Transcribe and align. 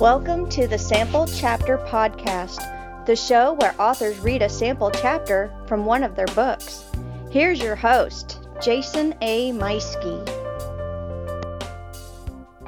Welcome 0.00 0.50
to 0.50 0.66
the 0.66 0.76
Sample 0.76 1.26
Chapter 1.26 1.78
Podcast, 1.78 3.06
the 3.06 3.16
show 3.16 3.54
where 3.54 3.74
authors 3.80 4.18
read 4.18 4.42
a 4.42 4.48
sample 4.48 4.90
chapter 4.90 5.50
from 5.66 5.86
one 5.86 6.04
of 6.04 6.14
their 6.14 6.26
books. 6.26 6.84
Here's 7.30 7.60
your 7.60 7.76
host, 7.76 8.46
Jason 8.60 9.14
A. 9.22 9.52
Meiske. 9.52 10.28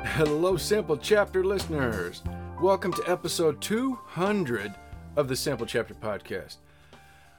Hello, 0.02 0.56
Sample 0.56 0.96
Chapter 0.96 1.44
listeners. 1.44 2.22
Welcome 2.62 2.94
to 2.94 3.04
episode 3.06 3.60
200 3.60 4.74
of 5.14 5.28
the 5.28 5.36
Sample 5.36 5.66
Chapter 5.66 5.92
Podcast. 5.92 6.56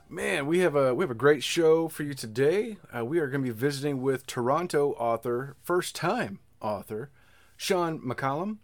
Man, 0.07 0.45
we 0.45 0.59
have 0.59 0.75
a 0.75 0.93
we 0.93 1.01
have 1.01 1.09
a 1.09 1.15
great 1.15 1.43
show 1.43 1.87
for 1.87 2.03
you 2.03 2.13
today. 2.13 2.77
Uh, 2.95 3.03
we 3.05 3.17
are 3.17 3.27
going 3.27 3.43
to 3.43 3.51
be 3.51 3.59
visiting 3.59 4.03
with 4.03 4.27
Toronto 4.27 4.91
author, 4.99 5.55
first 5.63 5.95
time 5.95 6.41
author, 6.61 7.09
Sean 7.57 7.99
McCallum. 8.01 8.57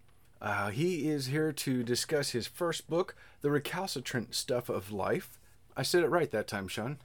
Uh, 0.45 0.70
he 0.70 1.09
is 1.09 1.26
here 1.26 1.52
to 1.52 1.81
discuss 1.81 2.30
his 2.30 2.45
first 2.45 2.88
book, 2.88 3.16
The 3.41 3.49
Recalcitrant 3.49 4.36
Stuff 4.36 4.70
of 4.70 4.91
Life. 4.91 5.40
I 5.76 5.81
said 5.81 6.03
it 6.03 6.09
right 6.09 6.30
that 6.30 6.48
time, 6.48 6.67
Sean. 6.67 6.99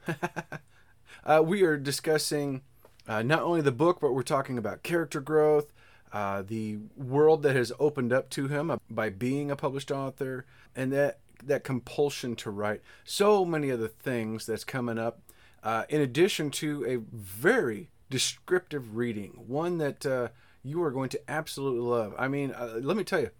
uh, 1.25 1.43
we 1.43 1.62
are 1.62 1.79
discussing 1.79 2.61
uh, 3.09 3.23
not 3.23 3.41
only 3.41 3.62
the 3.62 3.73
book, 3.73 3.98
but 3.98 4.12
we're 4.12 4.23
talking 4.23 4.59
about 4.59 4.83
character 4.83 5.23
growth, 5.23 5.73
uh, 6.12 6.43
the 6.43 6.81
world 6.98 7.43
that 7.45 7.57
has 7.57 7.73
opened 7.81 8.12
up 8.12 8.29
to 8.29 8.48
him 8.48 8.79
by 8.91 9.09
being 9.09 9.51
a 9.51 9.57
published 9.57 9.91
author, 9.91 10.45
and 10.77 10.93
that 10.93 11.20
that 11.43 11.65
compulsion 11.65 12.37
to 12.37 12.51
write. 12.51 12.83
So 13.05 13.47
many 13.47 13.70
other 13.70 13.89
things 13.89 14.45
that's 14.45 14.65
coming 14.65 14.98
up. 14.98 15.23
Uh, 15.62 15.84
in 15.89 16.03
addition 16.03 16.51
to 16.51 16.84
a 16.84 16.97
very 17.17 17.89
descriptive 18.11 18.97
reading, 18.97 19.31
one 19.47 19.79
that 19.79 20.05
uh, 20.05 20.29
you 20.62 20.83
are 20.83 20.91
going 20.91 21.09
to 21.11 21.31
absolutely 21.31 21.81
love. 21.81 22.14
I 22.19 22.29
mean, 22.29 22.53
uh, 22.53 22.79
let 22.83 22.97
me 22.97 23.05
tell 23.05 23.20
you, 23.20 23.31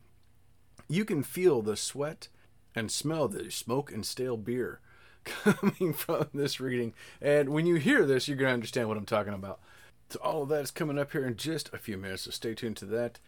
you 0.91 1.05
can 1.05 1.23
feel 1.23 1.63
the 1.63 1.77
sweat 1.77 2.29
and 2.75 2.91
smell 2.91 3.29
the 3.29 3.49
smoke 3.51 3.93
and 3.93 4.05
stale 4.05 4.37
beer 4.37 4.81
coming 5.25 5.93
from 5.93 6.27
this 6.35 6.59
reading. 6.59 6.95
And 7.23 7.51
when 7.51 7.65
you 7.65 7.77
hear 7.77 8.05
this, 8.05 8.27
you're 8.27 8.37
going 8.37 8.49
to 8.49 8.55
understand 8.55 8.89
what 8.89 8.97
I'm 8.97 9.07
talking 9.07 9.33
about. 9.33 9.61
So 10.09 10.19
all 10.21 10.43
of 10.43 10.49
that 10.49 10.65
is 10.65 10.73
coming 10.73 10.99
up 10.99 11.13
here 11.13 11.25
in 11.25 11.37
just 11.37 11.73
a 11.73 11.79
few 11.79 11.97
minutes, 11.97 12.23
so 12.23 12.33
stay 12.33 12.55
tuned 12.55 12.77
to 12.79 12.87
that. 12.87 13.21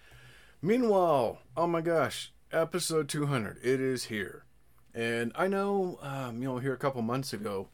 Meanwhile, 0.61 1.39
oh 1.57 1.69
my 1.69 1.81
gosh, 1.81 2.33
episode 2.51 3.09
200, 3.09 3.59
it 3.63 3.81
is 3.81 4.05
here. 4.05 4.45
And 4.93 5.31
I 5.37 5.47
know, 5.47 6.01
um, 6.03 6.43
you 6.43 6.49
know, 6.49 6.59
here 6.59 6.75
a 6.75 6.79
couple 6.79 7.01
months 7.03 7.33
ago, 7.33 7.69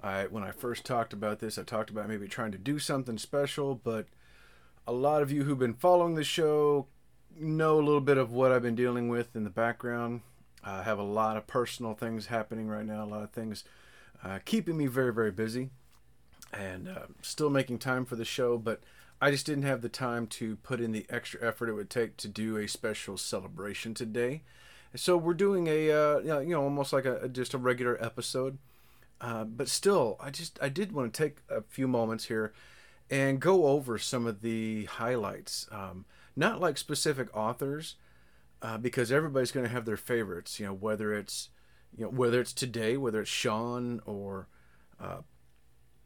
I 0.00 0.26
when 0.26 0.44
I 0.44 0.52
first 0.52 0.84
talked 0.84 1.12
about 1.12 1.40
this, 1.40 1.58
I 1.58 1.64
talked 1.64 1.90
about 1.90 2.08
maybe 2.08 2.28
trying 2.28 2.52
to 2.52 2.58
do 2.58 2.78
something 2.78 3.18
special, 3.18 3.74
but 3.74 4.06
a 4.86 4.92
lot 4.92 5.22
of 5.22 5.30
you 5.30 5.44
who've 5.44 5.58
been 5.58 5.74
following 5.74 6.14
the 6.14 6.24
show 6.24 6.86
know 7.38 7.76
a 7.78 7.82
little 7.82 8.00
bit 8.00 8.18
of 8.18 8.32
what 8.32 8.52
I've 8.52 8.62
been 8.62 8.74
dealing 8.74 9.08
with 9.08 9.34
in 9.34 9.44
the 9.44 9.50
background. 9.50 10.20
I 10.64 10.82
have 10.82 10.98
a 10.98 11.04
lot 11.04 11.36
of 11.36 11.46
personal 11.46 11.94
things 11.94 12.26
happening 12.26 12.68
right 12.68 12.86
now, 12.86 13.04
a 13.04 13.06
lot 13.06 13.22
of 13.22 13.30
things 13.30 13.64
uh, 14.24 14.38
keeping 14.44 14.76
me 14.76 14.86
very, 14.86 15.12
very 15.12 15.32
busy, 15.32 15.70
and 16.52 16.88
uh, 16.88 17.06
still 17.22 17.50
making 17.50 17.78
time 17.78 18.04
for 18.04 18.16
the 18.16 18.24
show, 18.24 18.58
but 18.58 18.80
I 19.20 19.30
just 19.30 19.46
didn't 19.46 19.64
have 19.64 19.82
the 19.82 19.88
time 19.88 20.26
to 20.28 20.56
put 20.56 20.80
in 20.80 20.92
the 20.92 21.06
extra 21.08 21.46
effort 21.46 21.68
it 21.68 21.74
would 21.74 21.90
take 21.90 22.16
to 22.18 22.28
do 22.28 22.56
a 22.56 22.68
special 22.68 23.16
celebration 23.16 23.94
today. 23.94 24.42
So 24.94 25.16
we're 25.16 25.34
doing 25.34 25.68
a, 25.68 25.90
uh, 25.90 26.18
you 26.18 26.50
know, 26.50 26.62
almost 26.62 26.92
like 26.92 27.04
a, 27.04 27.28
just 27.28 27.54
a 27.54 27.58
regular 27.58 28.02
episode. 28.04 28.58
Uh, 29.20 29.44
but 29.44 29.68
still, 29.68 30.16
I 30.20 30.30
just 30.30 30.58
I 30.60 30.68
did 30.68 30.92
want 30.92 31.14
to 31.14 31.22
take 31.22 31.38
a 31.48 31.62
few 31.62 31.86
moments 31.86 32.24
here 32.24 32.52
and 33.08 33.38
go 33.40 33.66
over 33.66 33.96
some 33.96 34.26
of 34.26 34.42
the 34.42 34.86
highlights. 34.86 35.68
Um, 35.70 36.04
not 36.36 36.60
like 36.60 36.78
specific 36.78 37.34
authors, 37.36 37.96
uh, 38.60 38.78
because 38.78 39.10
everybody's 39.10 39.52
going 39.52 39.66
to 39.66 39.72
have 39.72 39.84
their 39.84 39.96
favorites. 39.96 40.58
You 40.58 40.66
know, 40.66 40.74
whether 40.74 41.12
it's 41.12 41.50
you 41.96 42.04
know 42.04 42.10
whether 42.10 42.40
it's 42.40 42.52
today, 42.52 42.96
whether 42.96 43.20
it's 43.20 43.30
Sean 43.30 44.00
or 44.06 44.48
uh, 45.00 45.22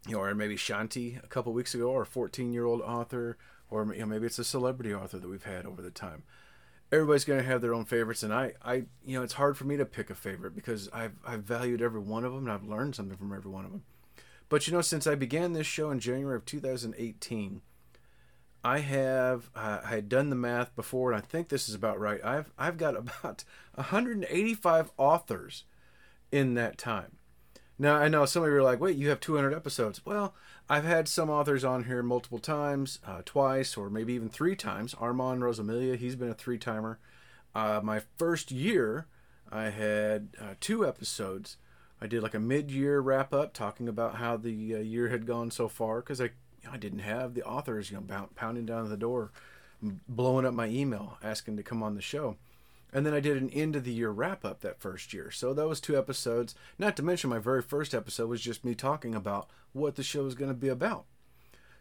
you 0.06 0.14
know, 0.14 0.22
or 0.22 0.34
maybe 0.34 0.56
Shanti 0.56 1.22
a 1.22 1.26
couple 1.26 1.52
weeks 1.52 1.74
ago, 1.74 1.90
or 1.90 2.02
a 2.02 2.06
14 2.06 2.52
year 2.52 2.64
old 2.64 2.80
author, 2.80 3.36
or 3.70 3.92
you 3.92 4.00
know, 4.00 4.06
maybe 4.06 4.26
it's 4.26 4.38
a 4.38 4.44
celebrity 4.44 4.94
author 4.94 5.18
that 5.18 5.28
we've 5.28 5.44
had 5.44 5.66
over 5.66 5.82
the 5.82 5.90
time. 5.90 6.22
Everybody's 6.92 7.24
going 7.24 7.40
to 7.40 7.46
have 7.46 7.62
their 7.62 7.74
own 7.74 7.84
favorites, 7.84 8.22
and 8.22 8.32
I, 8.32 8.52
I, 8.64 8.84
you 9.04 9.18
know, 9.18 9.24
it's 9.24 9.32
hard 9.32 9.56
for 9.58 9.64
me 9.64 9.76
to 9.76 9.84
pick 9.84 10.08
a 10.08 10.14
favorite 10.14 10.54
because 10.54 10.88
I've, 10.92 11.14
I've 11.26 11.42
valued 11.42 11.82
every 11.82 11.98
one 11.98 12.24
of 12.24 12.32
them, 12.32 12.44
and 12.46 12.52
I've 12.52 12.62
learned 12.62 12.94
something 12.94 13.16
from 13.16 13.34
every 13.34 13.50
one 13.50 13.64
of 13.64 13.72
them. 13.72 13.82
But 14.48 14.68
you 14.68 14.72
know, 14.72 14.80
since 14.80 15.08
I 15.08 15.16
began 15.16 15.52
this 15.52 15.66
show 15.66 15.90
in 15.90 15.98
January 15.98 16.36
of 16.36 16.44
2018, 16.44 17.60
I 18.64 18.80
have 18.80 19.50
uh, 19.54 19.80
I 19.84 19.88
had 19.88 20.08
done 20.08 20.30
the 20.30 20.36
math 20.36 20.74
before, 20.74 21.12
and 21.12 21.22
I 21.22 21.24
think 21.24 21.48
this 21.48 21.68
is 21.68 21.74
about 21.74 22.00
right. 22.00 22.24
I've 22.24 22.52
I've 22.58 22.76
got 22.76 22.96
about 23.22 23.44
185 23.74 24.90
authors 24.96 25.64
in 26.32 26.54
that 26.54 26.78
time. 26.78 27.16
Now 27.78 27.96
I 27.96 28.08
know 28.08 28.24
some 28.24 28.42
of 28.42 28.48
you 28.48 28.56
are 28.56 28.62
like, 28.62 28.80
"Wait, 28.80 28.96
you 28.96 29.08
have 29.10 29.20
200 29.20 29.54
episodes?" 29.54 30.04
Well, 30.04 30.34
I've 30.68 30.84
had 30.84 31.08
some 31.08 31.30
authors 31.30 31.64
on 31.64 31.84
here 31.84 32.02
multiple 32.02 32.38
times, 32.38 32.98
uh, 33.06 33.22
twice, 33.24 33.76
or 33.76 33.90
maybe 33.90 34.14
even 34.14 34.28
three 34.28 34.56
times. 34.56 34.94
Armand 34.94 35.42
Rosamilia, 35.42 35.96
he's 35.96 36.16
been 36.16 36.30
a 36.30 36.34
three 36.34 36.58
timer. 36.58 36.98
Uh, 37.54 37.80
my 37.82 38.02
first 38.18 38.50
year, 38.50 39.06
I 39.50 39.70
had 39.70 40.28
uh, 40.40 40.54
two 40.60 40.86
episodes 40.86 41.56
I 42.00 42.06
did 42.06 42.22
like 42.22 42.34
a 42.34 42.40
mid-year 42.40 43.00
wrap 43.00 43.32
up 43.32 43.54
talking 43.54 43.88
about 43.88 44.16
how 44.16 44.36
the 44.36 44.74
uh, 44.74 44.78
year 44.78 45.08
had 45.08 45.26
gone 45.26 45.50
so 45.50 45.68
far 45.68 46.00
because 46.00 46.20
I 46.20 46.30
I 46.70 46.76
didn't 46.76 47.00
have 47.00 47.34
the 47.34 47.42
authors 47.42 47.90
you 47.90 47.96
know 47.96 48.28
pounding 48.34 48.66
down 48.66 48.88
the 48.88 48.96
door, 48.96 49.30
blowing 50.08 50.46
up 50.46 50.54
my 50.54 50.66
email 50.66 51.18
asking 51.22 51.56
to 51.56 51.62
come 51.62 51.82
on 51.82 51.94
the 51.94 52.02
show. 52.02 52.36
And 52.92 53.04
then 53.04 53.14
I 53.14 53.20
did 53.20 53.36
an 53.36 53.50
end 53.50 53.76
of 53.76 53.84
the 53.84 53.92
year 53.92 54.10
wrap 54.10 54.44
up 54.44 54.60
that 54.60 54.80
first 54.80 55.12
year. 55.12 55.30
So 55.30 55.52
that 55.52 55.68
was 55.68 55.80
two 55.80 55.98
episodes. 55.98 56.54
Not 56.78 56.96
to 56.96 57.02
mention 57.02 57.30
my 57.30 57.38
very 57.38 57.60
first 57.60 57.94
episode 57.94 58.28
was 58.28 58.40
just 58.40 58.64
me 58.64 58.74
talking 58.74 59.14
about 59.14 59.50
what 59.72 59.96
the 59.96 60.02
show 60.02 60.24
was 60.24 60.34
going 60.34 60.50
to 60.50 60.56
be 60.56 60.68
about. 60.68 61.04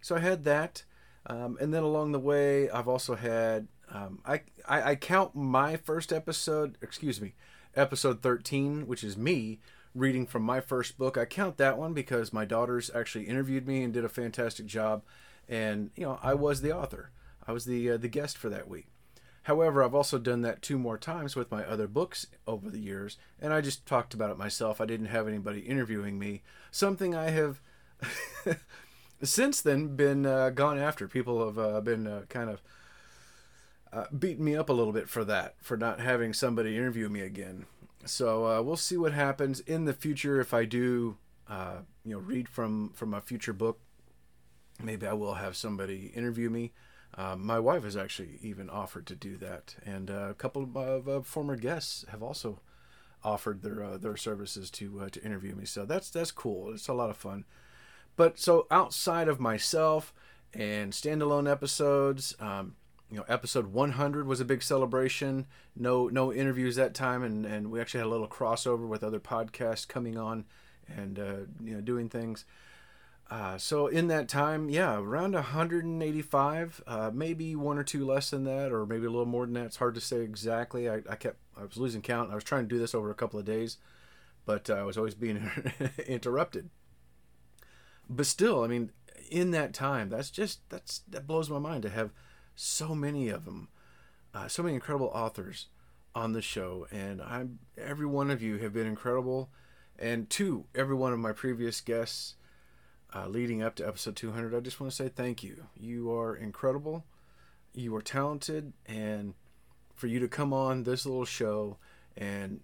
So 0.01 0.15
I 0.15 0.19
had 0.19 0.43
that. 0.43 0.83
Um, 1.27 1.57
and 1.61 1.73
then 1.73 1.83
along 1.83 2.11
the 2.11 2.19
way, 2.19 2.69
I've 2.69 2.87
also 2.87 3.15
had, 3.15 3.67
um, 3.89 4.19
I, 4.25 4.41
I, 4.67 4.91
I 4.91 4.95
count 4.95 5.35
my 5.35 5.77
first 5.77 6.11
episode, 6.11 6.77
excuse 6.81 7.21
me, 7.21 7.33
episode 7.75 8.21
13, 8.21 8.85
which 8.87 9.03
is 9.03 9.17
me, 9.17 9.59
reading 9.95 10.27
from 10.27 10.43
my 10.43 10.59
first 10.59 10.97
book. 10.97 11.17
I 11.17 11.25
count 11.25 11.57
that 11.57 11.77
one 11.77 11.93
because 11.93 12.33
my 12.33 12.45
daughters 12.45 12.91
actually 12.93 13.23
interviewed 13.23 13.67
me 13.67 13.81
and 13.81 13.93
did 13.93 14.05
a 14.05 14.09
fantastic 14.09 14.65
job, 14.65 15.01
and 15.49 15.89
you 15.95 16.03
know 16.03 16.19
I 16.21 16.33
was 16.33 16.61
the 16.61 16.75
author. 16.75 17.09
I 17.47 17.53
was 17.53 17.65
the 17.65 17.91
uh, 17.91 17.97
the 17.97 18.09
guest 18.09 18.37
for 18.37 18.49
that 18.49 18.67
week. 18.67 18.87
However, 19.43 19.83
I've 19.83 19.95
also 19.95 20.17
done 20.17 20.41
that 20.41 20.63
two 20.63 20.79
more 20.79 20.97
times 20.97 21.35
with 21.35 21.51
my 21.51 21.63
other 21.63 21.87
books 21.87 22.25
over 22.47 22.69
the 22.69 22.79
years, 22.79 23.17
and 23.39 23.53
I 23.53 23.61
just 23.61 23.85
talked 23.85 24.13
about 24.13 24.31
it 24.31 24.37
myself. 24.37 24.81
I 24.81 24.85
didn't 24.85 25.07
have 25.07 25.27
anybody 25.27 25.59
interviewing 25.59 26.19
me. 26.19 26.41
Something 26.71 27.15
I 27.15 27.29
have 27.29 27.61
since 29.23 29.61
then 29.61 29.95
been 29.95 30.25
uh, 30.25 30.49
gone 30.49 30.79
after. 30.79 31.07
People 31.07 31.45
have 31.45 31.59
uh, 31.59 31.79
been 31.81 32.07
uh, 32.07 32.23
kind 32.27 32.49
of 32.49 32.61
uh, 33.93 34.05
beating 34.17 34.43
me 34.43 34.55
up 34.55 34.69
a 34.69 34.73
little 34.73 34.93
bit 34.93 35.07
for 35.07 35.23
that, 35.23 35.55
for 35.59 35.77
not 35.77 35.99
having 35.99 36.33
somebody 36.33 36.75
interview 36.75 37.07
me 37.07 37.21
again. 37.21 37.65
So 38.05 38.45
uh, 38.45 38.61
we'll 38.61 38.75
see 38.75 38.97
what 38.97 39.13
happens 39.13 39.59
in 39.61 39.85
the 39.85 39.93
future 39.93 40.39
if 40.39 40.53
I 40.53 40.65
do, 40.65 41.17
uh, 41.49 41.77
you 42.03 42.13
know, 42.13 42.19
read 42.19 42.47
from 42.47 42.89
from 42.89 43.13
a 43.13 43.21
future 43.21 43.53
book. 43.53 43.79
Maybe 44.81 45.07
I 45.07 45.13
will 45.13 45.35
have 45.35 45.55
somebody 45.55 46.11
interview 46.15 46.49
me. 46.49 46.73
Uh, 47.17 47.35
my 47.37 47.59
wife 47.59 47.83
has 47.83 47.95
actually 47.95 48.39
even 48.41 48.69
offered 48.69 49.05
to 49.07 49.15
do 49.15 49.37
that, 49.37 49.75
and 49.85 50.11
uh, 50.11 50.27
a 50.29 50.33
couple 50.33 50.69
of 50.75 51.07
uh, 51.07 51.21
former 51.21 51.55
guests 51.55 52.05
have 52.09 52.21
also 52.21 52.59
offered 53.23 53.61
their 53.61 53.83
uh, 53.83 53.97
their 53.97 54.17
services 54.17 54.69
to 54.71 55.07
to 55.11 55.23
interview 55.23 55.55
me. 55.55 55.65
So 55.65 55.85
that's 55.85 56.09
that's 56.09 56.31
cool. 56.31 56.73
It's 56.73 56.87
a 56.87 56.93
lot 56.93 57.09
of 57.09 57.17
fun. 57.17 57.45
But 58.15 58.39
so 58.39 58.67
outside 58.71 59.27
of 59.27 59.39
myself 59.39 60.13
and 60.53 60.93
standalone 60.93 61.49
episodes. 61.49 62.35
Um, 62.39 62.75
you 63.15 63.21
know, 63.21 63.25
episode 63.29 63.67
100 63.67 64.27
was 64.27 64.41
a 64.41 64.45
big 64.45 64.61
celebration. 64.61 65.45
No, 65.73 66.09
no 66.09 66.33
interviews 66.33 66.75
that 66.75 66.93
time, 66.93 67.23
and 67.23 67.45
and 67.45 67.71
we 67.71 67.79
actually 67.79 67.99
had 67.99 68.07
a 68.07 68.09
little 68.09 68.27
crossover 68.27 68.85
with 68.89 69.05
other 69.05 69.21
podcasts 69.21 69.87
coming 69.87 70.17
on, 70.17 70.43
and 70.93 71.17
uh, 71.17 71.35
you 71.63 71.75
know, 71.75 71.79
doing 71.79 72.09
things. 72.09 72.43
Uh, 73.31 73.57
so 73.57 73.87
in 73.87 74.09
that 74.09 74.27
time, 74.27 74.69
yeah, 74.69 74.99
around 74.99 75.33
185, 75.33 76.83
uh, 76.85 77.09
maybe 77.13 77.55
one 77.55 77.77
or 77.77 77.85
two 77.85 78.05
less 78.05 78.31
than 78.31 78.43
that, 78.43 78.73
or 78.73 78.85
maybe 78.85 79.05
a 79.05 79.09
little 79.09 79.25
more 79.25 79.45
than 79.45 79.53
that. 79.53 79.67
It's 79.67 79.77
hard 79.77 79.95
to 79.95 80.01
say 80.01 80.19
exactly. 80.19 80.89
I, 80.89 80.95
I 81.09 81.15
kept, 81.15 81.37
I 81.57 81.63
was 81.63 81.77
losing 81.77 82.01
count. 82.01 82.33
I 82.33 82.35
was 82.35 82.43
trying 82.43 82.63
to 82.63 82.75
do 82.75 82.79
this 82.79 82.93
over 82.93 83.09
a 83.09 83.15
couple 83.15 83.39
of 83.39 83.45
days, 83.45 83.77
but 84.45 84.69
uh, 84.69 84.73
I 84.73 84.83
was 84.83 84.97
always 84.97 85.15
being 85.15 85.49
interrupted. 86.05 86.69
But 88.09 88.25
still, 88.25 88.61
I 88.61 88.67
mean, 88.67 88.91
in 89.31 89.51
that 89.51 89.73
time, 89.73 90.09
that's 90.09 90.31
just 90.31 90.69
that's 90.69 90.99
that 91.09 91.25
blows 91.25 91.49
my 91.49 91.59
mind 91.59 91.83
to 91.83 91.89
have 91.89 92.11
so 92.55 92.95
many 92.95 93.29
of 93.29 93.45
them, 93.45 93.69
uh, 94.33 94.47
so 94.47 94.63
many 94.63 94.75
incredible 94.75 95.11
authors 95.13 95.67
on 96.13 96.33
the 96.33 96.41
show, 96.41 96.87
and 96.91 97.21
I'm 97.21 97.59
every 97.77 98.05
one 98.05 98.31
of 98.31 98.41
you 98.41 98.57
have 98.57 98.73
been 98.73 98.87
incredible, 98.87 99.49
and 99.99 100.29
to 100.31 100.65
every 100.73 100.95
one 100.95 101.13
of 101.13 101.19
my 101.19 101.33
previous 101.33 101.81
guests, 101.81 102.35
uh, 103.13 103.27
leading 103.27 103.61
up 103.61 103.75
to 103.75 103.87
episode 103.87 104.15
200, 104.15 104.55
I 104.55 104.59
just 104.59 104.79
want 104.79 104.91
to 104.91 104.95
say 104.95 105.09
thank 105.09 105.43
you. 105.43 105.67
You 105.77 106.11
are 106.13 106.35
incredible, 106.35 107.05
you 107.73 107.95
are 107.95 108.01
talented, 108.01 108.73
and 108.85 109.33
for 109.93 110.07
you 110.07 110.19
to 110.19 110.27
come 110.27 110.53
on 110.53 110.83
this 110.83 111.05
little 111.05 111.25
show 111.25 111.77
and 112.17 112.61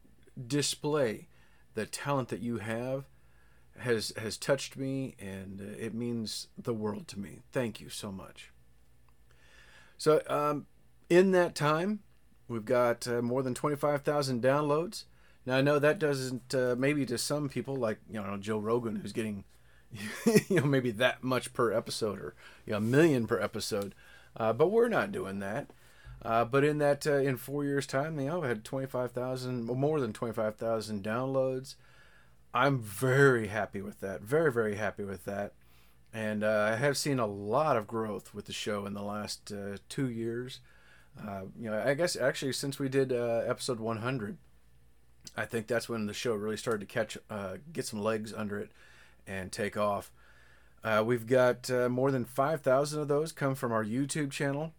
display 0.47 1.27
the 1.73 1.85
talent 1.85 2.29
that 2.29 2.41
you 2.41 2.57
have 2.57 3.05
has 3.79 4.13
has 4.17 4.37
touched 4.37 4.77
me 4.77 5.15
and 5.19 5.61
uh, 5.61 5.77
it 5.79 5.93
means 5.93 6.47
the 6.57 6.73
world 6.73 7.07
to 7.07 7.19
me. 7.19 7.39
Thank 7.51 7.79
you 7.79 7.89
so 7.89 8.11
much. 8.11 8.51
So 10.01 10.19
um, 10.25 10.65
in 11.11 11.29
that 11.33 11.53
time, 11.53 11.99
we've 12.47 12.65
got 12.65 13.07
uh, 13.07 13.21
more 13.21 13.43
than 13.43 13.53
25,000 13.53 14.41
downloads. 14.41 15.03
Now 15.45 15.57
I 15.57 15.61
know 15.61 15.77
that 15.77 15.99
doesn't 15.99 16.55
uh, 16.55 16.73
maybe 16.75 17.05
to 17.05 17.19
some 17.19 17.49
people 17.49 17.75
like 17.75 17.99
you 18.09 18.19
know 18.19 18.35
Joe 18.37 18.57
Rogan 18.57 18.95
who's 18.95 19.13
getting 19.13 19.43
you 20.49 20.59
know 20.59 20.65
maybe 20.65 20.89
that 20.89 21.23
much 21.23 21.53
per 21.53 21.71
episode 21.71 22.17
or 22.17 22.33
you 22.65 22.71
know, 22.71 22.77
a 22.77 22.81
million 22.81 23.27
per 23.27 23.39
episode, 23.39 23.93
uh, 24.35 24.51
but 24.53 24.71
we're 24.71 24.89
not 24.89 25.11
doing 25.11 25.37
that. 25.37 25.69
Uh, 26.23 26.45
but 26.45 26.63
in 26.63 26.79
that 26.79 27.05
uh, 27.05 27.17
in 27.17 27.37
four 27.37 27.63
years 27.63 27.85
time, 27.85 28.19
you 28.19 28.25
know, 28.25 28.43
I 28.43 28.47
had 28.47 28.65
25,000 28.65 29.65
more 29.65 29.99
than 29.99 30.13
25,000 30.13 31.03
downloads. 31.03 31.75
I'm 32.55 32.79
very 32.79 33.49
happy 33.49 33.83
with 33.83 33.99
that. 33.99 34.21
Very 34.21 34.51
very 34.51 34.77
happy 34.77 35.03
with 35.03 35.25
that. 35.25 35.53
And 36.13 36.43
uh, 36.43 36.71
I 36.73 36.75
have 36.75 36.97
seen 36.97 37.19
a 37.19 37.25
lot 37.25 37.77
of 37.77 37.87
growth 37.87 38.33
with 38.33 38.45
the 38.45 38.53
show 38.53 38.85
in 38.85 38.93
the 38.93 39.01
last 39.01 39.51
uh, 39.51 39.77
two 39.87 40.09
years. 40.09 40.59
you 41.57 41.69
know, 41.69 41.81
I 41.85 41.93
guess 41.93 42.15
actually 42.15 42.53
since 42.53 42.79
we 42.79 42.89
did 42.89 43.11
episode 43.11 43.79
100 43.79 44.37
I 45.35 45.45
think 45.45 45.67
that's 45.67 45.87
when 45.87 46.07
the 46.07 46.13
show 46.13 46.33
really 46.35 46.57
started 46.57 46.81
to 46.81 46.93
catch, 46.93 47.17
uh, 47.29 47.57
get 47.71 47.85
some 47.85 48.01
legs 48.01 48.33
under 48.33 48.59
it, 48.59 48.71
and 49.25 49.51
take 49.51 49.77
off. 49.77 50.11
Uh, 50.83 51.03
we've 51.05 51.27
got 51.27 51.69
uh, 51.69 51.89
more 51.89 52.11
than 52.11 52.25
five 52.25 52.61
thousand 52.61 53.01
of 53.01 53.07
those 53.07 53.31
come 53.31 53.55
from 53.55 53.71
our 53.71 53.85
YouTube 53.85 54.31
channel, 54.31 54.73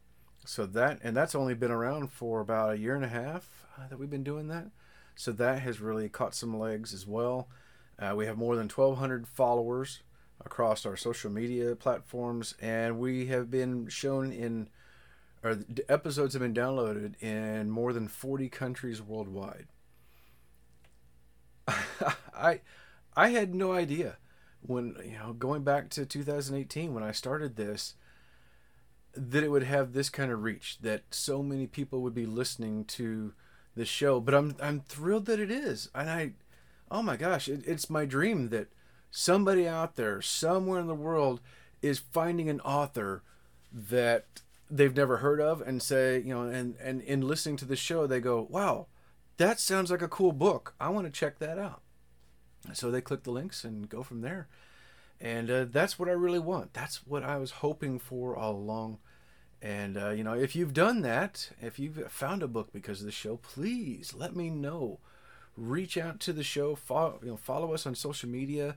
so 0.45 0.67
that 0.67 0.99
and 1.03 1.17
that's 1.17 1.35
only 1.35 1.55
been 1.55 1.71
around 1.71 2.13
for 2.13 2.41
about 2.41 2.73
a 2.73 2.79
year 2.79 2.97
and 2.97 3.05
a 3.05 3.09
half 3.09 3.67
uh, 3.79 3.87
that 3.89 3.99
we've 3.99 4.11
been 4.11 4.25
doing 4.25 4.49
that. 4.49 4.67
So 5.15 5.33
that 5.33 5.61
has 5.61 5.81
really 5.81 6.09
caught 6.09 6.35
some 6.35 6.59
legs 6.59 6.93
as 6.93 7.07
well. 7.07 7.49
Uh, 7.99 8.15
we 8.17 8.27
have 8.27 8.37
more 8.37 8.57
than 8.57 8.69
twelve 8.69 8.99
hundred 8.99 9.29
followers 9.29 10.01
across 10.45 10.85
our 10.87 10.97
social 10.97 11.31
media 11.31 11.75
platforms, 11.77 12.55
and 12.61 12.99
we 12.99 13.27
have 13.27 13.51
been 13.51 13.89
shown 13.89 14.33
in, 14.33 14.69
or 15.43 15.59
episodes 15.89 16.35
have 16.35 16.43
been 16.43 16.55
downloaded 16.55 17.15
in 17.23 17.71
more 17.71 17.93
than 17.93 18.09
forty 18.09 18.49
countries 18.49 19.03
worldwide. 19.03 19.67
I 22.37 22.61
I 23.17 23.31
had 23.31 23.55
no 23.55 23.73
idea 23.73 24.17
when 24.61 24.97
you 25.05 25.19
know 25.19 25.33
going 25.33 25.63
back 25.63 25.91
to 25.91 26.07
2018 26.07 26.95
when 26.95 27.03
I 27.03 27.13
started 27.13 27.57
this 27.57 27.95
that 29.15 29.45
it 29.45 29.51
would 29.51 29.65
have 29.65 29.93
this 29.93 30.09
kind 30.09 30.33
of 30.33 30.43
reach 30.43 30.79
that 30.81 31.03
so 31.11 31.43
many 31.43 31.67
people 31.67 32.01
would 32.01 32.15
be 32.15 32.27
listening 32.27 32.85
to 32.87 33.35
the 33.77 33.85
show 33.85 34.21
but 34.21 34.35
I'm 34.35 34.57
I'm 34.63 34.81
thrilled 34.81 35.27
that 35.27 35.41
it 35.41 35.51
is 35.51 35.89
and 35.95 36.09
I 36.09 36.33
oh 36.91 37.03
my 37.03 37.17
gosh 37.17 37.49
it, 37.49 37.63
it's 37.67 37.91
my 37.91 38.05
dream 38.05 38.49
that 38.51 38.69
somebody 39.13 39.69
out 39.69 39.95
there 39.95 40.21
somewhere 40.21 40.81
in 40.81 40.89
the 40.89 40.95
world 40.95 41.41
is 41.81 42.01
finding 42.01 42.49
an 42.49 42.61
author 42.63 43.23
that 43.73 44.25
they've 44.69 44.97
never 44.97 45.19
heard 45.19 45.41
of 45.41 45.61
and 45.61 45.81
say 45.81 46.19
you 46.19 46.35
know 46.35 46.43
and 46.43 46.75
and 46.83 47.01
in 47.03 47.21
listening 47.21 47.57
to 47.57 47.65
the 47.65 47.77
show 47.77 48.09
they 48.09 48.19
go 48.19 48.47
wow 48.51 48.87
that 49.43 49.59
sounds 49.59 49.91
like 49.91 50.03
a 50.03 50.09
cool 50.09 50.33
book. 50.33 50.75
I 50.81 50.89
want 50.91 51.07
to 51.07 51.13
check 51.13 51.39
that 51.39 51.59
out. 51.59 51.83
So 52.75 52.91
they 52.91 53.01
click 53.01 53.25
the 53.25 53.33
links 53.33 53.65
and 53.65 53.89
go 53.89 54.03
from 54.03 54.21
there. 54.21 54.47
And 55.21 55.51
uh, 55.51 55.65
that's 55.69 55.99
what 55.99 56.09
I 56.09 56.13
really 56.13 56.39
want. 56.39 56.75
That's 56.75 57.07
what 57.07 57.23
I 57.23 57.39
was 57.39 57.51
hoping 57.51 57.99
for 57.99 58.37
all 58.37 58.55
along. 58.55 58.99
And, 59.61 59.97
uh, 59.97 60.11
you 60.11 60.25
know, 60.25 60.35
if 60.35 60.57
you've 60.57 60.73
done 60.73 61.03
that, 61.03 61.51
if 61.61 61.79
you've 61.79 62.11
found 62.11 62.43
a 62.43 62.49
book 62.49 62.73
because 62.73 63.01
of 63.01 63.07
the 63.07 63.13
show, 63.13 63.37
please 63.37 64.15
let 64.15 64.35
me 64.35 64.51
know. 64.51 64.99
Reach 65.57 65.97
out 65.97 66.19
to 66.21 66.33
the 66.33 66.43
show. 66.43 66.75
Follow, 66.75 67.19
you 67.23 67.31
know, 67.31 67.37
follow 67.37 67.73
us 67.73 67.87
on 67.87 67.95
social 67.95 68.29
media. 68.29 68.77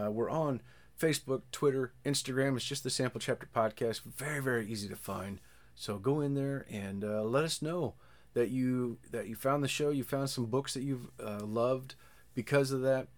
Uh, 0.00 0.10
we're 0.10 0.30
on 0.30 0.60
Facebook, 1.00 1.42
Twitter, 1.52 1.92
Instagram. 2.04 2.56
It's 2.56 2.64
just 2.64 2.84
the 2.84 2.90
Sample 2.90 3.20
Chapter 3.20 3.48
Podcast. 3.54 4.02
Very, 4.02 4.42
very 4.42 4.66
easy 4.66 4.88
to 4.88 4.96
find. 4.96 5.40
So 5.74 5.98
go 5.98 6.20
in 6.20 6.34
there 6.34 6.66
and 6.70 7.04
uh, 7.04 7.22
let 7.22 7.44
us 7.44 7.60
know 7.60 7.94
that 8.36 8.50
you 8.50 8.98
that 9.10 9.28
you 9.28 9.34
found 9.34 9.64
the 9.64 9.68
show, 9.68 9.90
you 9.90 10.04
found 10.04 10.28
some 10.30 10.46
books 10.46 10.74
that 10.74 10.82
you've 10.82 11.08
uh, 11.22 11.44
loved 11.44 11.94
because 12.34 12.70
of 12.70 12.82
that. 12.82 13.08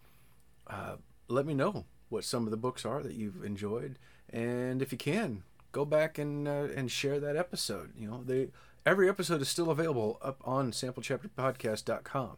Uh, 0.67 0.97
let 1.29 1.45
me 1.45 1.55
know 1.55 1.85
what 2.09 2.25
some 2.25 2.45
of 2.45 2.51
the 2.51 2.57
books 2.57 2.85
are 2.85 3.03
that 3.03 3.15
you've 3.15 3.45
enjoyed, 3.45 3.99
and 4.31 4.81
if 4.81 4.93
you 4.93 4.99
can, 4.99 5.43
go 5.73 5.85
back 5.85 6.19
and 6.19 6.47
uh, 6.47 6.69
and 6.75 6.91
share 6.91 7.19
that 7.21 7.37
episode. 7.37 7.93
You 7.97 8.09
know, 8.09 8.23
they 8.25 8.49
every 8.87 9.09
episode 9.09 9.43
is 9.43 9.49
still 9.49 9.71
available 9.71 10.19
up 10.23 10.41
on 10.45 10.71
samplechapterpodcast.com, 10.71 12.37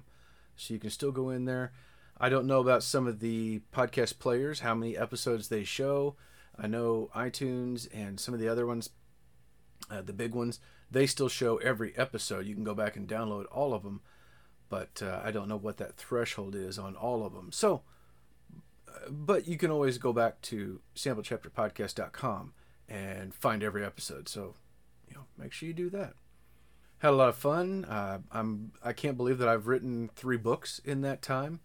so 0.57 0.75
you 0.75 0.81
can 0.81 0.91
still 0.91 1.13
go 1.13 1.29
in 1.29 1.45
there. 1.45 1.73
I 2.21 2.29
don't 2.29 2.47
know 2.47 2.61
about 2.61 2.83
some 2.83 3.07
of 3.07 3.21
the 3.21 3.63
podcast 3.73 4.19
players, 4.19 4.61
how 4.61 4.75
many 4.75 4.97
episodes 4.97 5.49
they 5.49 5.65
show. 5.65 6.17
I 6.59 6.67
know 6.67 7.11
iTunes 7.17 7.89
and 7.93 8.21
some 8.21 8.35
of 8.35 8.41
the 8.41 8.49
other 8.49 8.67
ones, 8.67 8.91
uh, 9.91 10.03
the 10.03 10.13
big 10.13 10.35
ones 10.35 10.61
they 10.91 11.07
still 11.07 11.29
show 11.29 11.57
every 11.59 11.97
episode. 11.97 12.47
You 12.47 12.55
can 12.55 12.65
go 12.65 12.75
back 12.75 12.97
and 12.97 13.09
download 13.09 13.47
all 13.51 13.73
of 13.73 13.83
them, 13.83 14.01
but 14.69 15.03
uh, 15.03 15.21
I 15.25 15.31
don't 15.31 15.49
know 15.49 15.57
what 15.57 15.77
that 15.79 15.97
threshold 15.97 16.55
is 16.55 16.79
on 16.79 16.97
all 16.97 17.25
of 17.25 17.33
them. 17.33 17.53
So, 17.53 17.83
uh, 18.89 19.11
but 19.11 19.47
you 19.47 19.57
can 19.57 19.71
always 19.71 19.99
go 19.99 20.13
back 20.13 20.41
to 20.43 20.81
samplechapterpodcast.com 20.97 22.53
and 22.89 23.35
find 23.35 23.63
every 23.63 23.85
episode. 23.85 24.29
So, 24.29 24.55
you 25.09 25.15
know, 25.15 25.25
make 25.39 25.53
sure 25.53 25.69
you 25.69 25.75
do 25.75 25.91
that. 25.91 26.15
Had 26.99 27.11
a 27.11 27.17
lot 27.17 27.29
of 27.31 27.37
fun. 27.37 27.85
Uh, 27.87 28.19
I'm 28.31 28.73
I 28.85 28.93
can't 28.93 29.17
believe 29.17 29.39
that 29.39 29.49
I've 29.49 29.67
written 29.67 30.11
three 30.15 30.37
books 30.37 30.81
in 30.85 31.01
that 31.03 31.23
time, 31.23 31.61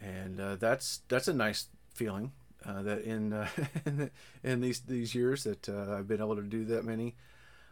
and 0.00 0.40
uh, 0.40 0.56
that's 0.56 1.00
that's 1.08 1.28
a 1.28 1.34
nice 1.34 1.68
feeling. 1.94 2.32
Uh, 2.64 2.82
that 2.82 3.02
in 3.02 3.32
uh, 3.32 3.48
in 4.42 4.60
these 4.60 4.80
these 4.80 5.14
years 5.14 5.44
that 5.44 5.68
I've 5.68 6.08
been 6.08 6.20
able 6.20 6.36
to 6.36 6.42
do 6.42 6.64
that 6.66 6.84
many. 6.84 7.14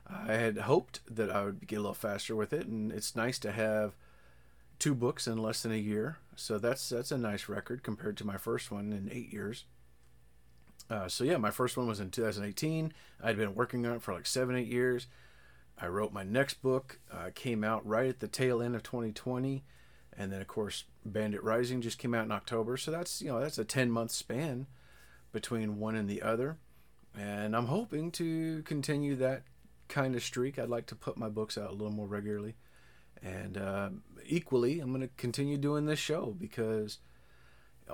I 0.06 0.34
had 0.34 0.58
hoped 0.58 1.00
that 1.10 1.30
I 1.30 1.44
would 1.44 1.66
get 1.66 1.76
a 1.76 1.80
little 1.80 1.94
faster 1.94 2.36
with 2.36 2.52
it, 2.52 2.66
and 2.66 2.92
it's 2.92 3.16
nice 3.16 3.38
to 3.38 3.52
have 3.52 3.94
two 4.78 4.94
books 4.94 5.26
in 5.26 5.38
less 5.38 5.62
than 5.62 5.72
a 5.72 5.76
year. 5.76 6.18
So 6.36 6.58
that's 6.58 6.88
that's 6.88 7.12
a 7.12 7.18
nice 7.18 7.48
record 7.48 7.82
compared 7.82 8.16
to 8.18 8.26
my 8.26 8.36
first 8.36 8.70
one 8.70 8.92
in 8.92 9.08
eight 9.12 9.32
years. 9.32 9.64
Uh, 10.90 11.08
so 11.08 11.24
yeah, 11.24 11.38
my 11.38 11.50
first 11.50 11.76
one 11.76 11.86
was 11.86 12.00
in 12.00 12.10
2018. 12.10 12.92
I'd 13.22 13.38
been 13.38 13.54
working 13.54 13.86
on 13.86 13.96
it 13.96 14.02
for 14.02 14.12
like 14.12 14.26
seven, 14.26 14.56
eight 14.56 14.68
years. 14.68 15.06
I 15.78 15.86
wrote 15.86 16.12
my 16.12 16.22
next 16.22 16.62
book, 16.62 16.98
uh, 17.10 17.30
came 17.34 17.64
out 17.64 17.86
right 17.86 18.08
at 18.08 18.20
the 18.20 18.28
tail 18.28 18.62
end 18.62 18.76
of 18.76 18.82
2020, 18.82 19.64
and 20.16 20.32
then 20.32 20.40
of 20.40 20.48
course 20.48 20.84
Bandit 21.04 21.42
Rising 21.42 21.80
just 21.80 21.98
came 21.98 22.14
out 22.14 22.24
in 22.24 22.32
October. 22.32 22.76
So 22.76 22.90
that's 22.90 23.20
you 23.20 23.28
know 23.28 23.40
that's 23.40 23.58
a 23.58 23.64
10 23.64 23.90
month 23.90 24.10
span 24.10 24.66
between 25.32 25.78
one 25.78 25.96
and 25.96 26.08
the 26.08 26.22
other, 26.22 26.58
and 27.18 27.56
I'm 27.56 27.66
hoping 27.66 28.10
to 28.12 28.62
continue 28.62 29.16
that 29.16 29.42
kind 29.88 30.14
of 30.14 30.22
streak. 30.22 30.58
I'd 30.58 30.68
like 30.68 30.86
to 30.86 30.96
put 30.96 31.16
my 31.16 31.28
books 31.28 31.58
out 31.58 31.70
a 31.70 31.72
little 31.72 31.92
more 31.92 32.06
regularly. 32.06 32.54
And 33.22 33.56
uh, 33.56 33.90
equally, 34.26 34.80
I'm 34.80 34.90
going 34.90 35.00
to 35.00 35.14
continue 35.16 35.56
doing 35.56 35.86
this 35.86 35.98
show 35.98 36.34
because, 36.38 36.98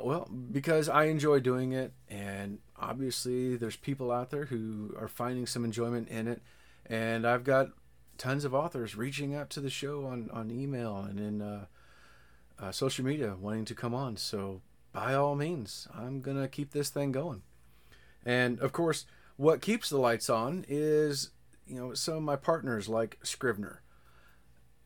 well, 0.00 0.28
because 0.50 0.88
I 0.88 1.04
enjoy 1.04 1.40
doing 1.40 1.72
it. 1.72 1.92
And 2.08 2.58
obviously, 2.76 3.56
there's 3.56 3.76
people 3.76 4.10
out 4.10 4.30
there 4.30 4.46
who 4.46 4.94
are 4.98 5.08
finding 5.08 5.46
some 5.46 5.64
enjoyment 5.64 6.08
in 6.08 6.26
it. 6.26 6.42
And 6.86 7.26
I've 7.26 7.44
got 7.44 7.68
tons 8.18 8.44
of 8.44 8.54
authors 8.54 8.96
reaching 8.96 9.34
out 9.34 9.50
to 9.50 9.60
the 9.60 9.70
show 9.70 10.06
on, 10.06 10.30
on 10.32 10.50
email 10.50 10.98
and 10.98 11.20
in 11.20 11.42
uh, 11.42 11.66
uh, 12.60 12.72
social 12.72 13.04
media 13.04 13.36
wanting 13.40 13.64
to 13.66 13.74
come 13.74 13.94
on. 13.94 14.16
So, 14.16 14.60
by 14.92 15.14
all 15.14 15.34
means, 15.34 15.88
I'm 15.94 16.20
to 16.22 16.48
keep 16.48 16.72
this 16.72 16.90
thing 16.90 17.12
going. 17.12 17.42
And 18.24 18.58
of 18.60 18.72
course, 18.72 19.06
what 19.36 19.62
keeps 19.62 19.88
the 19.88 19.98
lights 19.98 20.28
on 20.28 20.64
is 20.68 21.30
you 21.66 21.76
know, 21.76 21.94
some 21.94 22.14
of 22.14 22.22
my 22.22 22.36
partners 22.36 22.88
like 22.88 23.18
Scrivener. 23.22 23.82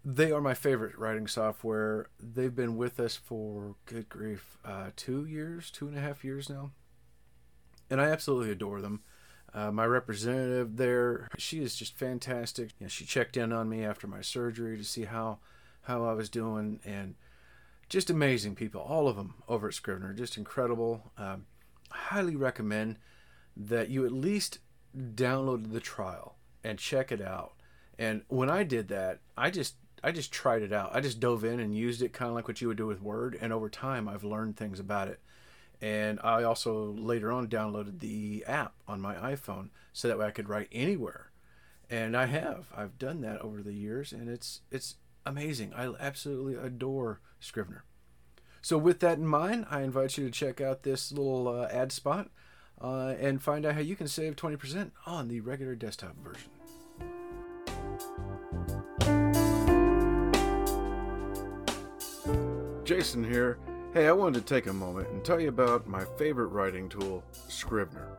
They 0.04 0.30
are 0.30 0.40
my 0.40 0.52
favorite 0.52 0.98
writing 0.98 1.26
software. 1.26 2.08
They've 2.20 2.54
been 2.54 2.76
with 2.76 3.00
us 3.00 3.16
for 3.16 3.76
good 3.86 4.10
grief, 4.10 4.58
uh, 4.62 4.90
two 4.96 5.24
years, 5.24 5.70
two 5.70 5.88
and 5.88 5.96
a 5.96 6.00
half 6.00 6.22
years 6.22 6.50
now, 6.50 6.72
and 7.88 8.02
I 8.02 8.08
absolutely 8.08 8.50
adore 8.50 8.82
them. 8.82 9.00
Uh, 9.54 9.70
my 9.70 9.86
representative 9.86 10.76
there, 10.76 11.28
she 11.38 11.62
is 11.62 11.74
just 11.74 11.96
fantastic. 11.96 12.72
You 12.78 12.84
know, 12.84 12.88
she 12.88 13.06
checked 13.06 13.38
in 13.38 13.50
on 13.50 13.68
me 13.68 13.82
after 13.82 14.06
my 14.06 14.20
surgery 14.20 14.76
to 14.76 14.84
see 14.84 15.04
how 15.04 15.38
how 15.82 16.04
I 16.04 16.12
was 16.12 16.28
doing, 16.28 16.80
and 16.84 17.14
just 17.94 18.10
amazing 18.10 18.56
people, 18.56 18.80
all 18.80 19.06
of 19.08 19.16
them 19.16 19.34
over 19.48 19.68
at 19.68 19.74
Scrivener, 19.74 20.12
just 20.12 20.36
incredible. 20.36 21.12
Um, 21.16 21.46
highly 21.90 22.34
recommend 22.36 22.98
that 23.56 23.88
you 23.88 24.04
at 24.04 24.10
least 24.12 24.58
download 24.96 25.72
the 25.72 25.80
trial 25.80 26.36
and 26.64 26.78
check 26.78 27.12
it 27.12 27.22
out. 27.22 27.52
And 27.96 28.22
when 28.28 28.50
I 28.50 28.64
did 28.64 28.88
that, 28.88 29.20
I 29.36 29.50
just 29.50 29.76
I 30.02 30.10
just 30.10 30.32
tried 30.32 30.62
it 30.62 30.72
out. 30.72 30.90
I 30.92 31.00
just 31.00 31.20
dove 31.20 31.44
in 31.44 31.60
and 31.60 31.74
used 31.74 32.02
it 32.02 32.12
kind 32.12 32.28
of 32.28 32.34
like 32.34 32.48
what 32.48 32.60
you 32.60 32.66
would 32.68 32.76
do 32.76 32.86
with 32.86 33.00
Word. 33.00 33.38
And 33.40 33.52
over 33.52 33.68
time, 33.70 34.08
I've 34.08 34.24
learned 34.24 34.56
things 34.56 34.80
about 34.80 35.08
it. 35.08 35.20
And 35.80 36.18
I 36.24 36.42
also 36.42 36.92
later 36.92 37.30
on 37.30 37.46
downloaded 37.48 38.00
the 38.00 38.44
app 38.46 38.74
on 38.88 39.00
my 39.00 39.14
iPhone 39.14 39.68
so 39.92 40.08
that 40.08 40.18
way 40.18 40.26
I 40.26 40.30
could 40.32 40.48
write 40.48 40.68
anywhere. 40.72 41.30
and 41.90 42.16
I 42.16 42.26
have. 42.26 42.66
I've 42.76 42.98
done 42.98 43.20
that 43.22 43.40
over 43.40 43.62
the 43.62 43.72
years, 43.72 44.12
and 44.12 44.28
it's 44.28 44.62
it's 44.70 44.96
amazing. 45.26 45.72
I 45.74 45.92
absolutely 45.98 46.54
adore 46.54 47.20
Scrivener. 47.40 47.84
So, 48.62 48.78
with 48.78 49.00
that 49.00 49.18
in 49.18 49.26
mind, 49.26 49.66
I 49.70 49.82
invite 49.82 50.16
you 50.16 50.24
to 50.24 50.30
check 50.30 50.60
out 50.60 50.82
this 50.82 51.12
little 51.12 51.48
uh, 51.48 51.68
ad 51.70 51.92
spot 51.92 52.30
uh, 52.80 53.14
and 53.20 53.42
find 53.42 53.66
out 53.66 53.74
how 53.74 53.80
you 53.80 53.96
can 53.96 54.08
save 54.08 54.36
20% 54.36 54.92
on 55.06 55.28
the 55.28 55.40
regular 55.40 55.74
desktop 55.74 56.16
version. 56.16 56.50
Jason 62.84 63.24
here. 63.24 63.58
Hey, 63.92 64.08
I 64.08 64.12
wanted 64.12 64.46
to 64.46 64.54
take 64.54 64.66
a 64.66 64.72
moment 64.72 65.08
and 65.10 65.24
tell 65.24 65.40
you 65.40 65.48
about 65.48 65.86
my 65.86 66.04
favorite 66.18 66.48
writing 66.48 66.88
tool, 66.88 67.22
Scrivener. 67.48 68.18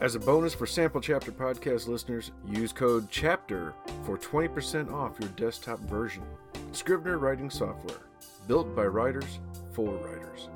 As 0.00 0.14
a 0.14 0.20
bonus 0.20 0.54
for 0.54 0.64
Sample 0.64 1.00
Chapter 1.00 1.32
podcast 1.32 1.88
listeners, 1.88 2.30
use 2.46 2.72
code 2.72 3.10
CHAPTER 3.10 3.74
for 4.04 4.16
20% 4.16 4.92
off 4.92 5.18
your 5.18 5.28
desktop 5.30 5.80
version. 5.80 6.22
Scrivener 6.70 7.18
writing 7.18 7.50
software, 7.50 8.06
built 8.46 8.76
by 8.76 8.84
writers 8.84 9.40
for 9.72 9.90
writers. 9.90 10.50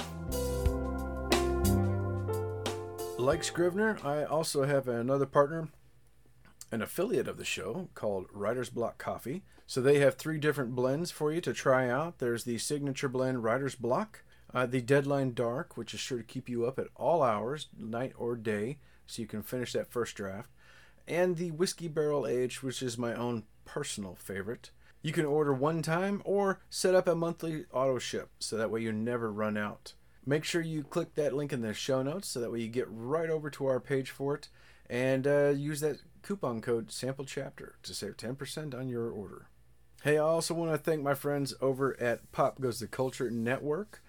Like 3.19 3.43
Scrivener, 3.43 3.99
I 4.05 4.23
also 4.23 4.63
have 4.63 4.87
another 4.87 5.27
partner, 5.27 5.71
an 6.71 6.81
affiliate 6.81 7.27
of 7.27 7.37
the 7.37 7.45
show 7.45 7.89
called 7.97 8.27
Writer's 8.33 8.71
Block 8.71 8.97
Coffee. 8.97 9.43
So 9.67 9.81
they 9.81 9.99
have 9.99 10.15
three 10.15 10.39
different 10.39 10.77
blends 10.77 11.11
for 11.11 11.33
you 11.33 11.41
to 11.41 11.53
try 11.53 11.91
out. 11.91 12.21
There's 12.21 12.45
the 12.45 12.59
signature 12.59 13.09
blend 13.09 13.43
Writer's 13.43 13.75
Block, 13.75 14.23
uh, 14.55 14.67
the 14.67 14.81
Deadline 14.81 15.35
Dark, 15.35 15.77
which 15.77 15.95
is 15.95 15.99
sure 15.99 16.19
to 16.19 16.25
keep 16.25 16.49
you 16.49 16.65
up 16.65 16.79
at 16.79 16.87
all 16.95 17.25
hours, 17.25 17.67
night 17.77 18.13
or 18.17 18.37
day 18.37 18.79
so 19.07 19.23
you 19.23 19.29
can 19.29 19.43
finish 19.43 19.73
that 19.73 19.91
first 19.91 20.17
draft, 20.17 20.51
and 21.07 21.37
the 21.37 21.51
Whiskey 21.51 21.89
Barrel 21.89 22.27
Age, 22.27 22.63
which 22.63 22.83
is 22.83 22.97
my 22.97 23.15
own 23.15 23.45
personal 23.65 24.15
favorite. 24.15 24.71
You 25.03 25.13
can 25.13 25.25
order 25.25 25.53
one 25.53 25.83
time 25.83 26.23
or 26.25 26.61
set 26.71 26.95
up 26.95 27.09
a 27.09 27.15
monthly 27.15 27.65
auto 27.73 27.99
ship 27.99 28.31
so 28.39 28.57
that 28.57 28.71
way 28.71 28.83
you 28.83 28.93
never 28.93 29.33
run 29.33 29.57
out. 29.57 29.95
Make 30.25 30.45
sure 30.45 30.63
you 30.63 30.85
click 30.85 31.15
that 31.17 31.35
link 31.35 31.53
in 31.53 31.63
the 31.63 31.75
show 31.75 32.03
notes 32.03 32.29
so 32.29 32.41
that 32.41 32.53
way 32.53 32.61
you 32.61 32.69
get 32.69 32.87
right 32.89 33.29
over 33.29 33.51
to 33.51 33.67
our 33.67 33.81
page 33.81 34.11
for 34.11 34.37
it 34.37 34.49
and 34.89 35.27
uh, 35.27 35.49
use 35.49 35.81
that 35.81 35.99
coupon 36.23 36.61
code 36.61 36.93
sample 36.93 37.25
chapter 37.25 37.75
to 37.83 37.95
save 37.95 38.17
10% 38.17 38.79
on 38.79 38.89
your 38.89 39.11
order. 39.11 39.49
Hey, 40.05 40.19
I 40.19 40.23
also 40.23 40.55
want 40.55 40.71
to 40.73 40.79
thank 40.79 41.03
my 41.03 41.15
friends 41.15 41.55
over 41.61 42.01
at 42.01 42.31
Pop 42.31 42.61
Goes 42.61 42.79
the 42.79 42.87
Culture 42.87 43.31
Network 43.31 44.03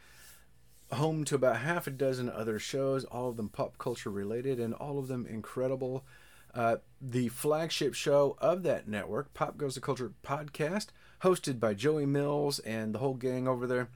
home 0.93 1.23
to 1.25 1.35
about 1.35 1.57
half 1.57 1.87
a 1.87 1.91
dozen 1.91 2.29
other 2.29 2.59
shows, 2.59 3.05
all 3.05 3.29
of 3.29 3.37
them 3.37 3.49
pop 3.49 3.77
culture 3.77 4.09
related 4.09 4.59
and 4.59 4.73
all 4.73 4.99
of 4.99 5.07
them 5.07 5.25
incredible. 5.25 6.03
Uh, 6.53 6.77
the 7.01 7.29
flagship 7.29 7.93
show 7.93 8.37
of 8.39 8.63
that 8.63 8.87
network, 8.87 9.33
Pop 9.33 9.57
Goes 9.57 9.75
the 9.75 9.81
Culture 9.81 10.13
podcast, 10.23 10.87
hosted 11.23 11.59
by 11.59 11.73
Joey 11.73 12.05
Mills 12.05 12.59
and 12.59 12.93
the 12.93 12.99
whole 12.99 13.15
gang 13.15 13.47
over 13.47 13.65
there. 13.65 13.89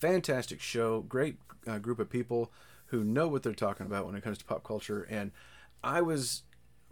Fantastic 0.00 0.60
show, 0.60 1.02
great 1.02 1.36
uh, 1.66 1.78
group 1.78 1.98
of 1.98 2.08
people 2.08 2.50
who 2.86 3.04
know 3.04 3.28
what 3.28 3.42
they're 3.42 3.52
talking 3.52 3.84
about 3.84 4.06
when 4.06 4.14
it 4.14 4.22
comes 4.22 4.38
to 4.38 4.44
pop 4.44 4.64
culture. 4.64 5.06
And 5.10 5.32
I 5.84 6.00
was, 6.00 6.44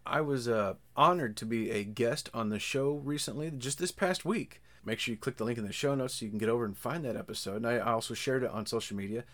I 0.05 0.21
was 0.21 0.49
uh, 0.49 0.75
honored 0.97 1.37
to 1.39 1.47
be 1.47 1.71
a 1.71 1.83
guest 1.83 2.29
on 2.35 2.51
the 2.51 2.59
show 2.59 2.93
recently, 2.93 3.51
just 3.51 3.79
this 3.79 3.93
past 3.93 4.25
week. 4.25 4.61
Make 4.85 5.01
sure 5.01 5.13
you 5.13 5.19
click 5.19 5.39
the 5.39 5.45
link 5.45 5.59
in 5.59 5.67
the 5.67 5.73
show 5.73 5.95
notes 5.95 6.15
so 6.15 6.25
you 6.25 6.31
can 6.31 6.39
get 6.39 6.49
over 6.49 6.65
and 6.65 6.77
find 6.77 7.05
that 7.05 7.17
episode. 7.17 7.57
And 7.57 7.67
I 7.67 7.79
also 7.79 8.15
shared 8.15 8.45
it 8.45 8.51
on 8.51 8.67
social 8.67 8.97
media. 8.97 9.25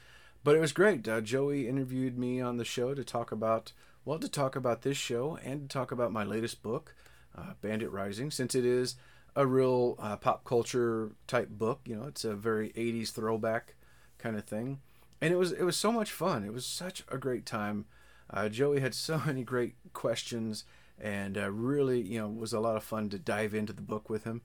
But 0.44 0.56
it 0.56 0.60
was 0.60 0.72
great. 0.72 1.06
Uh, 1.06 1.20
Joey 1.20 1.68
interviewed 1.68 2.18
me 2.18 2.40
on 2.40 2.56
the 2.56 2.64
show 2.64 2.94
to 2.94 3.04
talk 3.04 3.30
about, 3.30 3.72
well, 4.04 4.18
to 4.18 4.28
talk 4.28 4.56
about 4.56 4.82
this 4.82 4.96
show 4.96 5.38
and 5.44 5.62
to 5.62 5.68
talk 5.68 5.92
about 5.92 6.12
my 6.12 6.24
latest 6.24 6.62
book, 6.62 6.94
uh, 7.36 7.54
Bandit 7.60 7.90
Rising, 7.92 8.30
since 8.30 8.54
it 8.54 8.64
is 8.64 8.96
a 9.36 9.46
real 9.46 9.96
uh, 9.98 10.16
pop 10.16 10.44
culture 10.44 11.12
type 11.26 11.48
book. 11.50 11.80
You 11.84 11.96
know, 11.96 12.04
it's 12.04 12.24
a 12.24 12.34
very 12.34 12.70
80s 12.70 13.12
throwback 13.12 13.74
kind 14.18 14.36
of 14.36 14.44
thing. 14.44 14.80
And 15.20 15.32
it 15.32 15.36
was 15.36 15.52
it 15.52 15.62
was 15.62 15.76
so 15.76 15.92
much 15.92 16.10
fun. 16.10 16.44
It 16.44 16.52
was 16.52 16.66
such 16.66 17.04
a 17.08 17.16
great 17.16 17.46
time. 17.46 17.86
Uh, 18.28 18.48
Joey 18.48 18.80
had 18.80 18.94
so 18.94 19.22
many 19.26 19.44
great 19.44 19.74
questions, 19.92 20.64
and 21.00 21.38
uh, 21.38 21.50
really, 21.50 22.00
you 22.00 22.18
know, 22.18 22.28
was 22.28 22.52
a 22.52 22.60
lot 22.60 22.76
of 22.76 22.82
fun 22.82 23.08
to 23.10 23.18
dive 23.18 23.54
into 23.54 23.72
the 23.72 23.82
book 23.82 24.10
with 24.10 24.24
him. 24.24 24.42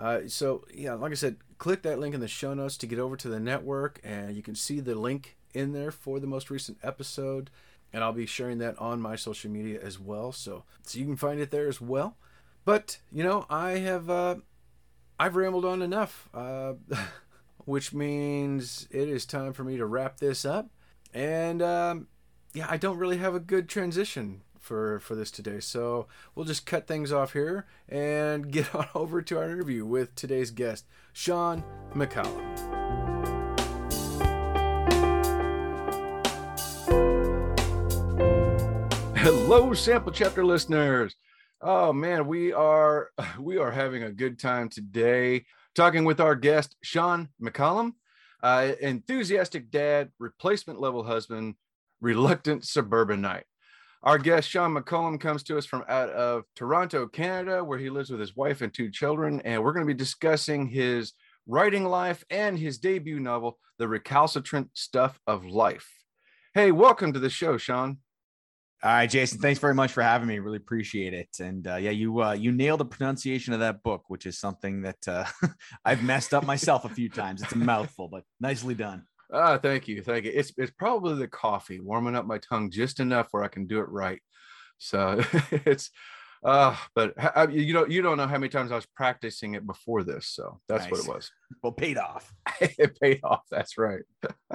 Uh, 0.00 0.20
so 0.26 0.64
yeah, 0.72 0.94
like 0.94 1.12
I 1.12 1.16
said, 1.16 1.36
click 1.58 1.82
that 1.82 1.98
link 1.98 2.14
in 2.14 2.20
the 2.20 2.28
show 2.28 2.54
notes 2.54 2.78
to 2.78 2.86
get 2.86 2.98
over 2.98 3.16
to 3.16 3.28
the 3.28 3.38
network, 3.38 4.00
and 4.02 4.34
you 4.34 4.42
can 4.42 4.54
see 4.54 4.80
the 4.80 4.94
link 4.94 5.36
in 5.52 5.72
there 5.72 5.90
for 5.90 6.18
the 6.18 6.26
most 6.26 6.50
recent 6.50 6.78
episode. 6.82 7.50
And 7.92 8.02
I'll 8.02 8.12
be 8.12 8.26
sharing 8.26 8.58
that 8.58 8.78
on 8.78 9.00
my 9.00 9.16
social 9.16 9.50
media 9.50 9.80
as 9.82 9.98
well, 9.98 10.32
so 10.32 10.64
so 10.82 10.98
you 10.98 11.04
can 11.04 11.16
find 11.16 11.40
it 11.40 11.50
there 11.50 11.68
as 11.68 11.80
well. 11.80 12.16
But 12.64 12.98
you 13.12 13.22
know, 13.22 13.46
I 13.50 13.72
have 13.72 14.08
uh, 14.08 14.36
I've 15.18 15.36
rambled 15.36 15.64
on 15.64 15.82
enough, 15.82 16.28
uh, 16.32 16.74
which 17.64 17.92
means 17.92 18.88
it 18.90 19.08
is 19.08 19.26
time 19.26 19.52
for 19.52 19.64
me 19.64 19.76
to 19.76 19.86
wrap 19.86 20.18
this 20.18 20.44
up. 20.44 20.70
And 21.12 21.60
um, 21.60 22.06
yeah, 22.54 22.66
I 22.70 22.76
don't 22.76 22.96
really 22.96 23.18
have 23.18 23.34
a 23.34 23.40
good 23.40 23.68
transition 23.68 24.42
for 24.70 25.00
for 25.00 25.16
this 25.16 25.32
today. 25.32 25.58
So 25.58 26.06
we'll 26.36 26.46
just 26.46 26.64
cut 26.64 26.86
things 26.86 27.10
off 27.10 27.32
here 27.32 27.66
and 27.88 28.52
get 28.52 28.72
on 28.72 28.86
over 28.94 29.20
to 29.20 29.36
our 29.36 29.50
interview 29.50 29.84
with 29.84 30.14
today's 30.14 30.52
guest, 30.52 30.86
Sean 31.12 31.64
McCallum. 31.92 32.46
Hello, 39.16 39.74
sample 39.74 40.12
chapter 40.12 40.44
listeners. 40.44 41.16
Oh 41.60 41.92
man, 41.92 42.28
we 42.28 42.52
are 42.52 43.10
we 43.40 43.58
are 43.58 43.72
having 43.72 44.04
a 44.04 44.12
good 44.12 44.38
time 44.38 44.68
today 44.68 45.46
talking 45.74 46.04
with 46.04 46.20
our 46.20 46.36
guest 46.36 46.76
Sean 46.80 47.30
McCallum, 47.42 47.94
uh, 48.40 48.70
enthusiastic 48.80 49.72
dad, 49.72 50.12
replacement 50.20 50.80
level 50.80 51.02
husband, 51.02 51.56
reluctant 52.00 52.64
suburbanite. 52.64 53.46
Our 54.02 54.16
guest, 54.16 54.48
Sean 54.48 54.74
McCallum, 54.74 55.20
comes 55.20 55.42
to 55.42 55.58
us 55.58 55.66
from 55.66 55.84
out 55.86 56.08
of 56.08 56.44
Toronto, 56.56 57.06
Canada, 57.06 57.62
where 57.62 57.78
he 57.78 57.90
lives 57.90 58.08
with 58.08 58.18
his 58.18 58.34
wife 58.34 58.62
and 58.62 58.72
two 58.72 58.90
children. 58.90 59.42
And 59.44 59.62
we're 59.62 59.74
going 59.74 59.86
to 59.86 59.92
be 59.92 59.98
discussing 59.98 60.66
his 60.66 61.12
writing 61.46 61.84
life 61.84 62.24
and 62.30 62.58
his 62.58 62.78
debut 62.78 63.20
novel, 63.20 63.58
The 63.76 63.88
Recalcitrant 63.88 64.70
Stuff 64.72 65.20
of 65.26 65.44
Life. 65.44 65.86
Hey, 66.54 66.72
welcome 66.72 67.12
to 67.12 67.18
the 67.18 67.28
show, 67.28 67.58
Sean. 67.58 67.98
All 68.82 68.90
right, 68.90 69.10
Jason. 69.10 69.38
Thanks 69.38 69.60
very 69.60 69.74
much 69.74 69.92
for 69.92 70.02
having 70.02 70.28
me. 70.28 70.38
Really 70.38 70.56
appreciate 70.56 71.12
it. 71.12 71.28
And 71.38 71.66
uh, 71.66 71.76
yeah, 71.76 71.90
you 71.90 72.22
uh, 72.22 72.32
you 72.32 72.52
nailed 72.52 72.80
the 72.80 72.86
pronunciation 72.86 73.52
of 73.52 73.60
that 73.60 73.82
book, 73.82 74.04
which 74.08 74.24
is 74.24 74.38
something 74.38 74.80
that 74.80 75.06
uh, 75.06 75.26
I've 75.84 76.02
messed 76.02 76.32
up 76.32 76.46
myself 76.46 76.86
a 76.86 76.88
few 76.88 77.10
times. 77.10 77.42
It's 77.42 77.52
a 77.52 77.58
mouthful, 77.58 78.08
but 78.08 78.24
nicely 78.40 78.74
done. 78.74 79.04
Ah, 79.32 79.58
thank 79.58 79.86
you, 79.86 80.02
thank 80.02 80.24
you. 80.24 80.32
It's 80.34 80.52
it's 80.56 80.72
probably 80.72 81.16
the 81.16 81.28
coffee 81.28 81.80
warming 81.80 82.16
up 82.16 82.26
my 82.26 82.38
tongue 82.38 82.70
just 82.70 83.00
enough 83.00 83.28
where 83.30 83.44
I 83.44 83.48
can 83.48 83.66
do 83.66 83.80
it 83.80 83.88
right. 83.88 84.20
So 84.78 85.22
it's 85.50 85.90
uh 86.42 86.74
but 86.94 87.12
I, 87.18 87.46
you 87.48 87.72
don't 87.72 87.90
you 87.90 88.02
don't 88.02 88.16
know 88.16 88.26
how 88.26 88.38
many 88.38 88.48
times 88.48 88.72
I 88.72 88.76
was 88.76 88.86
practicing 88.86 89.54
it 89.54 89.66
before 89.66 90.02
this. 90.02 90.26
So 90.28 90.60
that's 90.68 90.84
nice. 90.84 90.90
what 90.90 91.00
it 91.00 91.08
was. 91.08 91.30
Well, 91.62 91.72
paid 91.72 91.98
off. 91.98 92.32
it 92.60 92.98
paid 93.00 93.20
off. 93.22 93.42
That's 93.50 93.78
right. 93.78 94.02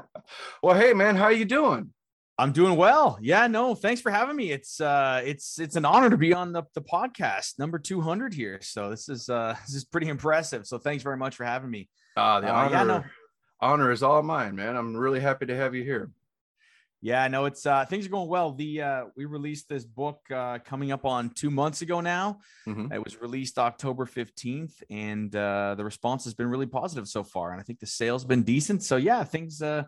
well, 0.63 0.75
hey 0.75 0.93
man, 0.93 1.15
how 1.15 1.25
are 1.25 1.31
you 1.31 1.45
doing? 1.45 1.91
I'm 2.37 2.51
doing 2.51 2.75
well. 2.75 3.17
Yeah, 3.21 3.47
no, 3.47 3.75
thanks 3.75 4.01
for 4.01 4.11
having 4.11 4.35
me. 4.35 4.51
It's 4.51 4.81
uh 4.81 5.21
it's 5.23 5.57
it's 5.57 5.77
an 5.77 5.85
honor 5.85 6.09
to 6.09 6.17
be 6.17 6.33
on 6.33 6.51
the, 6.51 6.63
the 6.73 6.81
podcast 6.81 7.59
number 7.59 7.79
200 7.79 8.33
here. 8.33 8.59
So 8.61 8.89
this 8.89 9.07
is 9.07 9.29
uh 9.29 9.55
this 9.65 9.75
is 9.75 9.85
pretty 9.85 10.09
impressive. 10.09 10.65
So 10.67 10.79
thanks 10.79 11.03
very 11.03 11.17
much 11.17 11.37
for 11.37 11.45
having 11.45 11.69
me. 11.69 11.87
Uh 12.17 12.41
the 12.41 12.49
honor. 12.49 12.67
Uh, 12.67 12.71
yeah, 12.71 12.83
no 12.83 13.03
honor 13.59 13.91
is 13.91 14.03
all 14.03 14.21
mine, 14.23 14.55
man. 14.55 14.75
I'm 14.75 14.95
really 14.95 15.19
happy 15.19 15.45
to 15.47 15.55
have 15.55 15.75
you 15.75 15.83
here. 15.83 16.11
Yeah, 17.01 17.27
no, 17.27 17.45
it's 17.45 17.65
uh 17.67 17.85
things 17.85 18.07
are 18.07 18.09
going 18.09 18.29
well. 18.29 18.51
The 18.51 18.81
uh 18.81 19.03
we 19.15 19.25
released 19.25 19.69
this 19.69 19.85
book 19.85 20.21
uh 20.33 20.59
coming 20.65 20.91
up 20.91 21.05
on 21.05 21.29
two 21.29 21.51
months 21.51 21.81
ago 21.83 22.01
now. 22.01 22.39
Mm-hmm. 22.67 22.91
It 22.93 23.03
was 23.03 23.21
released 23.21 23.59
October 23.59 24.05
15th, 24.05 24.81
and 24.89 25.35
uh 25.35 25.75
the 25.75 25.83
response 25.83 26.23
has 26.23 26.33
been 26.33 26.47
really 26.47 26.65
positive 26.65 27.07
so 27.07 27.23
far. 27.23 27.51
And 27.51 27.59
I 27.59 27.63
think 27.63 27.79
the 27.79 27.85
sales 27.85 28.25
been 28.25 28.43
decent. 28.43 28.81
So 28.81 28.95
yeah, 28.95 29.23
things 29.23 29.61
uh 29.61 29.83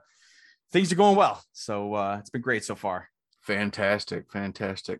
things 0.72 0.92
are 0.92 0.96
going 0.96 1.16
well. 1.16 1.42
So 1.54 1.96
uh 1.96 2.18
it's 2.20 2.30
been 2.30 2.42
great 2.42 2.64
so 2.64 2.76
far. 2.76 3.10
Fantastic, 3.42 4.32
fantastic. 4.32 5.00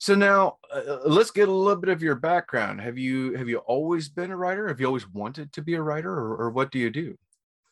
So 0.00 0.16
now 0.16 0.56
let's 1.04 1.30
get 1.30 1.48
a 1.48 1.52
little 1.52 1.80
bit 1.80 1.90
of 1.90 2.02
your 2.02 2.16
background. 2.16 2.80
Have 2.80 2.98
you 2.98 3.34
have 3.34 3.48
you 3.48 3.58
always 3.58 4.08
been 4.08 4.32
a 4.32 4.36
writer? 4.36 4.66
Have 4.66 4.80
you 4.80 4.86
always 4.86 5.08
wanted 5.08 5.52
to 5.52 5.62
be 5.62 5.74
a 5.74 5.82
writer, 5.82 6.10
or, 6.10 6.34
or 6.38 6.50
what 6.50 6.72
do 6.72 6.80
you 6.80 6.90
do? 6.90 7.16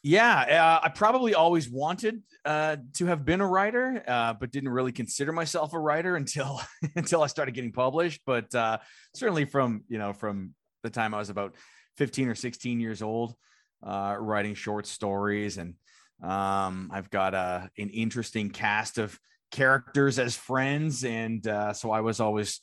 Yeah, 0.03 0.81
uh, 0.83 0.87
I 0.87 0.89
probably 0.89 1.35
always 1.35 1.69
wanted 1.69 2.23
uh, 2.47 2.77
to 2.95 3.07
have 3.07 3.27
been 3.27 3.43
a 3.43 3.47
writer, 3.47 4.03
uh, 4.09 4.33
but 4.33 4.51
didn't 4.51 4.71
really 4.71 4.93
consider 4.93 5.31
myself 5.31 5.75
a 5.75 5.79
writer 5.79 6.17
until 6.17 6.61
until 6.97 7.23
I 7.23 7.27
started 7.27 7.55
getting 7.55 7.73
published. 7.73 8.23
But 8.25 8.55
uh, 8.55 8.79
certainly 9.15 9.45
from 9.45 9.85
you 9.89 9.99
know 9.99 10.13
from 10.13 10.55
the 10.83 10.91
time 10.91 11.13
I 11.13 11.19
was 11.19 11.29
about 11.29 11.55
fifteen 11.99 12.29
or 12.29 12.35
sixteen 12.35 12.81
years 12.81 13.03
old, 13.03 13.35
uh, 13.83 14.17
writing 14.19 14.55
short 14.55 14.87
stories, 14.87 15.59
and 15.59 15.75
um, 16.23 16.91
I've 16.93 17.11
got 17.11 17.35
a 17.35 17.69
an 17.77 17.91
interesting 17.91 18.49
cast 18.49 18.97
of 18.97 19.19
characters 19.51 20.19
as 20.19 20.35
friends, 20.35 21.05
and 21.05 21.47
uh, 21.47 21.75
so 21.75 21.91
I 21.91 22.01
was 22.01 22.21
always 22.21 22.61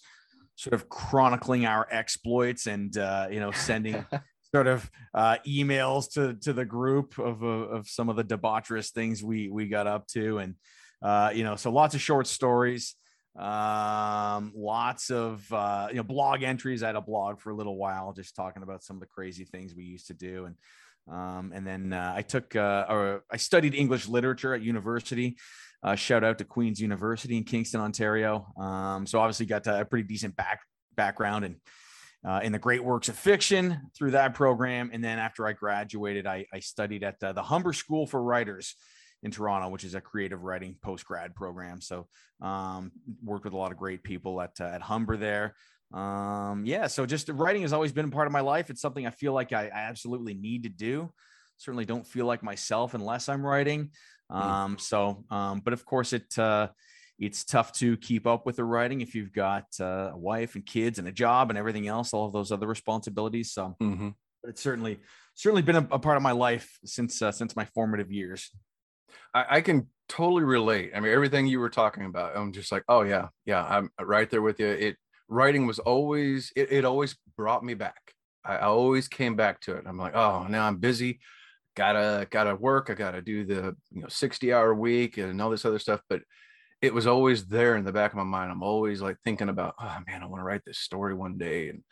sort 0.55 0.73
of 0.73 0.89
chronicling 0.89 1.67
our 1.67 1.87
exploits 1.91 2.65
and 2.65 2.95
you 3.31 3.39
know 3.39 3.51
sending 3.51 4.03
sort 4.53 4.67
of 4.67 4.89
uh, 5.13 5.37
emails 5.47 6.11
to 6.13 6.35
to 6.41 6.53
the 6.53 6.65
group 6.65 7.17
of 7.19 7.43
uh, 7.43 7.47
of 7.47 7.87
some 7.87 8.09
of 8.09 8.15
the 8.15 8.23
debaucherous 8.23 8.91
things 8.91 9.23
we 9.23 9.49
we 9.49 9.67
got 9.67 9.87
up 9.87 10.07
to, 10.07 10.39
and 10.39 10.55
uh, 11.01 11.31
you 11.33 11.43
know, 11.43 11.55
so 11.55 11.71
lots 11.71 11.95
of 11.95 12.01
short 12.01 12.27
stories, 12.27 12.95
um, 13.37 14.51
lots 14.55 15.09
of 15.11 15.45
uh, 15.51 15.87
you 15.89 15.97
know 15.97 16.03
blog 16.03 16.43
entries. 16.43 16.83
I 16.83 16.87
had 16.87 16.95
a 16.95 17.01
blog 17.01 17.39
for 17.39 17.51
a 17.51 17.55
little 17.55 17.77
while, 17.77 18.13
just 18.13 18.35
talking 18.35 18.63
about 18.63 18.83
some 18.83 18.95
of 18.95 19.01
the 19.01 19.07
crazy 19.07 19.45
things 19.45 19.75
we 19.75 19.83
used 19.83 20.07
to 20.07 20.13
do, 20.13 20.45
and 20.45 20.55
um, 21.09 21.51
and 21.53 21.65
then 21.65 21.93
uh, 21.93 22.13
I 22.15 22.21
took 22.21 22.55
uh, 22.55 22.85
or 22.89 23.23
I 23.31 23.37
studied 23.37 23.75
English 23.75 24.07
literature 24.07 24.53
at 24.53 24.61
university. 24.61 25.37
Shout 25.95 26.25
out 26.25 26.37
to 26.39 26.43
Queen's 26.43 26.81
University 26.81 27.37
in 27.37 27.45
Kingston, 27.45 27.79
Ontario. 27.79 28.47
Um, 28.57 29.05
so 29.05 29.19
obviously 29.19 29.45
got 29.45 29.65
a 29.67 29.85
pretty 29.85 30.05
decent 30.05 30.35
back 30.35 30.59
background 30.97 31.45
and 31.45 31.55
uh, 32.27 32.41
in 32.43 32.51
the 32.51 32.59
great 32.59 32.83
works 32.83 33.07
of 33.07 33.17
fiction 33.17 33.79
through 33.95 34.11
that 34.11 34.33
program. 34.33 34.89
And 34.91 35.01
then 35.01 35.17
after 35.17 35.47
I 35.47 35.53
graduated, 35.53 36.27
I, 36.27 36.45
I 36.53 36.59
studied 36.59 37.03
at 37.03 37.19
the, 37.21 37.31
the, 37.31 37.41
Humber 37.41 37.71
School 37.71 38.05
for 38.05 38.21
Writers 38.21 38.75
in 39.23 39.31
Toronto, 39.31 39.69
which 39.69 39.85
is 39.85 39.95
a 39.95 40.01
creative 40.01 40.43
writing 40.43 40.75
post 40.83 41.05
grad 41.05 41.33
program. 41.35 41.79
So 41.79 42.07
um, 42.41 42.91
worked 43.23 43.45
with 43.45 43.53
a 43.53 43.57
lot 43.57 43.71
of 43.71 43.77
great 43.77 44.03
people 44.03 44.41
at 44.41 44.51
uh, 44.59 44.65
at 44.65 44.81
Humber 44.81 45.15
there. 45.15 45.55
Um, 45.93 46.65
yeah, 46.65 46.87
so 46.87 47.05
just 47.05 47.29
writing 47.29 47.61
has 47.61 47.71
always 47.71 47.93
been 47.93 48.05
a 48.05 48.11
part 48.11 48.27
of 48.27 48.33
my 48.33 48.41
life. 48.41 48.69
It's 48.69 48.81
something 48.81 49.07
I 49.07 49.11
feel 49.11 49.31
like 49.31 49.53
I, 49.53 49.67
I 49.67 49.79
absolutely 49.87 50.33
need 50.33 50.63
to 50.63 50.69
do. 50.69 51.13
Certainly 51.55 51.85
don't 51.85 52.05
feel 52.05 52.25
like 52.25 52.43
myself 52.43 52.93
unless 52.93 53.29
I'm 53.29 53.45
writing. 53.45 53.91
Hmm. 54.29 54.37
Um, 54.37 54.77
so, 54.79 55.23
um, 55.31 55.61
but 55.61 55.71
of 55.71 55.85
course, 55.85 56.11
it 56.11 56.37
uh, 56.37 56.67
it's 57.19 57.43
tough 57.43 57.71
to 57.73 57.97
keep 57.97 58.27
up 58.27 58.45
with 58.45 58.57
the 58.57 58.63
writing 58.63 59.01
if 59.01 59.15
you've 59.15 59.33
got 59.33 59.65
uh, 59.79 60.11
a 60.13 60.17
wife 60.17 60.55
and 60.55 60.65
kids 60.65 60.99
and 60.99 61.07
a 61.07 61.11
job 61.11 61.49
and 61.49 61.57
everything 61.57 61.87
else, 61.87 62.13
all 62.13 62.27
of 62.27 62.33
those 62.33 62.51
other 62.51 62.67
responsibilities. 62.67 63.51
So 63.51 63.75
mm-hmm. 63.81 64.09
it's 64.43 64.61
certainly 64.61 64.99
certainly 65.35 65.63
been 65.63 65.75
a, 65.75 65.87
a, 65.91 65.99
part 65.99 66.17
of 66.17 66.23
my 66.23 66.31
life 66.31 66.77
since 66.85 67.21
uh, 67.21 67.31
since 67.31 67.55
my 67.55 67.65
formative 67.65 68.11
years. 68.11 68.51
I, 69.33 69.45
I, 69.49 69.61
can 69.61 69.87
totally 70.09 70.43
relate. 70.43 70.91
I 70.95 70.99
mean, 70.99 71.11
everything 71.11 71.47
you 71.47 71.59
were 71.59 71.69
talking 71.69 72.05
about, 72.05 72.35
I'm 72.35 72.51
just 72.51 72.71
like, 72.71 72.83
oh 72.87 73.01
yeah, 73.01 73.29
yeah, 73.45 73.63
I'm 73.63 73.89
right 73.99 74.29
there 74.29 74.41
with 74.41 74.59
you. 74.59 74.67
It 74.67 74.97
writing 75.27 75.65
was 75.65 75.79
always 75.79 76.51
it, 76.55 76.71
it 76.71 76.85
always 76.85 77.15
brought 77.35 77.63
me 77.63 77.73
back. 77.73 78.13
I, 78.45 78.57
I 78.57 78.65
always 78.65 79.07
came 79.07 79.35
back 79.35 79.59
to 79.61 79.75
it. 79.75 79.85
I'm 79.87 79.97
like, 79.97 80.15
oh, 80.15 80.45
now 80.47 80.67
I'm 80.67 80.77
busy 80.77 81.19
gotta 81.75 82.25
gotta 82.31 82.55
work 82.55 82.89
i 82.89 82.95
gotta 82.95 83.21
do 83.21 83.45
the 83.45 83.75
you 83.91 84.01
know 84.01 84.07
60 84.07 84.51
hour 84.51 84.73
week 84.73 85.19
and 85.19 85.39
all 85.39 85.51
this 85.51 85.63
other 85.63 85.77
stuff 85.77 86.01
but 86.09 86.23
it 86.81 86.93
was 86.93 87.07
always 87.07 87.45
there 87.45 87.75
in 87.75 87.85
the 87.85 87.91
back 87.91 88.11
of 88.11 88.17
my 88.17 88.23
mind. 88.23 88.51
I'm 88.51 88.63
always 88.63 89.01
like 89.01 89.17
thinking 89.23 89.49
about, 89.49 89.75
oh 89.79 89.97
man, 90.07 90.21
I 90.21 90.27
want 90.27 90.41
to 90.41 90.45
write 90.45 90.61
this 90.65 90.79
story 90.79 91.13
one 91.13 91.37
day 91.37 91.69
and 91.69 91.83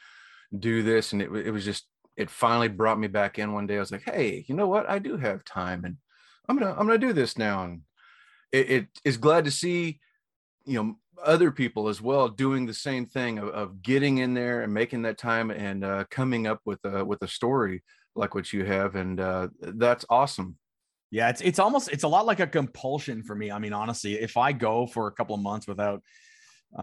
do 0.57 0.83
this. 0.83 1.11
And 1.13 1.21
it, 1.21 1.31
it 1.33 1.51
was 1.51 1.65
just, 1.65 1.85
it 2.15 2.29
finally 2.29 2.67
brought 2.67 2.99
me 2.99 3.07
back 3.07 3.39
in 3.39 3.53
one 3.53 3.67
day. 3.67 3.77
I 3.77 3.79
was 3.79 3.91
like, 3.91 4.03
hey, 4.03 4.45
you 4.47 4.55
know 4.55 4.67
what? 4.67 4.89
I 4.89 4.99
do 4.99 5.17
have 5.17 5.43
time 5.43 5.85
and 5.85 5.97
I'm 6.47 6.57
gonna, 6.57 6.71
I'm 6.71 6.85
gonna 6.85 6.97
do 6.97 7.13
this 7.13 7.37
now. 7.37 7.63
And 7.63 7.81
it, 8.51 8.69
it 8.69 8.87
is 9.03 9.17
glad 9.17 9.45
to 9.45 9.51
see, 9.51 9.99
you 10.65 10.83
know, 10.83 10.95
other 11.23 11.51
people 11.51 11.87
as 11.87 12.01
well 12.01 12.27
doing 12.27 12.65
the 12.65 12.73
same 12.73 13.05
thing 13.05 13.39
of, 13.39 13.49
of 13.49 13.81
getting 13.81 14.19
in 14.19 14.33
there 14.33 14.61
and 14.61 14.73
making 14.73 15.01
that 15.03 15.17
time 15.17 15.49
and 15.49 15.83
uh, 15.83 16.03
coming 16.11 16.45
up 16.45 16.59
with 16.65 16.79
a 16.83 17.03
with 17.03 17.21
a 17.21 17.27
story 17.27 17.83
like 18.15 18.35
what 18.35 18.51
you 18.51 18.65
have 18.65 18.95
and 18.95 19.19
uh, 19.19 19.47
that's 19.61 20.05
awesome 20.09 20.57
yeah, 21.15 21.29
it's 21.29 21.39
it's 21.39 21.59
almost 21.59 21.89
it's 21.93 22.03
a 22.03 22.09
lot 22.09 22.25
like 22.25 22.41
a 22.41 22.47
compulsion 22.47 23.23
for 23.23 23.33
me. 23.33 23.49
I 23.49 23.57
mean, 23.57 23.71
honestly, 23.71 24.15
if 24.15 24.35
I 24.35 24.51
go 24.51 24.85
for 24.85 25.07
a 25.07 25.13
couple 25.13 25.33
of 25.33 25.41
months 25.41 25.65
without 25.65 26.03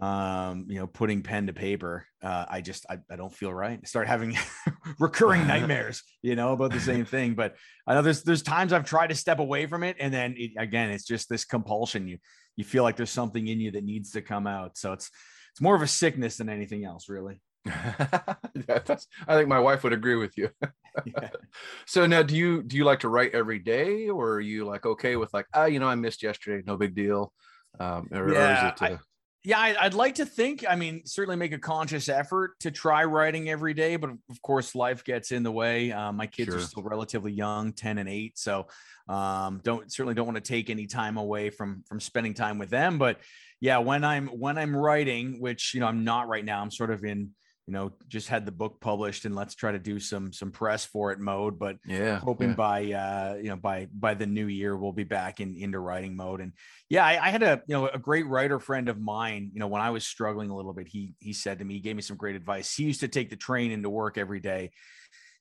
um 0.01 0.65
you 0.71 0.79
know 0.79 0.87
putting 0.87 1.23
pen 1.23 1.49
to 1.49 1.53
paper 1.53 2.07
uh 2.23 2.47
i 2.49 2.63
just 2.63 2.87
i, 2.89 2.97
I 3.11 3.17
don't 3.17 3.35
feel 3.35 3.53
right. 3.53 3.79
I 3.79 3.87
start 3.87 4.09
having 4.09 4.39
recurring 4.99 5.47
nightmares 5.47 6.03
you 6.23 6.35
know 6.35 6.55
about 6.55 6.73
the 6.73 6.81
same 6.81 7.05
thing. 7.15 7.35
But 7.35 7.57
i 7.87 7.93
know 7.93 8.01
there's 8.01 8.23
there's 8.23 8.43
times 8.43 8.73
i've 8.73 8.87
tried 8.87 9.09
to 9.09 9.15
step 9.15 9.39
away 9.39 9.67
from 9.67 9.83
it 9.83 9.97
and 10.01 10.15
then 10.15 10.35
it, 10.39 10.53
again 10.57 10.89
it's 10.89 11.05
just 11.05 11.29
this 11.29 11.45
compulsion. 11.45 12.09
You 12.09 12.17
you 12.57 12.65
feel 12.65 12.85
like 12.85 12.97
there's 12.97 13.11
something 13.11 13.47
in 13.47 13.61
you 13.61 13.73
that 13.73 13.85
needs 13.85 14.13
to 14.13 14.23
come 14.23 14.47
out. 14.47 14.79
So 14.79 14.95
it's 14.95 15.11
it's 15.53 15.61
more 15.61 15.75
of 15.75 15.83
a 15.83 15.87
sickness 15.87 16.39
than 16.39 16.49
anything 16.49 16.87
else 16.87 17.11
really 17.11 17.43
yeah, 17.67 18.79
that's, 18.85 19.07
I 19.29 19.37
think 19.37 19.49
my 19.49 19.61
wife 19.61 19.85
would 19.85 19.93
agree 19.93 20.17
with 20.17 20.37
you. 20.37 20.51
yeah. 21.05 21.29
So 21.87 22.07
now, 22.07 22.23
do 22.23 22.35
you 22.35 22.63
do 22.63 22.77
you 22.77 22.85
like 22.85 23.01
to 23.01 23.09
write 23.09 23.35
every 23.35 23.59
day, 23.59 24.09
or 24.09 24.33
are 24.33 24.41
you 24.41 24.65
like 24.65 24.87
okay 24.87 25.17
with 25.17 25.33
like 25.35 25.47
ah, 25.53 25.67
you 25.67 25.79
know, 25.79 25.89
I 25.89 25.95
missed 25.95 26.23
yesterday, 26.23 26.63
no 26.67 26.77
big 26.77 26.95
deal? 26.95 27.33
Um, 27.79 28.09
or, 28.13 28.33
yeah, 28.33 28.65
or 28.65 28.69
it, 28.69 28.83
uh... 28.83 28.85
I, 28.87 28.99
yeah, 29.45 29.59
I, 29.59 29.85
would 29.85 29.95
like 29.95 30.15
to 30.17 30.25
think. 30.25 30.65
I 30.69 30.77
mean, 30.77 31.03
certainly 31.05 31.37
make 31.37 31.53
a 31.53 31.59
conscious 31.59 32.09
effort 32.09 32.53
to 32.61 32.71
try 32.71 33.05
writing 33.05 33.51
every 33.51 33.75
day, 33.75 33.97
but 33.97 34.11
of 34.11 34.43
course, 34.43 34.75
life 34.75 35.05
gets 35.05 35.33
in 35.33 35.43
the 35.43 35.51
way. 35.51 35.91
Um, 35.93 36.17
my 36.17 36.27
kids 36.27 36.51
sure. 36.51 36.59
are 36.59 36.63
still 36.63 36.83
relatively 36.83 37.33
young, 37.33 37.73
ten 37.73 37.99
and 37.99 38.09
eight, 38.09 38.39
so 38.39 38.69
um, 39.09 39.61
don't 39.65 39.93
certainly 39.93 40.15
don't 40.15 40.27
want 40.27 40.37
to 40.37 40.49
take 40.49 40.71
any 40.71 40.87
time 40.87 41.17
away 41.17 41.51
from 41.51 41.83
from 41.89 42.01
spending 42.01 42.35
time 42.35 42.59
with 42.59 42.71
them. 42.71 42.99
But 42.99 43.19
yeah, 43.61 43.79
when 43.79 44.05
I'm 44.05 44.29
when 44.29 44.59
I'm 44.59 44.75
writing, 44.75 45.41
which 45.41 45.75
you 45.75 45.81
know 45.81 45.87
I'm 45.87 46.05
not 46.05 46.29
right 46.29 46.45
now, 46.45 46.63
I'm 46.63 46.71
sort 46.71 46.91
of 46.91 47.05
in 47.05 47.31
you 47.67 47.73
know 47.73 47.93
just 48.09 48.29
had 48.29 48.45
the 48.45 48.53
book 48.53 48.81
published 48.81 49.25
and 49.25 49.37
let's 49.37 49.55
try 49.55 49.71
to 49.71 49.79
do 49.79 50.01
some 50.01 50.33
some 50.33 50.51
press 50.51 50.85
for 50.85 51.13
it 51.13 51.21
mode 51.21 51.59
but 51.59 51.77
yeah 51.87 52.19
hoping 52.19 52.51
yeah. 52.51 52.55
by 52.55 52.93
uh 52.93 53.35
you 53.41 53.49
know 53.49 53.57
by 53.57 53.87
by 53.95 54.15
the 54.15 54.27
new 54.27 54.47
year 54.47 54.77
we'll 54.77 54.93
be 54.93 55.05
back 55.05 55.41
in 55.41 55.55
into 55.55 55.79
writing 55.79 56.17
mode. 56.17 56.41
And 56.41 56.53
yeah 56.89 57.05
I, 57.05 57.27
I, 57.27 57.31
had 57.31 57.43
a 57.43 57.63
you 57.67 57.75
know 57.75 57.87
a 57.87 57.99
great 57.99 58.27
writer 58.27 58.59
friend 58.59 58.89
of 58.89 59.01
mine 59.01 59.51
you 59.53 59.61
know 59.61 59.69
when 59.69 59.81
i 59.81 59.91
was 59.91 60.05
struggling 60.05 60.51
a 60.51 60.57
little 60.57 60.73
bit 60.73 60.89
he 60.89 61.15
he 61.21 61.33
said 61.33 61.61
to 61.61 61.65
me 61.65 61.75
he 61.75 61.81
gave 61.81 61.97
me 61.97 62.03
some 62.03 62.17
great 62.17 62.37
advice. 62.37 62.75
He 62.75 62.85
used 62.85 63.01
to 63.01 63.09
take 63.09 63.31
the 63.31 63.37
train 63.37 63.71
into 63.71 63.89
work 63.89 64.19
every 64.19 64.41
day 64.41 64.73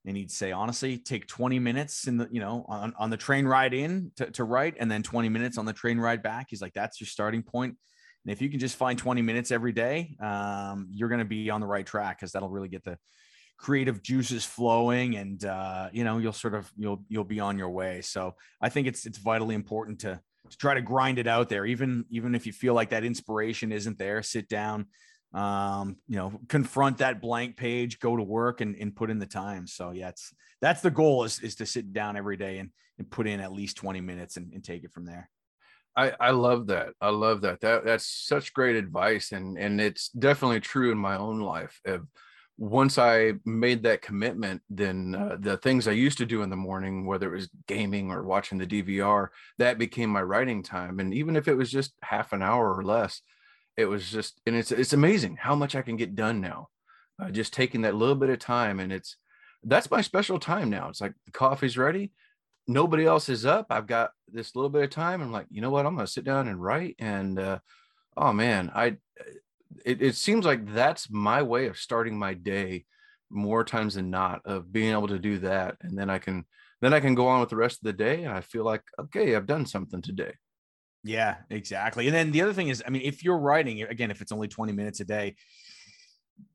and 0.05 0.15
he'd 0.15 0.31
say 0.31 0.51
honestly 0.51 0.97
take 0.97 1.27
20 1.27 1.59
minutes 1.59 2.07
in 2.07 2.17
the 2.17 2.27
you 2.31 2.39
know 2.39 2.65
on, 2.67 2.93
on 2.99 3.09
the 3.09 3.17
train 3.17 3.45
ride 3.45 3.73
in 3.73 4.11
to, 4.17 4.29
to 4.31 4.43
write 4.43 4.75
and 4.79 4.91
then 4.91 5.01
20 5.01 5.29
minutes 5.29 5.57
on 5.57 5.65
the 5.65 5.73
train 5.73 5.99
ride 5.99 6.21
back. 6.21 6.47
He's 6.49 6.61
like 6.61 6.73
that's 6.73 7.01
your 7.01 7.07
starting 7.07 7.41
point 7.41 7.77
and 8.25 8.31
if 8.31 8.41
you 8.41 8.49
can 8.49 8.59
just 8.59 8.75
find 8.75 8.99
20 8.99 9.21
minutes 9.21 9.51
every 9.51 9.71
day, 9.71 10.15
um, 10.19 10.87
you're 10.91 11.09
going 11.09 11.19
to 11.19 11.25
be 11.25 11.49
on 11.49 11.61
the 11.61 11.67
right 11.67 11.85
track 11.85 12.19
because 12.19 12.31
that'll 12.31 12.49
really 12.49 12.67
get 12.67 12.83
the 12.83 12.97
creative 13.57 14.01
juices 14.01 14.43
flowing 14.43 15.15
and 15.15 15.45
uh, 15.45 15.87
you 15.93 16.03
know 16.03 16.17
you'll 16.17 16.33
sort 16.33 16.55
of 16.55 16.71
you'll 16.75 17.03
you'll 17.07 17.23
be 17.23 17.39
on 17.39 17.57
your 17.57 17.69
way. 17.69 18.01
So 18.01 18.35
i 18.59 18.69
think 18.69 18.87
it's 18.87 19.05
it's 19.05 19.19
vitally 19.19 19.55
important 19.55 19.99
to 19.99 20.19
to 20.49 20.57
try 20.57 20.73
to 20.73 20.81
grind 20.81 21.19
it 21.19 21.27
out 21.27 21.47
there. 21.47 21.65
Even 21.65 22.05
even 22.09 22.35
if 22.35 22.45
you 22.45 22.53
feel 22.53 22.73
like 22.73 22.89
that 22.89 23.03
inspiration 23.03 23.71
isn't 23.71 23.97
there 23.97 24.21
sit 24.23 24.49
down 24.49 24.87
um 25.33 25.95
you 26.09 26.17
know 26.17 26.33
confront 26.49 26.97
that 26.97 27.21
blank 27.21 27.55
page 27.55 27.99
go 27.99 28.17
to 28.17 28.23
work 28.23 28.59
and, 28.59 28.75
and 28.75 28.95
put 28.95 29.09
in 29.09 29.19
the 29.19 29.27
time. 29.27 29.67
So 29.67 29.91
yeah 29.91 30.09
it's 30.09 30.33
that's 30.59 30.81
the 30.81 30.91
goal 30.91 31.23
is 31.23 31.39
is 31.39 31.55
to 31.55 31.65
sit 31.65 31.93
down 31.93 32.17
every 32.17 32.37
day 32.37 32.57
and 32.57 32.71
and 32.97 33.09
put 33.09 33.27
in 33.27 33.39
at 33.39 33.53
least 33.53 33.77
20 33.77 34.01
minutes 34.01 34.37
and, 34.37 34.51
and 34.53 34.63
take 34.63 34.83
it 34.83 34.91
from 34.91 35.05
there 35.05 35.29
I, 35.95 36.13
I 36.19 36.31
love 36.31 36.67
that. 36.67 36.89
I 37.01 37.09
love 37.09 37.41
that. 37.41 37.61
That 37.61 37.85
that's 37.85 38.05
such 38.05 38.53
great 38.53 38.75
advice, 38.75 39.31
and 39.31 39.57
and 39.57 39.81
it's 39.81 40.09
definitely 40.09 40.61
true 40.61 40.91
in 40.91 40.97
my 40.97 41.17
own 41.17 41.39
life. 41.39 41.79
If, 41.83 42.01
once 42.57 42.97
I 42.99 43.33
made 43.43 43.83
that 43.83 44.03
commitment, 44.03 44.61
then 44.69 45.15
uh, 45.15 45.37
the 45.39 45.57
things 45.57 45.87
I 45.87 45.93
used 45.93 46.19
to 46.19 46.27
do 46.27 46.43
in 46.43 46.51
the 46.51 46.55
morning, 46.55 47.07
whether 47.07 47.27
it 47.33 47.35
was 47.35 47.49
gaming 47.67 48.11
or 48.11 48.23
watching 48.23 48.59
the 48.59 48.67
DVR, 48.67 49.29
that 49.57 49.79
became 49.79 50.11
my 50.11 50.21
writing 50.21 50.61
time. 50.61 50.99
And 50.99 51.11
even 51.13 51.35
if 51.35 51.47
it 51.47 51.55
was 51.55 51.71
just 51.71 51.93
half 52.03 52.33
an 52.33 52.43
hour 52.43 52.71
or 52.73 52.83
less, 52.83 53.21
it 53.77 53.85
was 53.85 54.11
just 54.11 54.39
and 54.45 54.55
it's 54.55 54.71
it's 54.71 54.93
amazing 54.93 55.37
how 55.37 55.55
much 55.55 55.75
I 55.75 55.81
can 55.81 55.97
get 55.97 56.15
done 56.15 56.39
now. 56.39 56.69
Uh, 57.21 57.31
just 57.31 57.53
taking 57.53 57.81
that 57.81 57.95
little 57.95 58.15
bit 58.15 58.29
of 58.29 58.39
time, 58.39 58.79
and 58.79 58.93
it's 58.93 59.17
that's 59.63 59.91
my 59.91 60.01
special 60.01 60.39
time 60.39 60.69
now. 60.69 60.87
It's 60.89 61.01
like 61.01 61.13
the 61.25 61.31
coffee's 61.31 61.77
ready 61.77 62.11
nobody 62.67 63.05
else 63.05 63.29
is 63.29 63.45
up. 63.45 63.67
I've 63.69 63.87
got 63.87 64.11
this 64.27 64.55
little 64.55 64.69
bit 64.69 64.83
of 64.83 64.89
time. 64.89 65.21
I'm 65.21 65.31
like, 65.31 65.47
you 65.49 65.61
know 65.61 65.69
what? 65.69 65.85
I'm 65.85 65.95
going 65.95 66.05
to 66.05 66.11
sit 66.11 66.23
down 66.23 66.47
and 66.47 66.61
write. 66.61 66.95
And 66.99 67.39
uh, 67.39 67.59
oh 68.17 68.33
man, 68.33 68.71
I 68.73 68.97
it, 69.85 70.01
it 70.01 70.15
seems 70.15 70.45
like 70.45 70.73
that's 70.73 71.09
my 71.09 71.41
way 71.41 71.67
of 71.67 71.77
starting 71.77 72.17
my 72.17 72.33
day 72.33 72.85
more 73.29 73.63
times 73.63 73.95
than 73.95 74.09
not 74.09 74.41
of 74.45 74.71
being 74.71 74.91
able 74.91 75.07
to 75.07 75.19
do 75.19 75.39
that, 75.39 75.77
and 75.81 75.97
then 75.97 76.09
I 76.09 76.19
can 76.19 76.45
then 76.81 76.93
I 76.93 76.99
can 76.99 77.15
go 77.15 77.27
on 77.27 77.39
with 77.39 77.49
the 77.49 77.55
rest 77.55 77.77
of 77.77 77.85
the 77.85 77.93
day, 77.93 78.23
and 78.23 78.33
I 78.33 78.41
feel 78.41 78.63
like 78.63 78.83
okay, 78.99 79.35
I've 79.35 79.47
done 79.47 79.65
something 79.65 80.01
today. 80.01 80.33
Yeah, 81.03 81.37
exactly. 81.49 82.07
And 82.07 82.15
then 82.15 82.31
the 82.31 82.41
other 82.41 82.53
thing 82.53 82.67
is, 82.67 82.83
I 82.85 82.91
mean, 82.91 83.01
if 83.03 83.23
you're 83.23 83.39
writing, 83.39 83.81
again, 83.81 84.11
if 84.11 84.21
it's 84.21 84.31
only 84.31 84.47
20 84.47 84.71
minutes 84.71 84.99
a 84.99 85.05
day, 85.05 85.35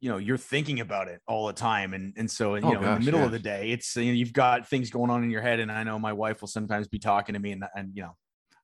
you 0.01 0.11
know, 0.11 0.18
you're 0.18 0.37
thinking 0.37 0.81
about 0.81 1.09
it 1.09 1.20
all 1.27 1.46
the 1.46 1.53
time. 1.53 1.94
And 1.94 2.14
and 2.16 2.31
so 2.31 2.55
you 2.55 2.62
oh, 2.62 2.72
know, 2.72 2.81
gosh, 2.81 2.96
in 2.96 3.01
the 3.01 3.05
middle 3.05 3.20
yes. 3.20 3.27
of 3.27 3.33
the 3.33 3.38
day, 3.38 3.70
it's 3.70 3.96
you 3.96 4.07
know, 4.07 4.12
you've 4.12 4.33
got 4.33 4.68
things 4.68 4.90
going 4.90 5.11
on 5.11 5.25
in 5.25 5.31
your 5.31 5.42
head. 5.42 5.61
And 5.61 5.70
I 5.70 5.83
know 5.83 5.99
my 5.99 6.12
wife 6.12 6.40
will 6.40 6.49
sometimes 6.49 6.88
be 6.88 6.99
talking 6.99 7.35
to 7.35 7.38
me 7.38 7.53
and 7.53 7.64
and 7.75 7.90
you 7.94 8.03
know, 8.03 8.16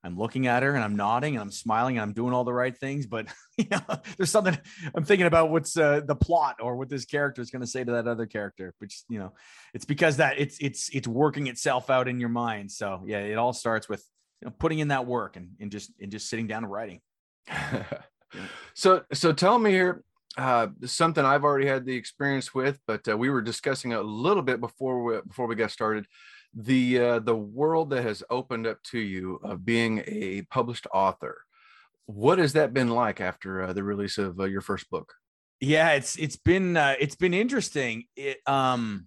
I'm 0.05 0.19
looking 0.19 0.49
at 0.49 0.63
her 0.63 0.75
and 0.75 0.83
I'm 0.83 0.97
nodding 0.97 1.35
and 1.35 1.43
I'm 1.43 1.51
smiling 1.51 1.97
and 1.97 2.03
I'm 2.03 2.13
doing 2.13 2.35
all 2.35 2.45
the 2.45 2.53
right 2.53 2.77
things, 2.77 3.07
but 3.07 3.29
you 3.57 3.67
know, 3.71 3.81
there's 4.17 4.31
something 4.31 4.59
I'm 4.95 5.05
thinking 5.05 5.27
about 5.27 5.51
what's 5.51 5.77
uh, 5.77 6.01
the 6.05 6.17
plot 6.17 6.57
or 6.61 6.77
what 6.77 6.89
this 6.89 7.05
character 7.05 7.41
is 7.41 7.51
going 7.51 7.61
to 7.61 7.69
say 7.69 7.85
to 7.85 7.93
that 7.93 8.09
other 8.09 8.27
character, 8.27 8.75
which 8.79 9.03
you 9.09 9.19
know, 9.19 9.33
it's 9.75 9.85
because 9.85 10.17
that 10.17 10.39
it's 10.39 10.59
it's 10.61 10.89
it's 10.93 11.07
working 11.07 11.47
itself 11.47 11.89
out 11.89 12.09
in 12.09 12.19
your 12.19 12.31
mind. 12.31 12.71
So 12.71 13.05
yeah, 13.07 13.19
it 13.19 13.39
all 13.39 13.53
starts 13.53 13.89
with 13.89 14.05
you 14.41 14.47
know, 14.47 14.55
putting 14.59 14.81
in 14.81 14.89
that 14.89 15.07
work 15.07 15.37
and, 15.37 15.51
and 15.61 15.71
just 15.71 15.93
and 16.01 16.11
just 16.11 16.29
sitting 16.29 16.49
down 16.49 16.65
and 16.65 16.73
writing. 16.73 17.01
so 18.75 19.03
so 19.13 19.33
tell 19.33 19.59
me 19.59 19.71
here 19.71 20.03
uh, 20.39 20.69
something 20.85 21.25
I've 21.25 21.45
already 21.45 21.67
had 21.67 21.85
the 21.85 21.95
experience 21.95 22.55
with, 22.55 22.79
but 22.87 23.07
uh, 23.09 23.17
we 23.17 23.31
were 23.31 23.43
discussing 23.43 23.93
a 23.93 24.01
little 24.01 24.43
bit 24.43 24.61
before 24.61 25.05
we, 25.05 25.21
before 25.27 25.47
we 25.47 25.55
got 25.55 25.71
started 25.71 26.07
the 26.55 26.99
uh, 26.99 27.19
the 27.19 27.37
world 27.37 27.91
that 27.91 28.03
has 28.03 28.23
opened 28.31 28.67
up 28.67 28.83
to 28.83 28.99
you 28.99 29.41
of 29.43 29.65
being 29.65 30.03
a 30.07 30.43
published 30.43 30.87
author. 30.93 31.43
What 32.07 32.39
has 32.39 32.53
that 32.55 32.75
been 32.75 32.91
like 32.91 33.21
after 33.21 33.63
uh, 33.63 33.73
the 33.73 33.83
release 33.83 34.19
of 34.19 34.39
uh, 34.39 34.45
your 34.45 34.61
first 34.61 34.91
book? 34.91 35.15
Yeah, 35.61 35.93
it's 35.93 36.17
it's 36.17 36.37
been 36.37 36.77
uh, 36.77 36.95
it's 36.99 37.15
been 37.15 37.35
interesting. 37.35 38.05
It 38.17 38.39
um 38.47 39.07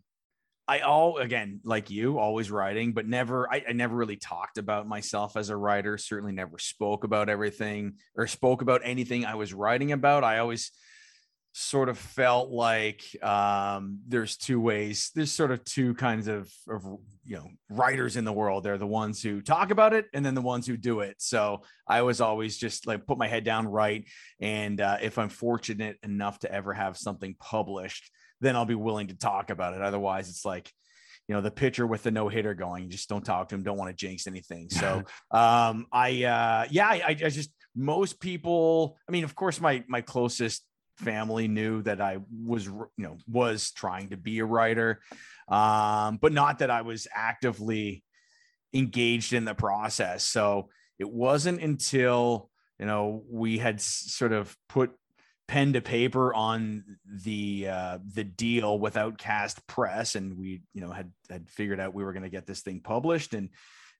I 0.68 0.80
all 0.80 1.18
again 1.18 1.60
like 1.64 1.92
you 1.92 2.18
always 2.18 2.50
writing, 2.50 2.94
but 2.94 3.06
never 3.06 3.52
I, 3.52 3.64
I, 3.70 3.74
never 3.74 3.96
really 3.96 4.16
talked 4.16 4.58
about 4.58 4.88
myself 4.88 5.38
as 5.38 5.50
a 5.50 5.56
writer. 5.56 5.98
Certainly 5.98 6.34
never 6.34 6.58
spoke 6.58 7.04
about 7.04 7.30
everything 7.30 7.96
or 8.16 8.26
spoke 8.26 8.64
about 8.64 8.82
anything 8.84 9.26
I 9.26 9.36
was 9.36 9.54
writing 9.54 9.92
about. 9.92 10.24
I 10.24 10.40
always 10.40 10.72
sort 11.58 11.88
of 11.88 11.98
felt 11.98 12.50
like 12.50 13.04
um, 13.24 14.00
there's 14.08 14.36
two 14.36 14.60
ways. 14.60 15.12
There's 15.16 15.32
sort 15.32 15.52
of 15.52 15.64
two 15.64 15.94
kinds 15.94 16.28
of, 16.28 16.52
of 16.68 16.84
you 17.24 17.38
know 17.38 17.48
writers 17.70 18.18
in 18.18 18.26
the 18.26 18.34
world. 18.34 18.64
They're 18.64 18.78
the 18.78 18.86
ones 18.86 19.24
who 19.24 19.42
talk 19.42 19.72
about 19.72 19.94
it, 19.94 20.08
and 20.14 20.26
then 20.26 20.36
the 20.36 20.42
ones 20.42 20.68
who 20.68 20.78
do 20.78 21.00
it. 21.00 21.16
So 21.20 21.62
I 21.88 22.02
was 22.02 22.22
always 22.22 22.58
just 22.58 22.88
like 22.88 23.06
put 23.06 23.18
my 23.18 23.28
head 23.28 23.44
down, 23.44 23.68
write, 23.68 24.08
and 24.40 24.82
uh, 24.82 24.98
if 25.02 25.18
I'm 25.18 25.30
fortunate 25.30 25.98
enough 26.04 26.40
to 26.40 26.52
ever 26.52 26.74
have 26.74 26.98
something 26.98 27.36
published 27.40 28.12
then 28.42 28.56
I'll 28.56 28.66
be 28.66 28.76
willing 28.76 29.08
to 29.08 29.18
talk 29.18 29.50
about 29.50 29.74
it. 29.74 29.82
Otherwise, 29.82 30.30
it's 30.30 30.46
like, 30.46 30.72
you 31.28 31.36
know, 31.36 31.42
the 31.42 31.52
pitcher 31.52 31.88
with 31.88 32.04
the 32.04 32.12
no 32.12 32.30
hitter 32.30 32.54
going, 32.54 32.90
just 32.90 33.10
don't 33.10 33.26
talk 33.26 33.50
to 33.50 33.56
him. 33.56 33.64
Don't 33.64 33.78
want 33.78 33.90
to 33.90 33.96
jinx 33.96 34.28
anything. 34.28 34.70
So, 34.70 35.04
um, 35.32 35.88
I, 35.92 36.24
uh, 36.24 36.68
yeah, 36.70 36.88
I, 36.88 37.04
I 37.08 37.30
just, 37.30 37.52
most 37.76 38.20
people, 38.20 38.98
I 39.08 39.12
mean, 39.12 39.24
of 39.24 39.36
course, 39.36 39.60
my, 39.60 39.84
my 39.88 40.02
closest 40.02 40.64
family 40.98 41.48
knew 41.48 41.82
that 41.84 42.02
I 42.02 42.20
was, 42.44 42.66
you 42.66 42.90
know, 42.98 43.18
was 43.28 43.72
trying 43.72 44.10
to 44.10 44.18
be 44.18 44.40
a 44.40 44.46
writer. 44.46 45.02
Um, 45.48 46.18
but 46.22 46.34
not 46.34 46.60
that 46.60 46.72
I 46.72 46.82
was 46.82 47.08
actively 47.14 48.04
engaged 48.74 49.34
in 49.34 49.46
the 49.46 49.56
process. 49.56 50.26
So 50.26 50.70
it 51.00 51.10
wasn't 51.10 51.62
until, 51.62 52.50
you 52.80 52.86
know, 52.86 53.24
we 53.30 53.58
had 53.58 53.82
sort 53.82 54.34
of 54.34 54.56
put 54.70 54.92
pen 55.48 55.74
to 55.74 55.82
paper 55.82 56.34
on 56.34 56.84
the 57.06 57.68
uh, 57.70 58.00
the 58.14 58.24
deal 58.24 58.80
with 58.80 58.98
Outcast 58.98 59.66
press 59.68 60.16
and 60.16 60.38
we 60.38 60.62
you 60.74 60.82
know 60.82 60.92
had 60.92 61.12
had 61.30 61.50
figured 61.50 61.80
out 61.80 61.94
we 61.94 62.04
were 62.04 62.14
going 62.14 62.24
to 62.24 62.30
get 62.30 62.48
this 62.48 62.62
thing 62.62 62.80
published 62.80 63.34
and 63.34 63.50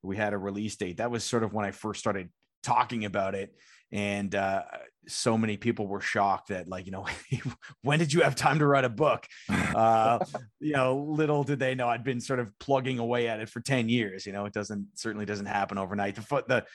we 0.02 0.18
had 0.18 0.34
a 0.34 0.38
release 0.38 0.76
date 0.76 0.98
that 0.98 1.12
was 1.12 1.24
sort 1.24 1.44
of 1.44 1.54
when 1.54 1.66
i 1.66 1.72
first 1.72 2.00
started 2.00 2.30
talking 2.64 3.06
about 3.06 3.36
it 3.36 3.54
and 3.92 4.34
uh, 4.34 4.64
so 5.08 5.38
many 5.38 5.58
people 5.58 5.88
were 5.88 6.02
shocked 6.02 6.50
that 6.50 6.68
like 6.68 6.86
you 6.86 6.92
know 6.92 7.06
when 7.82 8.00
did 8.00 8.12
you 8.12 8.22
have 8.22 8.36
time 8.36 8.60
to 8.60 8.66
write 8.66 8.86
a 8.86 8.90
book 8.90 9.28
uh, 9.50 10.20
you 10.60 10.74
know 10.74 10.98
little 10.98 11.44
did 11.44 11.60
they 11.60 11.76
know 11.76 11.88
i'd 11.88 12.04
been 12.04 12.22
sort 12.22 12.40
of 12.40 12.52
plugging 12.60 13.00
away 13.00 13.28
at 13.28 13.40
it 13.40 13.50
for 13.50 13.62
10 13.62 13.90
years 13.90 14.26
you 14.26 14.34
know 14.34 14.46
it 14.46 14.54
doesn't 14.54 14.88
certainly 14.96 15.26
doesn't 15.26 15.46
happen 15.46 15.78
overnight 15.78 16.16
the 16.16 16.22
foot 16.22 16.48
the 16.48 16.66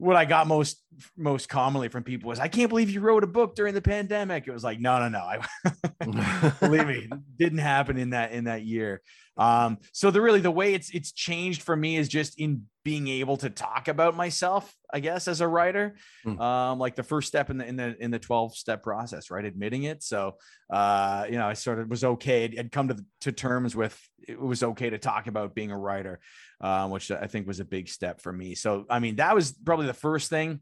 what 0.00 0.16
I 0.16 0.24
got 0.24 0.46
most 0.46 0.82
most 1.18 1.50
commonly 1.50 1.88
from 1.88 2.04
people 2.04 2.28
was, 2.28 2.40
"I 2.40 2.48
can't 2.48 2.70
believe 2.70 2.88
you 2.88 3.00
wrote 3.00 3.22
a 3.22 3.26
book 3.26 3.54
during 3.54 3.74
the 3.74 3.82
pandemic." 3.82 4.48
It 4.48 4.50
was 4.50 4.64
like, 4.64 4.80
no, 4.80 4.98
no, 4.98 5.10
no. 5.10 5.18
I, 5.18 6.54
believe 6.60 6.86
me, 6.86 7.10
didn't 7.36 7.58
happen 7.58 7.98
in 7.98 8.10
that 8.10 8.32
in 8.32 8.44
that 8.44 8.62
year. 8.62 9.02
Um, 9.40 9.78
so 9.92 10.10
the 10.10 10.20
really 10.20 10.40
the 10.40 10.50
way 10.50 10.74
it's 10.74 10.90
it's 10.90 11.12
changed 11.12 11.62
for 11.62 11.74
me 11.74 11.96
is 11.96 12.08
just 12.08 12.38
in 12.38 12.66
being 12.84 13.08
able 13.08 13.38
to 13.38 13.48
talk 13.48 13.88
about 13.88 14.14
myself, 14.14 14.74
I 14.92 15.00
guess, 15.00 15.28
as 15.28 15.40
a 15.40 15.48
writer. 15.48 15.96
Mm. 16.26 16.38
Um, 16.38 16.78
like 16.78 16.94
the 16.94 17.02
first 17.02 17.28
step 17.28 17.48
in 17.48 17.56
the 17.56 17.66
in 17.66 17.76
the 17.76 17.96
in 17.98 18.10
the 18.10 18.18
12 18.18 18.54
step 18.54 18.82
process, 18.82 19.30
right? 19.30 19.44
Admitting 19.44 19.84
it. 19.84 20.02
So 20.02 20.36
uh, 20.70 21.24
you 21.26 21.38
know, 21.38 21.46
I 21.46 21.54
sort 21.54 21.78
of 21.78 21.88
was 21.88 22.04
okay. 22.04 22.54
I'd 22.58 22.70
come 22.70 22.88
to 22.88 23.02
to 23.22 23.32
terms 23.32 23.74
with 23.74 23.98
it 24.28 24.38
was 24.38 24.62
okay 24.62 24.90
to 24.90 24.98
talk 24.98 25.26
about 25.26 25.54
being 25.54 25.70
a 25.70 25.78
writer, 25.78 26.20
uh, 26.60 26.86
which 26.88 27.10
I 27.10 27.26
think 27.26 27.46
was 27.46 27.60
a 27.60 27.64
big 27.64 27.88
step 27.88 28.20
for 28.20 28.32
me. 28.32 28.54
So 28.54 28.84
I 28.90 28.98
mean, 28.98 29.16
that 29.16 29.34
was 29.34 29.52
probably 29.52 29.86
the 29.86 29.94
first 29.94 30.28
thing 30.28 30.60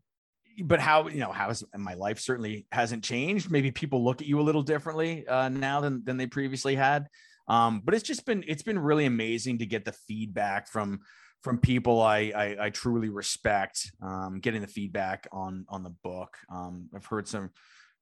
but 0.64 0.80
how 0.80 1.06
you 1.06 1.20
know 1.20 1.30
how's 1.30 1.62
my 1.76 1.94
life 1.94 2.18
certainly 2.18 2.66
hasn't 2.72 3.04
changed 3.04 3.48
maybe 3.48 3.70
people 3.70 4.04
look 4.04 4.20
at 4.20 4.26
you 4.26 4.40
a 4.40 4.42
little 4.42 4.62
differently 4.62 5.24
uh, 5.28 5.48
now 5.48 5.80
than 5.80 6.02
than 6.04 6.16
they 6.16 6.26
previously 6.26 6.74
had 6.74 7.06
um, 7.48 7.82
but 7.84 7.94
it's 7.94 8.04
just 8.04 8.26
been 8.26 8.44
it's 8.46 8.62
been 8.62 8.78
really 8.78 9.06
amazing 9.06 9.58
to 9.58 9.66
get 9.66 9.84
the 9.84 9.92
feedback 9.92 10.68
from 10.68 11.00
from 11.42 11.58
people 11.58 12.00
I 12.00 12.32
I, 12.34 12.56
I 12.66 12.70
truly 12.70 13.08
respect. 13.08 13.90
Um, 14.02 14.40
getting 14.40 14.60
the 14.60 14.66
feedback 14.68 15.26
on 15.32 15.64
on 15.68 15.82
the 15.82 15.94
book. 16.02 16.36
Um, 16.52 16.88
I've 16.94 17.06
heard 17.06 17.26
some 17.28 17.50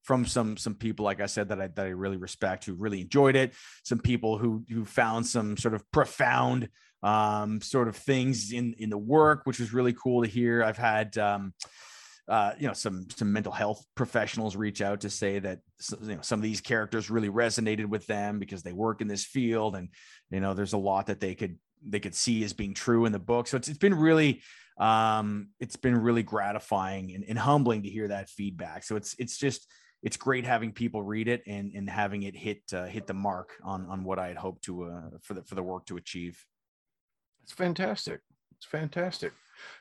from 0.03 0.25
some 0.25 0.57
some 0.57 0.75
people 0.75 1.05
like 1.05 1.21
I 1.21 1.25
said 1.25 1.49
that 1.49 1.61
I 1.61 1.67
that 1.67 1.85
I 1.85 1.89
really 1.89 2.17
respect 2.17 2.65
who 2.65 2.73
really 2.73 3.01
enjoyed 3.01 3.35
it. 3.35 3.53
Some 3.83 3.99
people 3.99 4.37
who 4.37 4.63
who 4.69 4.85
found 4.85 5.25
some 5.25 5.57
sort 5.57 5.73
of 5.73 5.89
profound 5.91 6.69
um, 7.03 7.61
sort 7.61 7.87
of 7.87 7.95
things 7.95 8.51
in 8.51 8.73
in 8.79 8.89
the 8.89 8.97
work, 8.97 9.41
which 9.45 9.59
was 9.59 9.73
really 9.73 9.93
cool 9.93 10.23
to 10.23 10.29
hear. 10.29 10.63
I've 10.63 10.77
had 10.77 11.17
um, 11.17 11.53
uh, 12.27 12.53
you 12.59 12.67
know 12.67 12.73
some 12.73 13.07
some 13.15 13.31
mental 13.31 13.51
health 13.51 13.85
professionals 13.95 14.55
reach 14.55 14.81
out 14.81 15.01
to 15.01 15.09
say 15.09 15.39
that 15.39 15.59
you 16.01 16.15
know 16.15 16.21
some 16.21 16.39
of 16.39 16.43
these 16.43 16.61
characters 16.61 17.09
really 17.09 17.29
resonated 17.29 17.85
with 17.85 18.05
them 18.07 18.39
because 18.39 18.63
they 18.63 18.73
work 18.73 19.01
in 19.01 19.07
this 19.07 19.23
field 19.23 19.75
and 19.75 19.89
you 20.29 20.39
know 20.39 20.53
there's 20.53 20.73
a 20.73 20.77
lot 20.77 21.07
that 21.07 21.19
they 21.19 21.35
could 21.35 21.57
they 21.85 21.99
could 21.99 22.15
see 22.15 22.43
as 22.43 22.53
being 22.53 22.73
true 22.73 23.05
in 23.05 23.11
the 23.11 23.19
book 23.19 23.47
so 23.47 23.55
it's, 23.55 23.67
it's 23.67 23.77
been 23.77 23.93
really 23.93 24.41
um 24.77 25.49
it's 25.59 25.75
been 25.75 25.95
really 25.95 26.23
gratifying 26.23 27.13
and, 27.13 27.23
and 27.27 27.39
humbling 27.39 27.83
to 27.83 27.89
hear 27.89 28.07
that 28.07 28.29
feedback 28.29 28.83
so 28.83 28.95
it's 28.95 29.15
it's 29.19 29.37
just 29.37 29.67
it's 30.03 30.17
great 30.17 30.45
having 30.45 30.71
people 30.71 31.01
read 31.01 31.27
it 31.27 31.43
and 31.47 31.71
and 31.73 31.89
having 31.89 32.23
it 32.23 32.35
hit 32.35 32.61
uh, 32.73 32.85
hit 32.85 33.07
the 33.07 33.13
mark 33.13 33.53
on 33.63 33.85
on 33.87 34.03
what 34.03 34.19
I 34.19 34.27
had 34.27 34.37
hoped 34.37 34.63
to 34.65 34.83
uh, 34.85 35.01
for 35.21 35.33
the 35.33 35.43
for 35.43 35.55
the 35.55 35.63
work 35.63 35.85
to 35.87 35.97
achieve. 35.97 36.43
It's 37.43 37.51
fantastic. 37.51 38.21
It's 38.57 38.65
fantastic. 38.65 39.33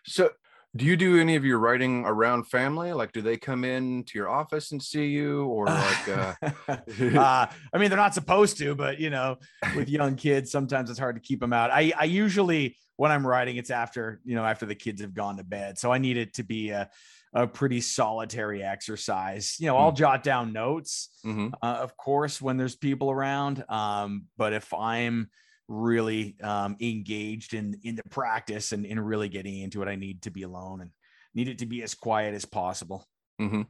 So 0.04 0.30
do 0.76 0.84
you 0.84 0.96
do 0.96 1.20
any 1.20 1.36
of 1.36 1.44
your 1.44 1.58
writing 1.58 2.04
around 2.06 2.44
family 2.44 2.92
like 2.92 3.12
do 3.12 3.20
they 3.20 3.36
come 3.36 3.64
in 3.64 4.04
to 4.04 4.18
your 4.18 4.28
office 4.28 4.72
and 4.72 4.82
see 4.82 5.06
you 5.06 5.44
or 5.46 5.66
like 5.66 6.08
uh... 6.08 6.34
uh, 6.68 7.46
i 7.72 7.78
mean 7.78 7.88
they're 7.88 7.96
not 7.96 8.14
supposed 8.14 8.58
to 8.58 8.74
but 8.74 9.00
you 9.00 9.10
know 9.10 9.36
with 9.74 9.88
young 9.88 10.14
kids 10.16 10.50
sometimes 10.50 10.90
it's 10.90 10.98
hard 10.98 11.16
to 11.16 11.22
keep 11.22 11.40
them 11.40 11.52
out 11.52 11.70
i 11.70 11.92
i 11.98 12.04
usually 12.04 12.76
when 12.96 13.10
i'm 13.10 13.26
writing 13.26 13.56
it's 13.56 13.70
after 13.70 14.20
you 14.24 14.34
know 14.34 14.44
after 14.44 14.66
the 14.66 14.74
kids 14.74 15.00
have 15.00 15.14
gone 15.14 15.36
to 15.36 15.44
bed 15.44 15.78
so 15.78 15.90
i 15.92 15.98
need 15.98 16.16
it 16.16 16.34
to 16.34 16.42
be 16.42 16.70
a 16.70 16.88
a 17.36 17.46
pretty 17.46 17.82
solitary 17.82 18.62
exercise. 18.62 19.56
You 19.58 19.66
know, 19.66 19.76
I'll 19.76 19.92
mm. 19.92 19.96
jot 19.96 20.22
down 20.22 20.54
notes, 20.54 21.10
mm-hmm. 21.24 21.48
uh, 21.62 21.80
of 21.82 21.94
course, 21.96 22.40
when 22.40 22.56
there's 22.56 22.76
people 22.76 23.10
around. 23.10 23.62
Um, 23.68 24.24
but 24.38 24.54
if 24.54 24.72
I'm 24.72 25.28
really 25.68 26.36
um, 26.42 26.76
engaged 26.80 27.54
in 27.54 27.78
in 27.82 27.96
the 27.96 28.02
practice 28.10 28.72
and 28.72 28.86
in 28.86 29.00
really 29.00 29.28
getting 29.28 29.58
into 29.60 29.82
it. 29.82 29.88
I 29.88 29.96
need 29.96 30.22
to 30.22 30.30
be 30.30 30.42
alone 30.42 30.80
and 30.80 30.90
need 31.34 31.48
it 31.48 31.58
to 31.58 31.66
be 31.66 31.82
as 31.82 31.94
quiet 31.94 32.34
as 32.34 32.44
possible. 32.44 33.06
Mm-hmm. 33.40 33.62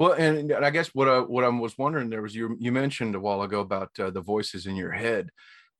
Well, 0.00 0.12
and 0.12 0.52
I 0.52 0.70
guess 0.70 0.88
what 0.88 1.08
I 1.08 1.20
what 1.20 1.44
I 1.44 1.48
was 1.48 1.76
wondering 1.78 2.10
there 2.10 2.22
was 2.22 2.34
you 2.34 2.56
you 2.58 2.72
mentioned 2.72 3.14
a 3.14 3.20
while 3.20 3.42
ago 3.42 3.60
about 3.60 3.90
uh, 3.98 4.10
the 4.10 4.20
voices 4.20 4.66
in 4.66 4.76
your 4.76 4.92
head, 4.92 5.30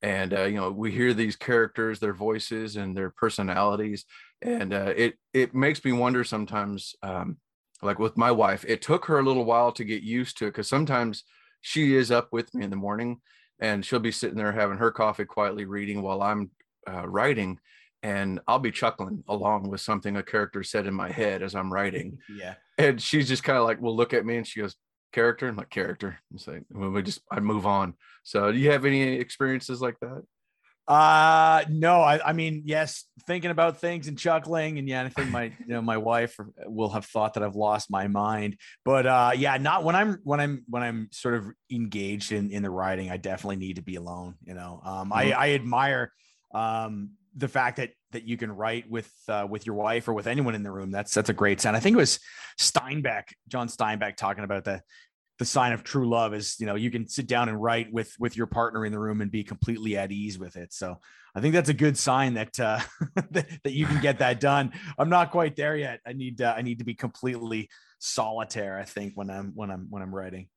and 0.01 0.33
uh, 0.33 0.43
you 0.43 0.55
know 0.55 0.71
we 0.71 0.91
hear 0.91 1.13
these 1.13 1.35
characters, 1.35 1.99
their 1.99 2.13
voices 2.13 2.75
and 2.75 2.95
their 2.95 3.09
personalities, 3.09 4.05
and 4.41 4.73
uh, 4.73 4.93
it 4.95 5.15
it 5.33 5.53
makes 5.53 5.83
me 5.83 5.91
wonder 5.91 6.23
sometimes. 6.23 6.95
Um, 7.01 7.37
like 7.81 7.97
with 7.97 8.17
my 8.17 8.29
wife, 8.29 8.65
it 8.67 8.81
took 8.81 9.05
her 9.05 9.19
a 9.19 9.23
little 9.23 9.45
while 9.45 9.71
to 9.71 9.85
get 9.85 10.03
used 10.03 10.37
to 10.37 10.45
it 10.45 10.49
because 10.49 10.67
sometimes 10.67 11.23
she 11.61 11.95
is 11.95 12.11
up 12.11 12.27
with 12.33 12.53
me 12.53 12.65
in 12.65 12.69
the 12.69 12.75
morning 12.75 13.21
and 13.59 13.85
she'll 13.85 13.99
be 13.99 14.11
sitting 14.11 14.37
there 14.37 14.51
having 14.51 14.77
her 14.77 14.91
coffee 14.91 15.25
quietly 15.25 15.65
reading 15.65 16.01
while 16.01 16.21
i'm 16.21 16.49
uh, 16.87 17.07
writing 17.07 17.59
and 18.03 18.39
i'll 18.47 18.59
be 18.59 18.71
chuckling 18.71 19.23
along 19.27 19.69
with 19.69 19.81
something 19.81 20.15
a 20.17 20.23
character 20.23 20.63
said 20.63 20.87
in 20.87 20.93
my 20.93 21.11
head 21.11 21.41
as 21.41 21.55
i'm 21.55 21.71
writing. 21.71 22.17
Yeah. 22.29 22.55
And 22.77 23.01
she's 23.01 23.27
just 23.27 23.43
kind 23.43 23.57
of 23.57 23.65
like 23.65 23.81
will 23.81 23.95
look 23.95 24.13
at 24.13 24.25
me 24.25 24.37
and 24.37 24.47
she 24.47 24.61
goes 24.61 24.75
character? 25.11 25.47
I'm 25.47 25.55
like 25.55 25.69
character. 25.69 26.19
And 26.31 26.39
say 26.39 26.61
well, 26.69 26.89
we 26.91 27.03
just 27.03 27.21
i 27.31 27.39
move 27.39 27.65
on. 27.65 27.95
So 28.23 28.51
do 28.51 28.57
you 28.57 28.71
have 28.71 28.85
any 28.85 29.13
experiences 29.13 29.81
like 29.81 29.99
that 30.01 30.23
Uh 30.89 31.63
no, 31.69 32.01
I, 32.01 32.29
I 32.29 32.33
mean, 32.33 32.63
yes, 32.65 33.05
thinking 33.27 33.51
about 33.51 33.79
things 33.79 34.07
and 34.07 34.17
chuckling, 34.17 34.79
and 34.79 34.87
yeah, 34.89 35.03
I 35.03 35.09
think 35.09 35.29
my 35.29 35.43
you 35.43 35.67
know 35.67 35.83
my 35.83 35.97
wife 35.97 36.35
will 36.65 36.89
have 36.89 37.05
thought 37.05 37.35
that 37.35 37.43
I've 37.43 37.55
lost 37.55 37.91
my 37.91 38.07
mind. 38.07 38.57
But 38.83 39.05
uh 39.05 39.31
yeah, 39.35 39.55
not 39.57 39.83
when 39.83 39.95
I'm 39.95 40.17
when 40.23 40.39
I'm 40.39 40.63
when 40.67 40.81
I'm 40.81 41.09
sort 41.11 41.35
of 41.35 41.45
engaged 41.71 42.31
in 42.31 42.49
in 42.49 42.63
the 42.63 42.71
writing, 42.71 43.11
I 43.11 43.17
definitely 43.17 43.57
need 43.57 43.75
to 43.75 43.83
be 43.83 43.97
alone. 43.97 44.33
You 44.43 44.55
know, 44.55 44.81
um, 44.83 45.11
mm-hmm. 45.11 45.13
I 45.13 45.31
I 45.31 45.49
admire 45.51 46.11
um 46.55 47.11
the 47.35 47.47
fact 47.47 47.77
that 47.77 47.91
that 48.11 48.23
you 48.23 48.37
can 48.37 48.51
write 48.51 48.89
with 48.89 49.11
uh, 49.27 49.45
with 49.47 49.67
your 49.67 49.75
wife 49.75 50.07
or 50.07 50.13
with 50.15 50.25
anyone 50.25 50.55
in 50.55 50.63
the 50.63 50.71
room. 50.71 50.89
That's 50.89 51.13
that's 51.13 51.29
a 51.29 51.33
great 51.33 51.61
sound 51.61 51.77
I 51.77 51.79
think 51.79 51.93
it 51.93 51.97
was 51.97 52.19
Steinbeck, 52.59 53.25
John 53.47 53.67
Steinbeck, 53.67 54.15
talking 54.15 54.43
about 54.43 54.63
the 54.63 54.81
the 55.39 55.45
sign 55.45 55.71
of 55.71 55.83
true 55.83 56.07
love 56.07 56.33
is 56.33 56.57
you 56.59 56.65
know 56.65 56.75
you 56.75 56.91
can 56.91 57.07
sit 57.07 57.25
down 57.25 57.49
and 57.49 57.59
write 57.59 57.91
with 57.91 58.13
with 58.19 58.35
your 58.35 58.45
partner 58.45 58.85
in 58.85 58.91
the 58.91 58.99
room 58.99 59.21
and 59.21 59.31
be 59.31 59.43
completely 59.43 59.97
at 59.97 60.11
ease 60.11 60.37
with 60.37 60.55
it. 60.57 60.73
So 60.73 60.99
i 61.35 61.39
think 61.39 61.53
that's 61.53 61.69
a 61.69 61.73
good 61.73 61.97
sign 61.97 62.33
that 62.33 62.59
uh 62.59 62.79
that, 63.31 63.47
you 63.65 63.85
can 63.85 64.01
get 64.01 64.19
that 64.19 64.39
done. 64.39 64.71
I'm 64.97 65.09
not 65.09 65.31
quite 65.31 65.55
there 65.55 65.75
yet. 65.75 66.01
I 66.05 66.13
need 66.13 66.41
uh, 66.41 66.53
i 66.55 66.61
need 66.61 66.79
to 66.79 66.85
be 66.85 66.93
completely 66.93 67.69
solitaire 67.99 68.77
i 68.77 68.83
think 68.83 69.13
when 69.15 69.29
i'm 69.29 69.51
when 69.55 69.71
i'm 69.71 69.87
when 69.89 70.03
i'm 70.03 70.13
writing. 70.13 70.47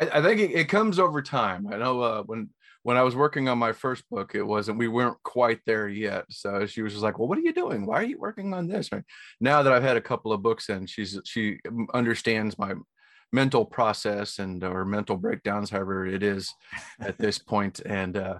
I, 0.00 0.18
I 0.18 0.22
think 0.22 0.40
it, 0.40 0.52
it, 0.52 0.68
comes 0.68 0.98
over 0.98 1.20
time. 1.22 1.66
I 1.72 1.76
know 1.76 2.00
uh 2.00 2.22
when 2.22 2.50
when 2.84 2.96
i 2.96 3.02
was 3.02 3.16
working 3.16 3.48
on 3.48 3.58
my 3.58 3.72
first 3.72 4.08
book 4.08 4.34
it 4.34 4.42
wasn't 4.42 4.78
we 4.78 4.88
weren't 4.88 5.20
quite 5.24 5.60
there 5.66 5.88
yet. 5.88 6.26
So 6.30 6.64
she 6.66 6.82
was 6.82 6.92
just 6.92 7.02
like 7.02 7.18
well 7.18 7.26
what 7.26 7.38
are 7.38 7.42
you 7.42 7.52
doing? 7.52 7.86
Why 7.86 7.96
are 7.96 8.04
you 8.04 8.18
working 8.18 8.54
on 8.54 8.68
this? 8.68 8.92
Right? 8.92 9.04
Now 9.40 9.64
that 9.64 9.72
i've 9.72 9.82
had 9.82 9.96
a 9.96 10.08
couple 10.10 10.32
of 10.32 10.42
books 10.42 10.68
in 10.68 10.86
she's 10.86 11.18
she 11.24 11.58
understands 11.92 12.56
my 12.56 12.74
mental 13.32 13.64
process 13.64 14.38
and 14.38 14.62
or 14.64 14.84
mental 14.84 15.16
breakdowns, 15.16 15.70
however 15.70 16.06
it 16.06 16.22
is 16.22 16.52
at 17.00 17.18
this 17.18 17.38
point, 17.38 17.80
and 17.80 18.16
uh, 18.16 18.38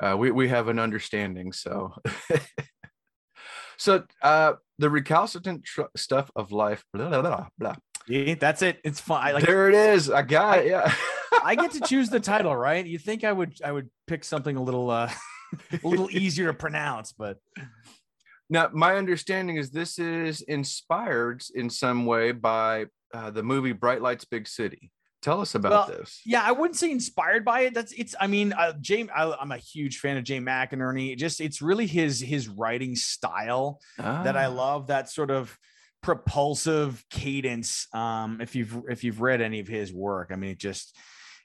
uh, 0.00 0.16
we 0.18 0.30
we 0.30 0.48
have 0.48 0.68
an 0.68 0.78
understanding. 0.78 1.52
So, 1.52 1.94
so 3.76 4.04
uh, 4.22 4.54
the 4.78 4.90
recalcitrant 4.90 5.64
tr- 5.64 5.82
stuff 5.96 6.30
of 6.36 6.52
life. 6.52 6.84
Blah 6.92 7.08
blah 7.08 7.22
blah. 7.22 7.46
blah. 7.58 7.76
Yeah, 8.06 8.34
that's 8.38 8.60
it. 8.60 8.80
It's 8.84 9.00
fine. 9.00 9.32
Like, 9.32 9.46
there 9.46 9.68
it 9.68 9.74
is. 9.74 10.10
I 10.10 10.22
got 10.22 10.58
it. 10.58 10.66
Yeah. 10.66 10.92
I 11.42 11.54
get 11.54 11.72
to 11.72 11.80
choose 11.80 12.10
the 12.10 12.20
title, 12.32 12.54
right? 12.54 12.84
You 12.84 12.98
think 12.98 13.24
I 13.24 13.32
would 13.32 13.54
I 13.64 13.72
would 13.72 13.88
pick 14.06 14.24
something 14.24 14.56
a 14.56 14.62
little 14.62 14.90
uh 14.90 15.10
a 15.82 15.88
little 15.88 16.10
easier 16.10 16.48
to 16.48 16.54
pronounce, 16.54 17.12
but 17.12 17.38
now 18.50 18.70
my 18.72 18.96
understanding 18.96 19.56
is 19.56 19.70
this 19.70 19.98
is 19.98 20.42
inspired 20.42 21.42
in 21.54 21.70
some 21.70 22.06
way 22.06 22.32
by 22.32 22.86
uh, 23.12 23.30
the 23.30 23.42
movie 23.42 23.72
Bright 23.72 24.02
Lights 24.02 24.24
Big 24.24 24.48
City. 24.48 24.90
Tell 25.22 25.40
us 25.40 25.54
about 25.54 25.88
well, 25.88 25.98
this. 25.98 26.20
Yeah, 26.26 26.42
I 26.44 26.52
wouldn't 26.52 26.76
say 26.76 26.90
inspired 26.90 27.46
by 27.46 27.60
it. 27.60 27.72
That's 27.72 27.92
it's. 27.92 28.14
I 28.20 28.26
mean, 28.26 28.52
uh, 28.52 28.74
Jay. 28.78 29.08
I, 29.08 29.34
am 29.40 29.52
a 29.52 29.56
huge 29.56 29.98
fan 30.00 30.18
of 30.18 30.24
Jay 30.24 30.38
McInerney. 30.38 31.12
It 31.12 31.16
just 31.16 31.40
it's 31.40 31.62
really 31.62 31.86
his 31.86 32.20
his 32.20 32.46
writing 32.46 32.94
style 32.94 33.80
ah. 33.98 34.22
that 34.24 34.36
I 34.36 34.44
ah. 34.44 34.50
love. 34.50 34.88
That 34.88 35.08
sort 35.08 35.30
of 35.30 35.56
propulsive 36.02 37.02
cadence. 37.08 37.86
Um, 37.94 38.42
if 38.42 38.54
you've 38.54 38.82
if 38.90 39.02
you've 39.02 39.22
read 39.22 39.40
any 39.40 39.60
of 39.60 39.66
his 39.66 39.94
work, 39.94 40.28
I 40.30 40.36
mean, 40.36 40.50
it 40.50 40.58
just 40.58 40.94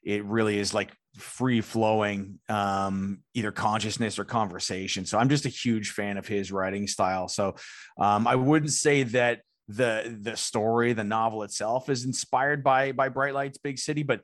it 0.03 0.23
really 0.25 0.57
is 0.57 0.73
like 0.73 0.91
free 1.17 1.61
flowing 1.61 2.39
um, 2.49 3.19
either 3.33 3.51
consciousness 3.51 4.19
or 4.19 4.25
conversation 4.25 5.05
so 5.05 5.17
i'm 5.17 5.29
just 5.29 5.45
a 5.45 5.49
huge 5.49 5.91
fan 5.91 6.17
of 6.17 6.27
his 6.27 6.51
writing 6.51 6.87
style 6.87 7.27
so 7.27 7.55
um, 7.97 8.27
i 8.27 8.35
wouldn't 8.35 8.71
say 8.71 9.03
that 9.03 9.41
the 9.69 10.17
the 10.19 10.35
story, 10.35 10.93
the 10.93 11.03
novel 11.03 11.43
itself 11.43 11.89
is 11.89 12.03
inspired 12.03 12.63
by 12.63 12.91
by 12.91 13.07
Bright 13.07 13.35
Lights 13.35 13.59
Big 13.59 13.77
City, 13.77 14.03
but 14.03 14.21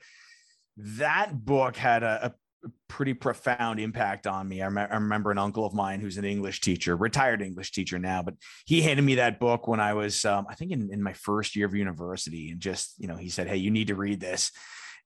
that 0.78 1.46
book 1.46 1.78
had 1.78 2.04
a, 2.04 2.34
a 2.64 2.70
pretty 2.90 3.14
profound 3.14 3.80
impact 3.80 4.26
on 4.26 4.48
me. 4.48 4.62
I, 4.62 4.68
rem- 4.68 4.90
I, 4.92 4.96
remember 4.96 5.30
an 5.30 5.38
uncle 5.38 5.64
of 5.64 5.74
mine 5.76 6.02
who's 6.02 6.18
an 6.18 6.26
English 6.26 6.62
teacher, 6.62 6.96
retired 6.96 7.44
English 7.44 7.72
teacher 7.72 8.00
now, 8.00 8.24
but 8.24 8.34
he 8.66 8.82
handed 8.82 9.04
me 9.04 9.16
that 9.16 9.40
book 9.40 9.68
when 9.68 9.80
I 9.80 9.94
was, 9.94 10.26
um, 10.26 10.48
I 10.50 10.56
think, 10.56 10.72
in, 10.72 10.90
in 10.92 11.04
my 11.04 11.14
first 11.14 11.56
year 11.56 11.68
of 11.68 11.76
university, 11.76 12.50
and 12.50 12.60
just 12.60 12.96
you 12.98 13.08
know, 13.08 13.16
he 13.16 13.30
said, 13.30 13.48
"Hey, 13.48 13.58
you 13.58 13.70
need 13.70 13.88
to 13.88 13.96
read 13.96 14.20
this." 14.20 14.52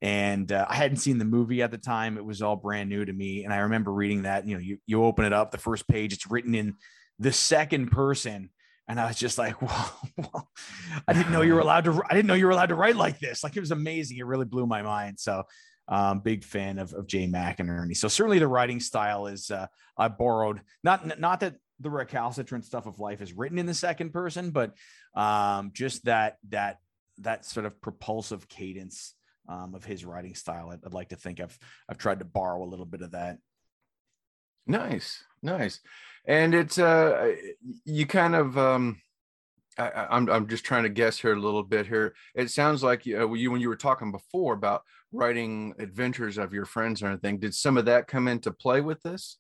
And 0.01 0.51
uh, 0.51 0.65
I 0.69 0.75
hadn't 0.75 0.97
seen 0.97 1.17
the 1.17 1.25
movie 1.25 1.61
at 1.61 1.71
the 1.71 1.77
time; 1.77 2.17
it 2.17 2.23
was 2.23 2.41
all 2.41 2.55
brand 2.55 2.89
new 2.89 3.03
to 3.03 3.11
me. 3.11 3.43
And 3.43 3.53
I 3.53 3.57
remember 3.57 3.91
reading 3.91 4.23
that. 4.23 4.47
You 4.47 4.55
know, 4.55 4.61
you 4.61 4.77
you 4.85 5.03
open 5.03 5.25
it 5.25 5.33
up, 5.33 5.51
the 5.51 5.57
first 5.57 5.87
page, 5.87 6.13
it's 6.13 6.29
written 6.29 6.55
in 6.55 6.75
the 7.19 7.33
second 7.33 7.91
person 7.91 8.49
and 8.89 8.99
I 8.99 9.05
was 9.05 9.17
just 9.17 9.37
like, 9.37 9.53
"Whoa, 9.61 10.47
I 11.07 11.13
didn't 11.13 11.31
know 11.31 11.41
you 11.41 11.53
were 11.53 11.59
allowed 11.67 11.85
to. 11.85 12.01
I 12.09 12.15
didn't 12.15 12.25
know 12.25 12.33
you 12.33 12.47
were 12.47 12.51
allowed 12.51 12.69
to 12.69 12.75
write 12.75 12.95
like 12.97 13.19
this. 13.19 13.43
Like 13.43 13.55
it 13.55 13.61
was 13.61 13.71
amazing. 13.71 14.17
It 14.17 14.25
really 14.25 14.45
blew 14.45 14.65
my 14.65 14.81
mind." 14.81 15.19
So, 15.19 15.43
um, 15.87 16.19
big 16.19 16.43
fan 16.43 16.79
of 16.79 16.93
of 16.93 17.07
Jay 17.07 17.27
McInerney. 17.27 17.95
So 17.95 18.07
certainly 18.07 18.39
the 18.39 18.47
writing 18.47 18.79
style 18.79 19.27
is 19.27 19.51
uh, 19.51 19.67
I 19.95 20.07
borrowed 20.09 20.61
not 20.83 21.19
not 21.19 21.41
that 21.41 21.55
the 21.79 21.89
recalcitrant 21.89 22.65
stuff 22.65 22.87
of 22.87 22.99
life 22.99 23.21
is 23.21 23.31
written 23.31 23.59
in 23.59 23.65
the 23.65 23.73
second 23.73 24.11
person, 24.11 24.49
but 24.51 24.73
um, 25.15 25.71
just 25.73 26.05
that 26.05 26.37
that 26.49 26.79
that 27.19 27.45
sort 27.45 27.65
of 27.65 27.79
propulsive 27.81 28.49
cadence 28.49 29.13
um, 29.49 29.75
of 29.75 29.83
his 29.83 30.05
writing 30.05 30.35
style. 30.35 30.69
I'd, 30.69 30.85
I'd 30.85 30.93
like 30.93 31.09
to 31.09 31.17
think 31.17 31.41
I've 31.41 31.57
I've 31.89 31.97
tried 31.97 32.19
to 32.19 32.25
borrow 32.25 32.63
a 32.63 32.69
little 32.69 32.85
bit 32.85 33.01
of 33.01 33.11
that. 33.11 33.39
Nice, 34.65 35.23
nice 35.41 35.81
and 36.25 36.53
it's 36.53 36.77
uh 36.77 37.33
you 37.85 38.05
kind 38.05 38.35
of 38.35 38.57
um 38.57 39.01
I, 39.77 40.07
I'm 40.09 40.29
I'm 40.29 40.47
just 40.47 40.63
trying 40.63 40.83
to 40.83 40.89
guess 40.89 41.17
here 41.19 41.33
a 41.33 41.39
little 41.39 41.63
bit 41.63 41.87
here. 41.87 42.13
It 42.35 42.51
sounds 42.51 42.83
like 42.83 43.05
you, 43.05 43.35
you 43.35 43.49
when 43.49 43.61
you 43.61 43.69
were 43.69 43.77
talking 43.77 44.11
before 44.11 44.53
about 44.53 44.83
writing 45.11 45.73
adventures 45.79 46.37
of 46.37 46.53
your 46.53 46.65
friends 46.65 47.01
or 47.01 47.07
anything. 47.07 47.39
Did 47.39 47.55
some 47.55 47.77
of 47.77 47.85
that 47.85 48.07
come 48.07 48.27
into 48.27 48.51
play 48.51 48.81
with 48.81 49.01
this? 49.03 49.37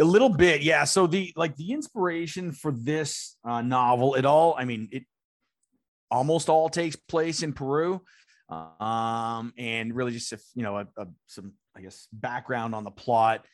A 0.00 0.04
little 0.04 0.30
bit, 0.30 0.62
yeah. 0.62 0.84
So 0.84 1.06
the 1.06 1.32
like 1.36 1.56
the 1.56 1.72
inspiration 1.72 2.52
for 2.52 2.72
this 2.72 3.36
uh, 3.44 3.60
novel, 3.60 4.14
it 4.14 4.24
all 4.24 4.54
I 4.58 4.64
mean 4.64 4.88
it 4.92 5.04
almost 6.10 6.48
all 6.48 6.70
takes 6.70 6.96
place 6.96 7.42
in 7.42 7.52
Peru, 7.52 8.00
um, 8.80 9.52
and 9.56 9.94
really 9.94 10.12
just 10.12 10.32
if 10.32 10.42
you 10.54 10.62
know 10.62 10.78
a, 10.78 10.86
a, 10.96 11.06
some 11.26 11.52
I 11.76 11.80
guess 11.80 12.08
background 12.12 12.74
on 12.74 12.84
the 12.84 12.90
plot 12.90 13.44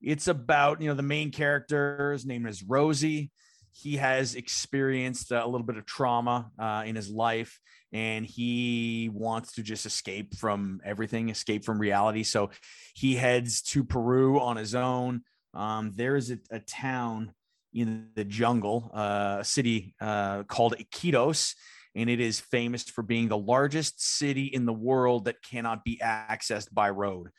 it's 0.00 0.28
about, 0.28 0.80
you 0.80 0.88
know, 0.88 0.94
the 0.94 1.02
main 1.02 1.30
character, 1.30 2.12
his 2.12 2.26
name 2.26 2.46
is 2.46 2.62
Rosie. 2.62 3.30
He 3.72 3.96
has 3.96 4.34
experienced 4.34 5.32
a 5.32 5.44
little 5.46 5.66
bit 5.66 5.76
of 5.76 5.84
trauma 5.84 6.50
uh, 6.58 6.84
in 6.86 6.96
his 6.96 7.10
life 7.10 7.60
and 7.92 8.26
he 8.26 9.10
wants 9.12 9.52
to 9.54 9.62
just 9.62 9.86
escape 9.86 10.36
from 10.36 10.80
everything, 10.84 11.28
escape 11.28 11.64
from 11.64 11.78
reality. 11.78 12.22
So 12.22 12.50
he 12.94 13.14
heads 13.16 13.62
to 13.62 13.84
Peru 13.84 14.40
on 14.40 14.56
his 14.56 14.74
own. 14.74 15.22
Um, 15.54 15.92
there's 15.94 16.30
a, 16.30 16.38
a, 16.50 16.60
town 16.60 17.32
in 17.72 18.08
the 18.14 18.24
jungle, 18.24 18.90
uh, 18.94 19.38
a 19.40 19.44
city 19.44 19.94
uh, 20.00 20.42
called 20.44 20.74
Iquitos, 20.78 21.54
and 21.96 22.10
it 22.10 22.20
is 22.20 22.38
famous 22.38 22.84
for 22.84 23.02
being 23.02 23.28
the 23.28 23.38
largest 23.38 24.18
city 24.18 24.44
in 24.44 24.66
the 24.66 24.72
world 24.72 25.24
that 25.24 25.42
cannot 25.42 25.82
be 25.82 25.98
accessed 26.02 26.72
by 26.72 26.90
road. 26.90 27.30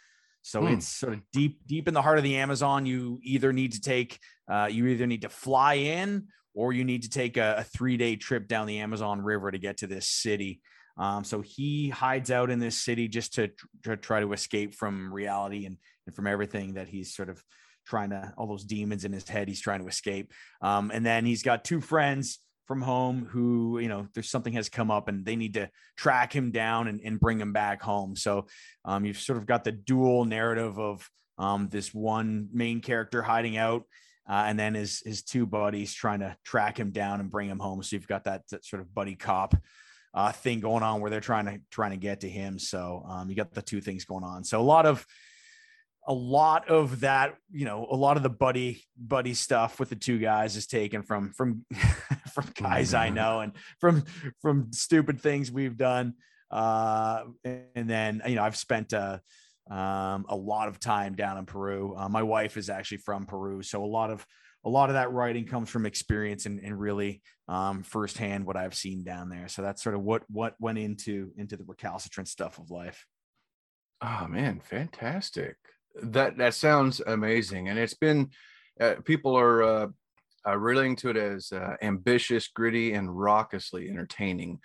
So 0.42 0.62
hmm. 0.62 0.74
it's 0.74 0.88
sort 0.88 1.14
of 1.14 1.22
deep, 1.32 1.60
deep 1.68 1.88
in 1.88 1.94
the 1.94 2.02
heart 2.02 2.18
of 2.18 2.24
the 2.24 2.38
Amazon. 2.38 2.86
You 2.88 3.20
either 3.22 3.54
need 3.54 3.74
to 3.74 3.82
take, 3.82 4.18
uh, 4.52 4.68
you 4.70 4.88
either 4.88 5.06
need 5.06 5.22
to 5.22 5.30
fly 5.30 5.76
in 5.76 6.28
or 6.56 6.74
you 6.74 6.84
need 6.84 7.04
to 7.04 7.10
take 7.10 7.38
a, 7.38 7.58
a 7.60 7.64
three 7.64 7.98
day 7.98 8.16
trip 8.16 8.48
down 8.48 8.66
the 8.66 8.80
Amazon 8.80 9.22
River 9.22 9.52
to 9.52 9.60
get 9.60 9.78
to 9.78 9.88
this 9.88 10.10
city. 10.10 10.60
Um, 10.98 11.24
so 11.24 11.42
he 11.42 11.90
hides 11.90 12.32
out 12.32 12.50
in 12.50 12.58
this 12.58 12.84
city 12.84 13.08
just 13.08 13.36
to, 13.36 13.52
to 13.84 13.96
try 13.96 14.22
to 14.22 14.34
escape 14.34 14.74
from 14.74 15.14
reality 15.14 15.68
and, 15.68 15.78
and 16.08 16.16
from 16.16 16.26
everything 16.26 16.74
that 16.74 16.88
he's 16.88 17.14
sort 17.14 17.30
of 17.30 17.44
trying 17.86 18.10
to, 18.10 18.34
all 18.38 18.48
those 18.48 18.64
demons 18.64 19.06
in 19.06 19.14
his 19.14 19.30
head, 19.30 19.48
he's 19.48 19.62
trying 19.62 19.82
to 19.82 19.88
escape. 19.88 20.34
Um, 20.64 20.90
and 20.92 21.06
then 21.06 21.26
he's 21.26 21.44
got 21.44 21.64
two 21.64 21.80
friends 21.80 22.40
from 22.68 22.82
home 22.82 23.26
who 23.26 23.80
you 23.80 23.88
know 23.88 24.08
there's 24.14 24.30
something 24.30 24.54
has 24.54 24.70
come 24.70 24.92
up 24.92 25.08
and 25.08 25.26
they 25.26 25.36
need 25.36 25.56
to 25.56 25.70
track 25.96 26.34
him 26.34 26.52
down 26.52 26.88
and, 26.88 27.02
and 27.04 27.20
bring 27.20 27.40
him 27.40 27.54
back 27.54 27.82
home. 27.82 28.16
So 28.16 28.48
um, 28.86 29.06
you've 29.06 29.20
sort 29.20 29.38
of 29.38 29.46
got 29.46 29.64
the 29.64 29.72
dual 29.72 30.26
narrative 30.26 30.78
of 30.78 31.10
um, 31.38 31.70
this 31.70 31.94
one 31.94 32.50
main 32.52 32.82
character 32.82 33.22
hiding 33.22 33.58
out 33.58 33.84
uh, 34.30 34.44
and 34.48 34.60
then 34.60 34.74
his 34.74 35.02
his 35.06 35.24
two 35.24 35.46
buddies 35.46 35.94
trying 35.94 36.20
to 36.20 36.36
track 36.44 36.78
him 36.78 36.92
down 36.92 37.20
and 37.20 37.32
bring 37.32 37.50
him 37.50 37.60
home. 37.60 37.82
So 37.82 37.96
you've 37.96 38.08
got 38.08 38.26
that, 38.26 38.44
that 38.52 38.66
sort 38.66 38.82
of 38.82 38.94
buddy 38.94 39.16
cop 39.16 39.56
uh, 40.14 40.32
thing 40.32 40.60
going 40.60 40.84
on 40.84 41.00
where 41.00 41.10
they're 41.10 41.22
trying 41.22 41.46
to 41.46 41.60
trying 41.72 41.92
to 41.92 41.98
get 41.98 42.22
to 42.22 42.30
him. 42.30 42.60
So 42.60 43.06
um, 43.08 43.30
you 43.30 43.36
got 43.36 43.54
the 43.54 43.62
two 43.62 43.82
things 43.82 44.06
going 44.06 44.24
on. 44.24 44.44
So 44.44 44.60
a 44.60 44.62
lot 44.62 44.86
of 44.86 45.06
a 46.08 46.14
lot 46.14 46.70
of 46.70 47.02
that, 47.02 47.36
you 47.52 47.66
know, 47.66 47.86
a 47.92 47.96
lot 47.96 48.18
of 48.18 48.24
the 48.24 48.30
buddy 48.30 48.84
buddy 48.98 49.34
stuff 49.34 49.80
with 49.80 49.90
the 49.90 49.96
two 49.96 50.18
guys 50.18 50.56
is 50.56 50.66
taken 50.66 51.04
from 51.04 51.34
from 51.34 51.66
from 52.34 52.46
guys 52.56 52.94
I 52.94 53.08
mm-hmm. 53.08 53.16
know 53.16 53.40
and 53.42 53.52
from 53.80 54.04
from 54.42 54.72
stupid 54.72 55.22
things 55.22 55.52
we've 55.52 55.78
done. 55.78 56.14
Uh, 56.50 57.26
and 57.44 57.90
then 57.90 58.22
you 58.26 58.36
know, 58.36 58.44
I've 58.44 58.56
spent 58.56 58.94
uh, 58.94 59.20
um, 59.70 60.26
a 60.30 60.36
lot 60.36 60.70
of 60.70 60.80
time 60.80 61.16
down 61.16 61.38
in 61.38 61.46
Peru. 61.46 61.94
Uh, 61.98 62.08
my 62.08 62.24
wife 62.24 62.56
is 62.56 62.70
actually 62.70 63.00
from 63.00 63.26
Peru, 63.26 63.62
so 63.62 63.84
a 63.84 63.86
lot 63.86 64.10
of 64.10 64.26
a 64.66 64.70
lot 64.70 64.90
of 64.90 64.96
that 64.96 65.12
writing 65.12 65.46
comes 65.46 65.70
from 65.70 65.86
experience 65.86 66.46
and, 66.46 66.60
and 66.60 66.80
really 66.80 67.22
um, 67.48 67.84
firsthand 67.84 68.46
what 68.46 68.58
I've 68.58 68.74
seen 68.74 69.04
down 69.04 69.30
there. 69.30 69.48
So 69.48 69.62
that's 69.62 69.84
sort 69.84 69.96
of 69.96 70.02
what 70.02 70.24
what 70.30 70.56
went 70.60 70.78
into 70.78 71.32
into 71.38 71.58
the 71.58 71.66
recalcitrant 71.66 72.30
stuff 72.30 72.60
of 72.60 72.72
life. 72.72 73.06
Oh 74.02 74.28
man, 74.30 74.62
fantastic! 74.62 75.58
That 76.04 76.38
that 76.38 76.54
sounds 76.54 77.02
amazing 77.06 77.70
and 77.70 77.80
it's 77.80 77.94
been 77.94 78.30
uh, 78.80 78.96
people 79.04 79.38
are 79.38 79.64
uh, 79.64 79.88
uh, 80.48 80.58
relating 80.58 80.96
to 80.96 81.10
it 81.10 81.18
as 81.18 81.52
uh, 81.52 81.76
ambitious, 81.82 82.48
gritty, 82.48 82.94
and 82.94 83.10
raucously 83.10 83.90
entertaining. 83.90 84.60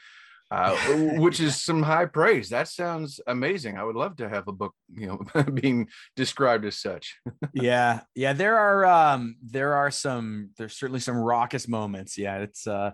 Uh, 0.50 0.76
which 1.16 1.40
is 1.40 1.58
some 1.62 1.82
high 1.82 2.04
praise. 2.04 2.50
That 2.50 2.68
sounds 2.68 3.20
amazing. 3.26 3.78
I 3.78 3.84
would 3.84 3.96
love 3.96 4.16
to 4.16 4.28
have 4.28 4.48
a 4.48 4.52
book, 4.52 4.74
you 4.94 5.06
know, 5.06 5.42
being 5.54 5.88
described 6.14 6.66
as 6.66 6.76
such. 6.76 7.16
yeah, 7.54 8.00
yeah. 8.14 8.34
There 8.34 8.58
are 8.58 8.84
um, 8.84 9.36
there 9.42 9.72
are 9.72 9.90
some. 9.90 10.50
There's 10.58 10.76
certainly 10.76 11.00
some 11.00 11.16
raucous 11.16 11.66
moments. 11.66 12.18
Yeah, 12.18 12.40
it's 12.40 12.66
uh, 12.66 12.90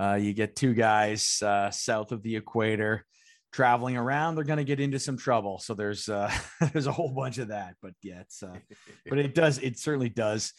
uh 0.00 0.14
you 0.14 0.34
get 0.34 0.56
two 0.56 0.74
guys 0.74 1.40
uh, 1.40 1.70
south 1.70 2.10
of 2.10 2.24
the 2.24 2.34
equator 2.34 3.06
traveling 3.52 3.96
around. 3.96 4.34
They're 4.34 4.44
going 4.44 4.58
to 4.58 4.64
get 4.64 4.80
into 4.80 4.98
some 4.98 5.16
trouble. 5.16 5.58
So 5.58 5.74
there's 5.74 6.08
uh, 6.08 6.32
there's 6.72 6.86
a 6.86 6.92
whole 6.92 7.10
bunch 7.10 7.38
of 7.38 7.48
that. 7.48 7.74
But 7.82 7.92
yeah, 8.02 8.20
it's 8.20 8.42
uh, 8.42 8.56
but 9.08 9.18
it 9.18 9.34
does. 9.34 9.58
It 9.58 9.78
certainly 9.78 10.08
does 10.08 10.52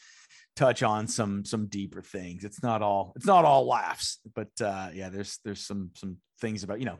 touch 0.55 0.83
on 0.83 1.07
some 1.07 1.45
some 1.45 1.67
deeper 1.67 2.01
things. 2.01 2.43
It's 2.43 2.61
not 2.61 2.81
all 2.81 3.13
it's 3.15 3.25
not 3.25 3.45
all 3.45 3.67
laughs, 3.67 4.19
but 4.35 4.49
uh, 4.61 4.89
yeah, 4.93 5.09
there's 5.09 5.39
there's 5.43 5.65
some 5.65 5.91
some 5.95 6.17
things 6.41 6.63
about 6.63 6.79
you 6.79 6.85
know 6.85 6.99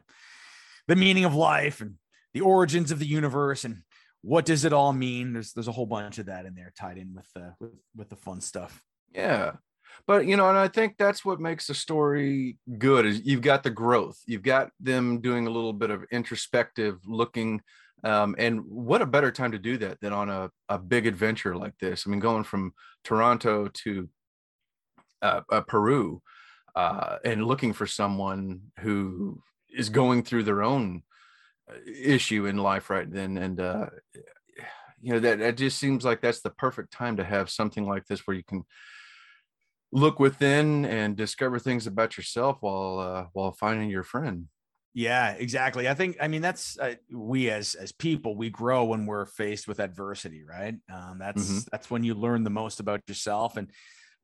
the 0.88 0.96
meaning 0.96 1.26
of 1.26 1.36
life 1.36 1.82
and 1.82 1.96
the 2.34 2.42
origins 2.42 2.92
of 2.92 3.00
the 3.00 3.06
universe 3.06 3.66
and 3.66 3.84
what 4.22 4.46
does 4.46 4.66
it 4.66 4.74
all 4.74 4.94
mean. 4.94 5.34
There's 5.34 5.54
there's 5.54 5.68
a 5.68 5.74
whole 5.74 5.86
bunch 5.86 6.20
of 6.20 6.28
that 6.28 6.46
in 6.46 6.56
there 6.56 6.72
tied 6.78 6.98
in 6.98 7.14
with 7.14 7.28
the 7.34 7.54
with 7.60 7.72
with 7.96 8.10
the 8.10 8.16
fun 8.16 8.42
stuff. 8.42 8.84
Yeah. 9.14 9.54
But 10.08 10.26
you 10.26 10.38
know, 10.38 10.50
and 10.50 10.58
I 10.58 10.68
think 10.68 10.96
that's 10.98 11.24
what 11.24 11.40
makes 11.40 11.68
the 11.68 11.74
story 11.74 12.58
good 12.78 13.06
is 13.06 13.22
you've 13.26 13.42
got 13.42 13.64
the 13.64 13.70
growth. 13.70 14.20
You've 14.26 14.44
got 14.44 14.72
them 14.80 15.22
doing 15.22 15.48
a 15.48 15.52
little 15.52 15.74
bit 15.74 15.92
of 15.92 16.06
introspective 16.12 17.00
looking 17.06 17.62
um, 18.04 18.36
and 18.38 18.62
what 18.66 19.02
a 19.02 19.06
better 19.06 19.32
time 19.32 19.52
to 19.52 19.60
do 19.60 19.78
that 19.78 20.00
than 20.00 20.14
on 20.14 20.30
a, 20.30 20.50
a 20.70 20.78
big 20.78 21.06
adventure 21.06 21.56
like 21.56 21.78
this. 21.80 22.06
I 22.06 22.10
mean, 22.10 22.20
going 22.20 22.44
from 22.44 22.74
Toronto 23.04 23.68
to 23.68 24.10
uh, 25.22 25.42
uh, 25.52 25.62
Peru 25.62 26.22
uh, 26.76 27.18
and 27.26 27.46
looking 27.46 27.74
for 27.74 27.86
someone 27.86 28.62
who 28.80 29.42
is 29.76 29.90
going 29.90 30.24
through 30.24 30.44
their 30.44 30.64
own 30.64 31.04
uh, 31.70 31.76
issue 31.86 32.46
in 32.46 32.58
life 32.58 32.90
right 32.90 33.12
then. 33.12 33.38
And, 33.38 33.60
uh, 33.60 33.88
you 35.02 35.14
know, 35.14 35.20
that 35.20 35.42
it 35.42 35.58
just 35.58 35.78
seems 35.78 36.06
like 36.06 36.22
that's 36.22 36.42
the 36.42 36.50
perfect 36.52 36.94
time 36.94 37.18
to 37.18 37.24
have 37.24 37.50
something 37.50 37.86
like 37.86 38.06
this 38.06 38.26
where 38.26 38.36
you 38.36 38.44
can 38.44 38.64
look 39.92 40.20
within 40.20 40.86
and 40.86 41.16
discover 41.16 41.60
things 41.60 41.88
about 41.88 42.18
yourself 42.18 42.58
while 42.62 43.00
uh, 43.00 43.26
while 43.34 43.52
finding 43.52 43.90
your 43.90 44.04
friend. 44.04 44.48
Yeah, 44.94 45.32
exactly. 45.32 45.88
I 45.88 45.94
think 45.94 46.18
I 46.20 46.28
mean 46.28 46.42
that's 46.42 46.78
uh, 46.80 46.96
we 47.12 47.50
as 47.50 47.76
as 47.76 47.92
people 47.92 48.36
we 48.36 48.50
grow 48.50 48.86
when 48.86 49.06
we're 49.06 49.26
faced 49.26 49.68
with 49.68 49.80
adversity, 49.80 50.44
right? 50.44 50.76
Um, 50.94 51.18
that's 51.20 51.50
mm-hmm. 51.50 51.60
that's 51.72 51.90
when 51.92 52.04
you 52.04 52.16
learn 52.16 52.44
the 52.44 52.50
most 52.50 52.80
about 52.80 53.02
yourself, 53.08 53.58
and 53.58 53.70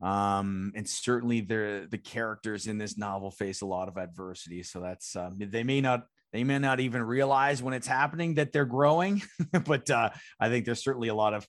um, 0.02 0.72
and 0.74 0.88
certainly 0.88 1.40
the 1.40 1.86
the 1.90 1.98
characters 1.98 2.66
in 2.66 2.78
this 2.78 2.98
novel 2.98 3.30
face 3.30 3.62
a 3.62 3.66
lot 3.66 3.88
of 3.88 3.96
adversity. 3.96 4.62
So 4.62 4.80
that's 4.80 5.14
um, 5.14 5.38
they 5.38 5.62
may 5.62 5.80
not 5.80 6.06
they 6.32 6.44
may 6.44 6.58
not 6.58 6.80
even 6.80 7.02
realize 7.02 7.62
when 7.62 7.74
it's 7.74 7.86
happening 7.86 8.34
that 8.34 8.52
they're 8.52 8.66
growing, 8.66 9.22
but 9.64 9.88
uh, 9.88 10.10
I 10.40 10.48
think 10.48 10.64
there's 10.64 10.82
certainly 10.82 11.08
a 11.08 11.14
lot 11.14 11.32
of 11.32 11.46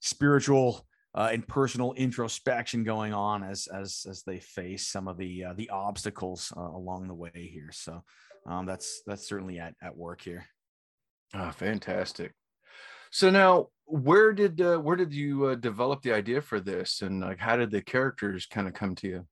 spiritual 0.00 0.86
uh, 1.16 1.30
and 1.32 1.48
personal 1.48 1.92
introspection 1.94 2.84
going 2.84 3.14
on 3.14 3.42
as 3.42 3.66
as 3.68 4.06
as 4.08 4.22
they 4.22 4.38
face 4.38 4.86
some 4.86 5.08
of 5.08 5.16
the 5.16 5.44
uh, 5.44 5.52
the 5.54 5.70
obstacles 5.70 6.52
uh, 6.56 6.60
along 6.60 7.08
the 7.08 7.14
way 7.14 7.30
here. 7.34 7.70
So 7.72 8.04
um, 8.46 8.66
that's 8.66 9.02
that's 9.06 9.26
certainly 9.26 9.58
at, 9.58 9.74
at 9.82 9.96
work 9.96 10.20
here. 10.20 10.46
Oh, 11.34 11.50
fantastic. 11.50 12.32
So 13.10 13.30
now, 13.30 13.68
where 13.86 14.32
did 14.32 14.60
uh, 14.60 14.78
where 14.78 14.96
did 14.96 15.14
you 15.14 15.46
uh, 15.46 15.54
develop 15.54 16.02
the 16.02 16.12
idea 16.12 16.42
for 16.42 16.60
this, 16.60 17.02
and 17.02 17.20
like 17.20 17.38
how 17.38 17.56
did 17.56 17.70
the 17.70 17.82
characters 17.82 18.46
kind 18.46 18.68
of 18.68 18.74
come 18.74 18.94
to 18.96 19.08
you? 19.08 19.26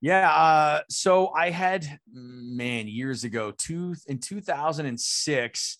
Yeah, 0.00 0.28
uh, 0.28 0.80
so 0.90 1.28
I 1.28 1.50
had 1.50 2.00
man 2.12 2.88
years 2.88 3.22
ago, 3.22 3.52
two 3.56 3.94
in 4.08 4.18
two 4.18 4.40
thousand 4.40 4.86
and 4.86 4.98
six. 4.98 5.78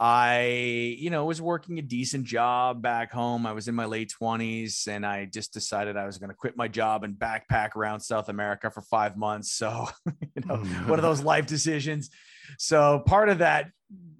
I, 0.00 0.96
you 0.98 1.10
know, 1.10 1.24
was 1.24 1.42
working 1.42 1.78
a 1.80 1.82
decent 1.82 2.24
job 2.24 2.80
back 2.80 3.10
home. 3.10 3.46
I 3.46 3.52
was 3.52 3.66
in 3.66 3.74
my 3.74 3.84
late 3.84 4.14
20s 4.20 4.86
and 4.86 5.04
I 5.04 5.24
just 5.24 5.52
decided 5.52 5.96
I 5.96 6.06
was 6.06 6.18
going 6.18 6.30
to 6.30 6.36
quit 6.36 6.56
my 6.56 6.68
job 6.68 7.02
and 7.02 7.16
backpack 7.16 7.74
around 7.74 8.00
South 8.00 8.28
America 8.28 8.70
for 8.70 8.82
5 8.82 9.16
months. 9.16 9.48
So, 9.58 9.88
you 10.36 10.42
know, 10.46 10.56
one 10.86 11.00
of 11.00 11.02
those 11.02 11.20
mm. 11.20 11.24
life 11.24 11.46
decisions. 11.46 12.10
So, 12.58 13.00
part 13.00 13.28
of 13.28 13.38
that 13.38 13.72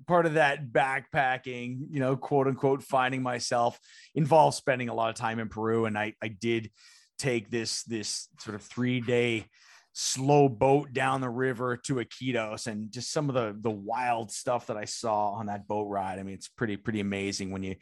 part 0.08 0.26
of 0.26 0.34
that 0.34 0.72
backpacking, 0.72 1.78
you 1.90 2.00
know, 2.00 2.16
quote 2.16 2.48
unquote 2.48 2.82
finding 2.82 3.22
myself 3.22 3.78
involved 4.16 4.56
spending 4.56 4.88
a 4.88 4.94
lot 4.94 5.10
of 5.10 5.14
time 5.14 5.38
in 5.38 5.48
Peru 5.48 5.84
and 5.84 5.96
I 5.96 6.14
I 6.20 6.28
did 6.28 6.72
take 7.18 7.50
this 7.50 7.84
this 7.84 8.28
sort 8.40 8.56
of 8.56 8.68
3-day 8.68 9.46
slow 10.00 10.48
boat 10.48 10.92
down 10.92 11.20
the 11.20 11.28
river 11.28 11.76
to 11.76 11.96
Iquitos 11.96 12.68
and 12.68 12.92
just 12.92 13.12
some 13.12 13.28
of 13.28 13.34
the 13.34 13.56
the 13.60 13.70
wild 13.70 14.30
stuff 14.30 14.68
that 14.68 14.76
I 14.76 14.84
saw 14.84 15.30
on 15.30 15.46
that 15.46 15.66
boat 15.66 15.88
ride. 15.88 16.20
I 16.20 16.22
mean, 16.22 16.34
it's 16.34 16.46
pretty 16.46 16.76
pretty 16.76 17.00
amazing 17.00 17.50
when 17.50 17.64
you 17.64 17.74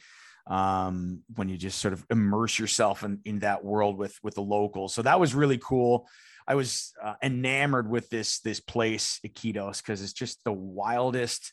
um 0.47 1.23
when 1.35 1.51
you 1.51 1.59
just 1.59 1.79
sort 1.79 1.93
of 1.93 2.07
immerse 2.09 2.59
yourself 2.59 3.05
in 3.05 3.21
in 3.27 3.41
that 3.41 3.63
world 3.63 3.99
with 3.99 4.17
with 4.23 4.35
the 4.35 4.41
locals. 4.41 4.95
So 4.95 5.03
that 5.03 5.21
was 5.21 5.35
really 5.35 5.59
cool. 5.59 6.09
I 6.49 6.55
was 6.55 6.95
uh, 7.05 7.17
enamored 7.23 7.91
with 7.91 8.09
this 8.09 8.41
this 8.41 8.61
place 8.61 9.21
Iquitos 9.23 9.83
because 9.83 10.01
it's 10.01 10.15
just 10.15 10.43
the 10.43 10.55
wildest 10.55 11.53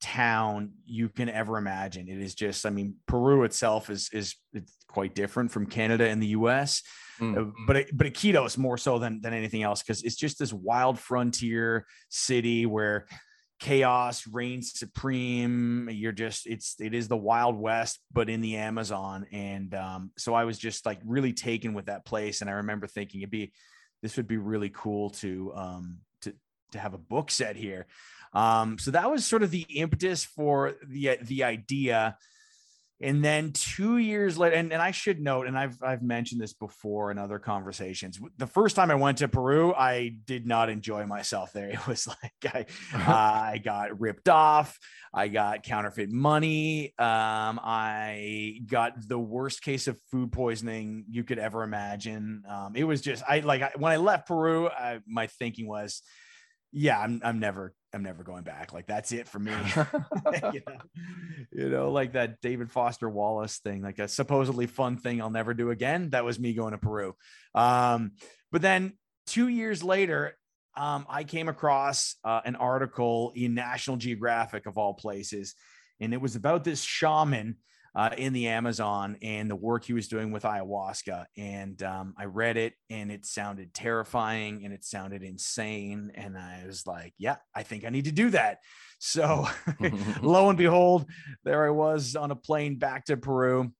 town 0.00 0.72
you 0.86 1.10
can 1.10 1.28
ever 1.28 1.58
imagine. 1.58 2.08
It 2.08 2.22
is 2.22 2.34
just 2.34 2.64
I 2.64 2.70
mean 2.70 2.94
Peru 3.06 3.44
itself 3.44 3.90
is 3.90 4.08
is 4.14 4.34
quite 4.94 5.14
different 5.14 5.50
from 5.50 5.66
Canada 5.66 6.08
and 6.08 6.22
the 6.22 6.28
US 6.28 6.82
Mm. 7.20 7.52
But 7.66 7.86
but 7.92 8.06
is 8.24 8.58
more 8.58 8.78
so 8.78 8.98
than 8.98 9.20
than 9.20 9.32
anything 9.32 9.62
else 9.62 9.82
because 9.82 10.02
it's 10.02 10.16
just 10.16 10.38
this 10.38 10.52
wild 10.52 10.98
frontier 10.98 11.86
city 12.08 12.66
where 12.66 13.06
chaos 13.60 14.26
reigns 14.26 14.78
supreme. 14.78 15.88
You're 15.90 16.12
just 16.12 16.46
it's 16.46 16.74
it 16.80 16.92
is 16.92 17.08
the 17.08 17.16
Wild 17.16 17.56
West, 17.56 18.00
but 18.12 18.28
in 18.28 18.40
the 18.40 18.56
Amazon. 18.56 19.26
And 19.32 19.74
um, 19.74 20.10
so 20.18 20.34
I 20.34 20.44
was 20.44 20.58
just 20.58 20.86
like 20.86 20.98
really 21.04 21.32
taken 21.32 21.72
with 21.72 21.86
that 21.86 22.04
place. 22.04 22.40
And 22.40 22.50
I 22.50 22.54
remember 22.54 22.86
thinking 22.86 23.20
it'd 23.20 23.30
be 23.30 23.52
this 24.02 24.16
would 24.16 24.28
be 24.28 24.36
really 24.36 24.70
cool 24.70 25.10
to 25.10 25.52
um 25.54 25.98
to 26.22 26.34
to 26.72 26.78
have 26.78 26.94
a 26.94 26.98
book 26.98 27.30
set 27.30 27.54
here. 27.54 27.86
Um, 28.32 28.78
so 28.78 28.90
that 28.90 29.08
was 29.08 29.24
sort 29.24 29.44
of 29.44 29.52
the 29.52 29.66
impetus 29.70 30.24
for 30.24 30.74
the 30.84 31.18
the 31.22 31.44
idea. 31.44 32.16
And 33.04 33.22
then 33.22 33.52
two 33.52 33.98
years 33.98 34.38
later, 34.38 34.56
and, 34.56 34.72
and 34.72 34.80
I 34.80 34.90
should 34.90 35.20
note, 35.20 35.46
and 35.46 35.58
I've 35.58 35.76
I've 35.82 36.02
mentioned 36.02 36.40
this 36.40 36.54
before 36.54 37.10
in 37.10 37.18
other 37.18 37.38
conversations. 37.38 38.18
The 38.38 38.46
first 38.46 38.76
time 38.76 38.90
I 38.90 38.94
went 38.94 39.18
to 39.18 39.28
Peru, 39.28 39.74
I 39.74 40.16
did 40.24 40.46
not 40.46 40.70
enjoy 40.70 41.04
myself 41.06 41.52
there. 41.52 41.68
It 41.74 41.86
was 41.86 42.06
like 42.06 42.54
I 42.54 42.66
uh, 42.94 43.12
I 43.52 43.60
got 43.62 44.00
ripped 44.00 44.28
off. 44.28 44.78
I 45.12 45.28
got 45.28 45.62
counterfeit 45.62 46.10
money. 46.10 46.94
Um, 46.98 47.60
I 47.62 48.60
got 48.66 48.94
the 49.06 49.18
worst 49.18 49.62
case 49.62 49.86
of 49.86 50.00
food 50.10 50.32
poisoning 50.32 51.04
you 51.10 51.24
could 51.24 51.38
ever 51.38 51.62
imagine. 51.62 52.42
Um, 52.48 52.72
it 52.74 52.84
was 52.84 53.02
just 53.02 53.22
I 53.28 53.40
like 53.40 53.60
I, 53.60 53.72
when 53.76 53.92
I 53.92 53.96
left 53.96 54.28
Peru, 54.28 54.68
I, 54.68 55.00
my 55.06 55.26
thinking 55.26 55.68
was, 55.68 56.00
yeah, 56.72 56.98
I'm 56.98 57.20
I'm 57.22 57.38
never 57.38 57.74
I'm 57.94 58.02
never 58.02 58.22
going 58.22 58.42
back. 58.42 58.72
Like 58.72 58.86
that's 58.86 59.12
it 59.12 59.28
for 59.28 59.38
me. 59.38 59.52
you, 60.52 60.62
know? 60.66 60.78
you, 61.52 61.68
know? 61.68 61.90
like 61.90 62.12
that 62.12 62.40
David 62.40 62.70
Foster 62.70 63.08
Wallace 63.08 63.58
thing, 63.58 63.82
like 63.82 63.98
a 63.98 64.08
supposedly 64.08 64.66
fun 64.66 64.96
thing 64.96 65.22
I'll 65.22 65.30
never 65.30 65.54
do 65.54 65.70
again. 65.70 66.10
That 66.10 66.24
was 66.24 66.38
me 66.38 66.54
going 66.54 66.72
to 66.72 66.78
Peru. 66.78 67.14
Um, 67.54 68.12
but 68.50 68.62
then 68.62 68.94
two 69.26 69.48
years 69.48 69.82
later, 69.82 70.36
um, 70.76 71.06
I 71.08 71.24
came 71.24 71.48
across 71.48 72.16
uh, 72.24 72.40
an 72.44 72.56
article 72.56 73.32
in 73.36 73.54
National 73.54 73.96
Geographic 73.96 74.66
of 74.66 74.76
all 74.76 74.94
places, 74.94 75.54
and 76.00 76.12
it 76.12 76.20
was 76.20 76.34
about 76.34 76.64
this 76.64 76.82
shaman 76.82 77.56
uh, 77.96 78.10
in 78.18 78.32
the 78.32 78.48
Amazon 78.48 79.16
and 79.22 79.48
the 79.48 79.56
work 79.56 79.84
he 79.84 79.92
was 79.92 80.08
doing 80.08 80.32
with 80.32 80.42
ayahuasca. 80.42 81.26
And 81.36 81.80
um, 81.82 82.14
I 82.18 82.24
read 82.24 82.56
it 82.56 82.74
and 82.90 83.10
it 83.12 83.24
sounded 83.24 83.72
terrifying 83.72 84.64
and 84.64 84.74
it 84.74 84.84
sounded 84.84 85.22
insane. 85.22 86.10
And 86.14 86.36
I 86.36 86.64
was 86.66 86.86
like, 86.86 87.14
yeah, 87.18 87.36
I 87.54 87.62
think 87.62 87.84
I 87.84 87.90
need 87.90 88.06
to 88.06 88.12
do 88.12 88.30
that. 88.30 88.58
So 88.98 89.46
lo 90.22 90.48
and 90.48 90.58
behold, 90.58 91.06
there 91.44 91.66
I 91.66 91.70
was 91.70 92.16
on 92.16 92.32
a 92.32 92.36
plane 92.36 92.76
back 92.76 93.04
to 93.06 93.16
Peru. 93.16 93.72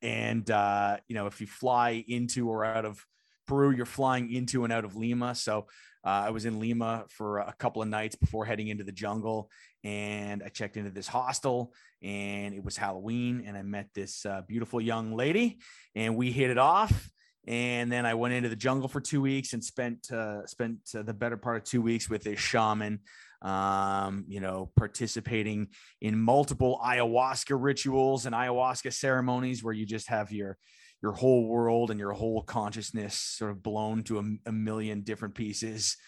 And, 0.00 0.50
uh, 0.50 0.98
you 1.06 1.14
know, 1.14 1.26
if 1.26 1.40
you 1.40 1.46
fly 1.46 2.04
into 2.08 2.48
or 2.48 2.64
out 2.64 2.84
of 2.84 3.04
Peru, 3.46 3.70
you're 3.70 3.84
flying 3.84 4.32
into 4.32 4.64
and 4.64 4.72
out 4.72 4.84
of 4.84 4.96
Lima. 4.96 5.34
So 5.34 5.66
uh, 6.04 6.24
I 6.26 6.30
was 6.30 6.44
in 6.44 6.60
Lima 6.60 7.04
for 7.10 7.38
a 7.38 7.54
couple 7.58 7.82
of 7.82 7.88
nights 7.88 8.16
before 8.16 8.44
heading 8.44 8.68
into 8.68 8.84
the 8.84 8.92
jungle, 8.92 9.50
and 9.84 10.42
I 10.42 10.48
checked 10.48 10.78
into 10.78 10.90
this 10.90 11.06
hostel, 11.06 11.74
and 12.02 12.54
it 12.54 12.64
was 12.64 12.76
Halloween, 12.76 13.44
and 13.46 13.56
I 13.56 13.62
met 13.62 13.88
this 13.94 14.24
uh, 14.24 14.40
beautiful 14.48 14.80
young 14.80 15.14
lady, 15.14 15.58
and 15.94 16.16
we 16.16 16.32
hit 16.32 16.50
it 16.50 16.58
off. 16.58 17.10
And 17.46 17.92
then 17.92 18.06
I 18.06 18.14
went 18.14 18.32
into 18.32 18.48
the 18.48 18.56
jungle 18.56 18.88
for 18.88 19.02
two 19.02 19.20
weeks 19.20 19.52
and 19.52 19.62
spent 19.62 20.10
uh, 20.10 20.46
spent 20.46 20.78
uh, 20.96 21.02
the 21.02 21.12
better 21.12 21.36
part 21.36 21.58
of 21.58 21.64
two 21.64 21.82
weeks 21.82 22.08
with 22.08 22.26
a 22.26 22.36
shaman, 22.36 23.00
um, 23.42 24.24
you 24.26 24.40
know, 24.40 24.70
participating 24.76 25.68
in 26.00 26.18
multiple 26.18 26.80
ayahuasca 26.82 27.54
rituals 27.60 28.24
and 28.24 28.34
ayahuasca 28.34 28.94
ceremonies 28.94 29.62
where 29.62 29.74
you 29.74 29.84
just 29.84 30.08
have 30.08 30.32
your 30.32 30.56
your 31.02 31.12
whole 31.12 31.46
world 31.46 31.90
and 31.90 32.00
your 32.00 32.12
whole 32.12 32.42
consciousness 32.42 33.14
sort 33.14 33.50
of 33.50 33.62
blown 33.62 34.02
to 34.04 34.18
a, 34.18 34.48
a 34.48 34.52
million 34.52 35.02
different 35.02 35.34
pieces. 35.34 35.98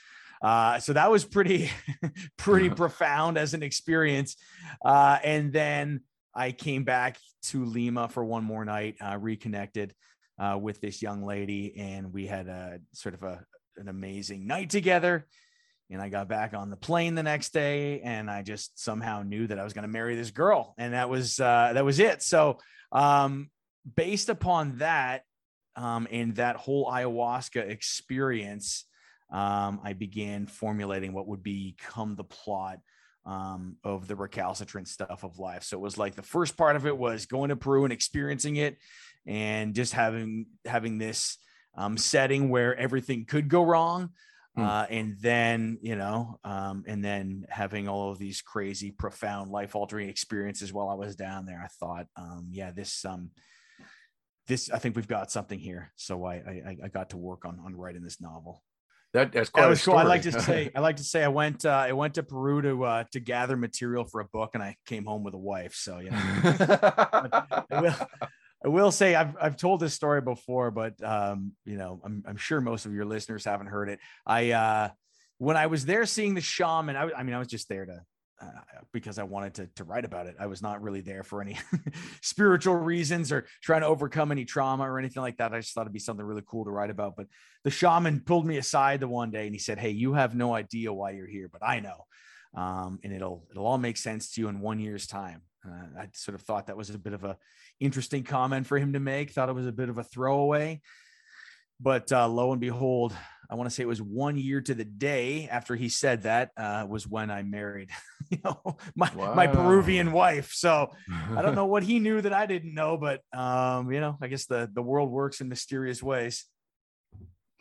Uh, 0.42 0.78
so 0.78 0.92
that 0.92 1.10
was 1.10 1.24
pretty, 1.24 1.70
pretty 2.36 2.70
profound 2.70 3.38
as 3.38 3.54
an 3.54 3.62
experience. 3.62 4.36
Uh, 4.84 5.18
and 5.22 5.52
then 5.52 6.00
I 6.34 6.52
came 6.52 6.84
back 6.84 7.18
to 7.44 7.64
Lima 7.64 8.08
for 8.08 8.24
one 8.24 8.44
more 8.44 8.64
night, 8.64 8.96
uh, 9.00 9.16
reconnected 9.18 9.94
uh, 10.38 10.58
with 10.60 10.80
this 10.80 11.02
young 11.02 11.24
lady, 11.24 11.74
and 11.76 12.12
we 12.12 12.26
had 12.26 12.48
a 12.48 12.80
sort 12.92 13.14
of 13.14 13.22
a, 13.22 13.44
an 13.76 13.88
amazing 13.88 14.46
night 14.46 14.70
together. 14.70 15.26
And 15.88 16.02
I 16.02 16.08
got 16.08 16.28
back 16.28 16.52
on 16.52 16.68
the 16.68 16.76
plane 16.76 17.14
the 17.14 17.22
next 17.22 17.52
day, 17.52 18.00
and 18.00 18.28
I 18.28 18.42
just 18.42 18.78
somehow 18.82 19.22
knew 19.22 19.46
that 19.46 19.58
I 19.58 19.64
was 19.64 19.72
going 19.72 19.84
to 19.84 19.88
marry 19.88 20.16
this 20.16 20.32
girl, 20.32 20.74
and 20.76 20.94
that 20.94 21.08
was 21.08 21.38
uh, 21.38 21.70
that 21.74 21.84
was 21.84 22.00
it. 22.00 22.22
So, 22.22 22.58
um, 22.90 23.50
based 23.94 24.28
upon 24.28 24.78
that, 24.78 25.22
um, 25.76 26.08
and 26.10 26.34
that 26.36 26.56
whole 26.56 26.90
ayahuasca 26.90 27.68
experience, 27.70 28.85
um, 29.30 29.80
I 29.82 29.92
began 29.92 30.46
formulating 30.46 31.12
what 31.12 31.26
would 31.26 31.42
become 31.42 32.14
the 32.14 32.24
plot 32.24 32.78
um, 33.24 33.76
of 33.82 34.06
the 34.06 34.14
recalcitrant 34.14 34.88
stuff 34.88 35.24
of 35.24 35.38
life. 35.38 35.64
So 35.64 35.76
it 35.76 35.80
was 35.80 35.98
like 35.98 36.14
the 36.14 36.22
first 36.22 36.56
part 36.56 36.76
of 36.76 36.86
it 36.86 36.96
was 36.96 37.26
going 37.26 37.48
to 37.48 37.56
Peru 37.56 37.84
and 37.84 37.92
experiencing 37.92 38.56
it, 38.56 38.78
and 39.26 39.74
just 39.74 39.92
having 39.92 40.46
having 40.64 40.98
this 40.98 41.38
um, 41.76 41.98
setting 41.98 42.48
where 42.48 42.76
everything 42.76 43.24
could 43.24 43.48
go 43.48 43.62
wrong. 43.62 44.10
Hmm. 44.54 44.62
Uh, 44.62 44.86
and 44.88 45.16
then 45.20 45.78
you 45.82 45.96
know 45.96 46.38
um, 46.44 46.84
and 46.86 47.04
then 47.04 47.44
having 47.50 47.88
all 47.88 48.10
of 48.10 48.18
these 48.18 48.40
crazy 48.40 48.90
profound 48.90 49.50
life 49.50 49.74
altering 49.74 50.08
experiences 50.08 50.72
while 50.72 50.88
i 50.88 50.94
was 50.94 51.14
down 51.14 51.44
there 51.44 51.60
i 51.62 51.68
thought 51.78 52.06
um, 52.16 52.48
yeah 52.50 52.70
this 52.70 53.04
um 53.04 53.30
this 54.46 54.70
i 54.70 54.78
think 54.78 54.96
we've 54.96 55.06
got 55.06 55.30
something 55.30 55.58
here 55.58 55.92
so 55.96 56.24
i 56.24 56.36
i, 56.36 56.76
I 56.84 56.88
got 56.88 57.10
to 57.10 57.18
work 57.18 57.44
on 57.44 57.60
on 57.66 57.76
writing 57.76 58.02
this 58.02 58.18
novel 58.18 58.62
that, 59.16 59.32
that's 59.32 59.48
quite 59.48 59.62
that 59.62 59.68
was 59.68 59.82
cool. 59.82 59.96
I 59.96 60.02
like 60.02 60.22
to 60.22 60.40
say, 60.42 60.70
I 60.74 60.80
like 60.80 60.96
to 60.96 61.04
say, 61.04 61.24
I 61.24 61.28
went, 61.28 61.64
uh, 61.64 61.70
I 61.70 61.92
went 61.92 62.14
to 62.14 62.22
Peru 62.22 62.60
to 62.60 62.84
uh, 62.84 63.04
to 63.12 63.20
gather 63.20 63.56
material 63.56 64.04
for 64.04 64.20
a 64.20 64.26
book, 64.26 64.50
and 64.52 64.62
I 64.62 64.76
came 64.86 65.06
home 65.06 65.24
with 65.24 65.32
a 65.32 65.38
wife. 65.38 65.74
So 65.74 65.98
you 65.98 66.10
know, 66.10 66.18
I 67.70 67.80
will, 67.80 67.94
I 68.64 68.68
will 68.68 68.92
say 68.92 69.14
I've 69.14 69.34
I've 69.40 69.56
told 69.56 69.80
this 69.80 69.94
story 69.94 70.20
before, 70.20 70.70
but 70.70 71.02
um, 71.02 71.52
you 71.64 71.78
know, 71.78 72.00
I'm 72.04 72.24
I'm 72.26 72.36
sure 72.36 72.60
most 72.60 72.84
of 72.84 72.92
your 72.92 73.06
listeners 73.06 73.44
haven't 73.44 73.68
heard 73.68 73.88
it. 73.88 74.00
I 74.26 74.50
uh, 74.50 74.88
when 75.38 75.56
I 75.56 75.68
was 75.68 75.86
there 75.86 76.04
seeing 76.04 76.34
the 76.34 76.42
shaman, 76.42 76.94
I, 76.94 77.10
I 77.16 77.22
mean, 77.22 77.34
I 77.34 77.38
was 77.38 77.48
just 77.48 77.70
there 77.70 77.86
to 77.86 78.00
uh, 78.40 78.80
because 78.92 79.18
I 79.18 79.22
wanted 79.22 79.54
to 79.54 79.66
to 79.76 79.84
write 79.84 80.04
about 80.04 80.26
it. 80.26 80.36
I 80.38 80.46
was 80.46 80.60
not 80.60 80.82
really 80.82 81.00
there 81.00 81.22
for 81.22 81.40
any 81.40 81.58
spiritual 82.22 82.74
reasons 82.74 83.32
or 83.32 83.46
trying 83.62 83.80
to 83.80 83.86
overcome 83.86 84.30
any 84.30 84.44
trauma 84.44 84.84
or 84.84 84.98
anything 84.98 85.22
like 85.22 85.38
that. 85.38 85.54
I 85.54 85.60
just 85.60 85.72
thought 85.72 85.82
it'd 85.82 85.92
be 85.92 85.98
something 85.98 86.24
really 86.24 86.42
cool 86.46 86.64
to 86.64 86.70
write 86.70 86.90
about. 86.90 87.16
But 87.16 87.28
the 87.64 87.70
shaman 87.70 88.20
pulled 88.20 88.46
me 88.46 88.58
aside 88.58 89.00
the 89.00 89.08
one 89.08 89.30
day 89.30 89.46
and 89.46 89.54
he 89.54 89.58
said, 89.58 89.78
"Hey, 89.78 89.90
you 89.90 90.12
have 90.14 90.34
no 90.34 90.54
idea 90.54 90.92
why 90.92 91.12
you're 91.12 91.26
here, 91.26 91.48
but 91.50 91.62
I 91.64 91.80
know, 91.80 92.04
um, 92.54 92.98
and 93.02 93.12
it'll 93.12 93.46
it'll 93.50 93.66
all 93.66 93.78
make 93.78 93.96
sense 93.96 94.32
to 94.32 94.42
you 94.42 94.48
in 94.48 94.60
one 94.60 94.80
year's 94.80 95.06
time." 95.06 95.42
Uh, 95.66 96.00
I 96.02 96.08
sort 96.12 96.34
of 96.34 96.42
thought 96.42 96.66
that 96.66 96.76
was 96.76 96.90
a 96.90 96.98
bit 96.98 97.14
of 97.14 97.24
a 97.24 97.38
interesting 97.80 98.22
comment 98.22 98.66
for 98.66 98.78
him 98.78 98.92
to 98.92 99.00
make. 99.00 99.30
Thought 99.30 99.48
it 99.48 99.54
was 99.54 99.66
a 99.66 99.72
bit 99.72 99.88
of 99.88 99.98
a 99.98 100.04
throwaway, 100.04 100.82
but 101.80 102.12
uh, 102.12 102.28
lo 102.28 102.52
and 102.52 102.60
behold, 102.60 103.14
I 103.48 103.54
want 103.54 103.68
to 103.68 103.74
say 103.74 103.82
it 103.82 103.88
was 103.88 104.02
one 104.02 104.36
year 104.36 104.60
to 104.60 104.74
the 104.74 104.84
day 104.84 105.48
after 105.50 105.76
he 105.76 105.88
said 105.88 106.22
that 106.22 106.50
uh, 106.56 106.86
was 106.88 107.06
when 107.06 107.30
I 107.30 107.42
married, 107.42 107.90
you 108.30 108.38
know, 108.44 108.76
my 108.94 109.10
wow. 109.14 109.34
my 109.34 109.46
Peruvian 109.46 110.12
wife. 110.12 110.52
So 110.52 110.90
I 111.34 111.42
don't 111.42 111.54
know 111.56 111.66
what 111.66 111.82
he 111.82 111.98
knew 111.98 112.20
that 112.20 112.32
I 112.32 112.46
didn't 112.46 112.74
know, 112.74 112.96
but 112.96 113.20
um, 113.32 113.90
you 113.92 114.00
know, 114.00 114.16
I 114.20 114.28
guess 114.28 114.46
the 114.46 114.70
the 114.72 114.82
world 114.82 115.10
works 115.10 115.40
in 115.40 115.48
mysterious 115.48 116.02
ways. 116.02 116.44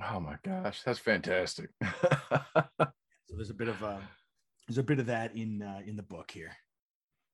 Oh 0.04 0.20
my 0.20 0.36
gosh, 0.44 0.82
that's 0.84 1.00
fantastic. 1.00 1.70
so 1.84 2.88
there's 3.30 3.50
a 3.50 3.54
bit 3.54 3.70
of 3.70 3.82
a 3.82 4.02
there's 4.68 4.78
a 4.78 4.84
bit 4.84 5.00
of 5.00 5.06
that 5.08 5.36
in 5.36 5.62
uh, 5.62 5.82
in 5.86 5.96
the 5.96 6.04
book 6.04 6.32
here. 6.32 6.52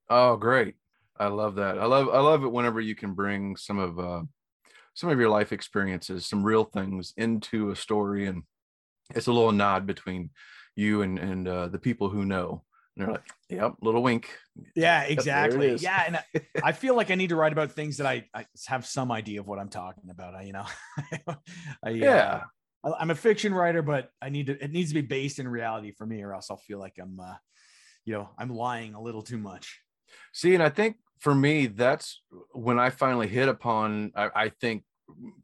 Oh, 0.09 0.35
great! 0.35 0.75
I 1.17 1.27
love 1.27 1.55
that. 1.55 1.79
I 1.79 1.85
love 1.85 2.09
I 2.09 2.19
love 2.19 2.43
it 2.43 2.51
whenever 2.51 2.81
you 2.81 2.95
can 2.95 3.13
bring 3.13 3.55
some 3.55 3.79
of 3.79 3.99
uh, 3.99 4.21
some 4.93 5.09
of 5.09 5.19
your 5.19 5.29
life 5.29 5.51
experiences, 5.51 6.25
some 6.25 6.43
real 6.43 6.63
things 6.63 7.13
into 7.17 7.71
a 7.71 7.75
story, 7.75 8.27
and 8.27 8.43
it's 9.15 9.27
a 9.27 9.31
little 9.33 9.51
nod 9.51 9.85
between 9.85 10.29
you 10.75 11.01
and 11.01 11.19
and 11.19 11.47
uh, 11.47 11.67
the 11.67 11.79
people 11.79 12.09
who 12.09 12.25
know. 12.25 12.63
And 12.95 13.05
they're 13.05 13.13
like, 13.13 13.27
"Yep, 13.49 13.75
little 13.81 14.03
wink." 14.03 14.37
Yeah, 14.75 15.03
exactly. 15.03 15.71
Yep, 15.71 15.81
yeah, 15.81 16.03
and 16.07 16.15
I, 16.17 16.23
I, 16.69 16.71
feel 16.73 16.95
like 16.95 17.09
I 17.09 17.15
need 17.15 17.29
to 17.29 17.35
write 17.35 17.53
about 17.53 17.71
things 17.71 17.97
that 17.97 18.07
I, 18.07 18.25
I 18.33 18.45
have 18.67 18.85
some 18.85 19.11
idea 19.11 19.39
of 19.39 19.47
what 19.47 19.59
I'm 19.59 19.69
talking 19.69 20.09
about. 20.09 20.35
I, 20.35 20.43
you 20.43 20.53
know, 20.53 20.65
I, 21.83 21.87
uh, 21.87 21.89
yeah. 21.89 22.43
Uh, 22.83 22.93
I'm 22.99 23.11
a 23.11 23.15
fiction 23.15 23.53
writer, 23.53 23.81
but 23.81 24.09
I 24.21 24.29
need 24.29 24.47
to. 24.47 24.61
It 24.61 24.71
needs 24.71 24.89
to 24.89 24.95
be 24.95 25.01
based 25.01 25.39
in 25.39 25.47
reality 25.47 25.91
for 25.91 26.05
me, 26.05 26.21
or 26.21 26.33
else 26.33 26.47
I'll 26.49 26.57
feel 26.57 26.79
like 26.79 26.95
I'm, 26.99 27.19
uh, 27.19 27.35
you 28.03 28.13
know, 28.13 28.29
I'm 28.37 28.49
lying 28.49 28.93
a 28.93 29.01
little 29.01 29.21
too 29.21 29.37
much. 29.37 29.79
See, 30.33 30.53
and 30.53 30.63
I 30.63 30.69
think 30.69 30.97
for 31.21 31.33
me, 31.33 31.67
that's 31.67 32.19
when 32.51 32.79
I 32.79 32.89
finally 32.89 33.27
hit 33.27 33.47
upon. 33.47 34.11
I, 34.15 34.29
I, 34.35 34.49
think 34.49 34.83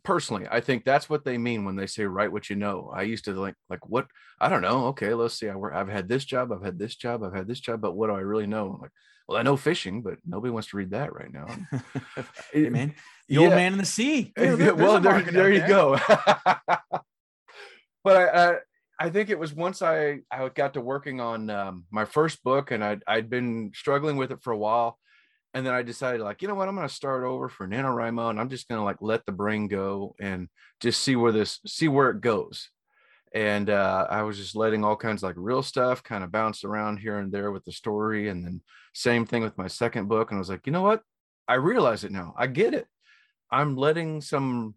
personally, 0.04 0.48
I 0.50 0.60
think 0.60 0.84
that's 0.84 1.08
what 1.08 1.24
they 1.24 1.38
mean 1.38 1.66
when 1.66 1.76
they 1.76 1.86
say 1.86 2.06
write 2.06 2.32
what 2.32 2.50
you 2.50 2.56
know. 2.56 2.92
I 2.94 3.04
used 3.04 3.26
to 3.26 3.34
like 3.34 3.54
like 3.70 3.88
what 3.88 4.08
I 4.42 4.50
don't 4.50 4.64
know. 4.64 4.88
Okay, 4.88 5.14
let's 5.14 5.36
see. 5.36 5.50
I 5.50 5.56
work, 5.56 5.76
I've 5.76 5.88
had 5.88 6.10
this 6.10 6.26
job, 6.26 6.52
I've 6.52 6.64
had 6.64 6.80
this 6.80 6.96
job, 6.96 7.24
I've 7.24 7.36
had 7.36 7.48
this 7.48 7.60
job, 7.60 7.80
but 7.80 7.94
what 7.94 8.08
do 8.08 8.14
I 8.14 8.22
really 8.22 8.48
know? 8.48 8.74
I'm 8.74 8.82
like, 8.82 8.92
well, 9.28 9.38
I 9.38 9.44
know 9.44 9.56
fishing, 9.56 10.02
but 10.02 10.18
nobody 10.26 10.52
wants 10.52 10.70
to 10.70 10.78
read 10.78 10.92
that 10.92 11.14
right 11.14 11.32
now. 11.32 11.46
hey, 12.52 12.70
man, 12.70 12.96
the 13.30 13.36
yeah. 13.36 13.42
old 13.42 13.52
man 13.52 13.74
in 13.74 13.80
the 13.80 13.86
sea. 13.86 14.34
Yeah, 14.38 14.72
well, 14.72 15.00
there, 15.00 15.22
there 15.22 15.52
you 15.52 15.60
there. 15.60 15.68
go. 15.68 16.00
but 18.04 18.18
I, 18.18 18.50
I 18.50 18.56
I 19.00 19.10
think 19.12 19.30
it 19.30 19.38
was 19.38 19.54
once 19.54 19.84
I 19.84 20.22
I 20.32 20.50
got 20.50 20.74
to 20.74 20.82
working 20.82 21.22
on 21.22 21.52
um, 21.52 21.86
my 21.92 22.06
first 22.06 22.44
book, 22.44 22.72
and 22.72 22.84
I'd 22.84 23.04
I'd 23.06 23.30
been 23.30 23.72
struggling 23.76 24.18
with 24.18 24.32
it 24.32 24.42
for 24.42 24.54
a 24.54 24.58
while, 24.58 24.98
and 25.54 25.66
then 25.66 25.74
I 25.74 25.82
decided 25.82 26.22
like, 26.22 26.42
you 26.42 26.48
know 26.48 26.56
what, 26.56 26.68
I'm 26.68 26.76
going 26.76 26.88
to 26.88 26.94
start 26.94 27.24
over 27.24 27.50
for 27.50 27.68
NaNoWriMo, 27.68 28.30
and 28.30 28.40
I'm 28.40 28.50
just 28.50 28.68
going 28.68 28.80
to 28.80 28.86
like 28.86 28.98
let 29.02 29.26
the 29.26 29.32
brain 29.32 29.68
go 29.68 30.16
and 30.20 30.50
just 30.80 31.02
see 31.02 31.16
where 31.16 31.32
this, 31.32 31.60
see 31.66 31.88
where 31.88 32.10
it 32.10 32.22
goes. 32.22 32.70
And 33.34 33.70
uh, 33.70 34.08
I 34.10 34.24
was 34.24 34.38
just 34.38 34.56
letting 34.56 34.84
all 34.84 34.96
kinds 34.96 35.22
of 35.22 35.30
like 35.30 35.36
real 35.38 35.62
stuff 35.62 36.04
kind 36.04 36.24
of 36.24 36.32
bounce 36.32 36.64
around 36.64 36.98
here 36.98 37.20
and 37.20 37.32
there 37.32 37.52
with 37.52 37.66
the 37.66 37.72
story. 37.72 38.30
And 38.30 38.46
then 38.46 38.62
same 38.94 39.26
thing 39.26 39.44
with 39.44 39.58
my 39.58 39.68
second 39.68 40.08
book. 40.08 40.32
And 40.32 40.38
I 40.38 40.40
was 40.40 40.50
like, 40.50 40.66
you 40.66 40.72
know 40.72 40.82
what? 40.82 41.02
I 41.48 41.56
realize 41.56 42.04
it 42.04 42.12
now. 42.12 42.34
I 42.38 42.48
get 42.48 42.74
it. 42.74 42.88
I'm 43.52 43.76
letting 43.76 44.22
some 44.22 44.76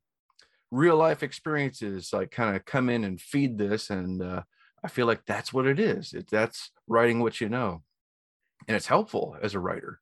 real 0.71 0.97
life 0.97 1.23
experiences 1.23 2.11
like 2.13 2.31
kind 2.31 2.57
of 2.57 2.65
come 2.65 2.89
in 2.89 3.05
and 3.05 3.21
feed 3.21 3.57
this. 3.57 3.89
And 3.89 4.23
uh, 4.23 4.43
I 4.85 4.89
feel 4.89 5.07
like 5.07 5.25
that's 5.27 5.53
what 5.53 5.67
it 5.67 5.79
is. 5.79 6.13
It, 6.13 6.29
that's 6.29 6.71
writing 6.87 7.21
what 7.21 7.41
you 7.41 7.49
know. 7.49 7.83
And 8.67 8.77
it's 8.77 8.87
helpful 8.87 9.37
as 9.41 9.55
a 9.55 9.61
writer 9.61 10.01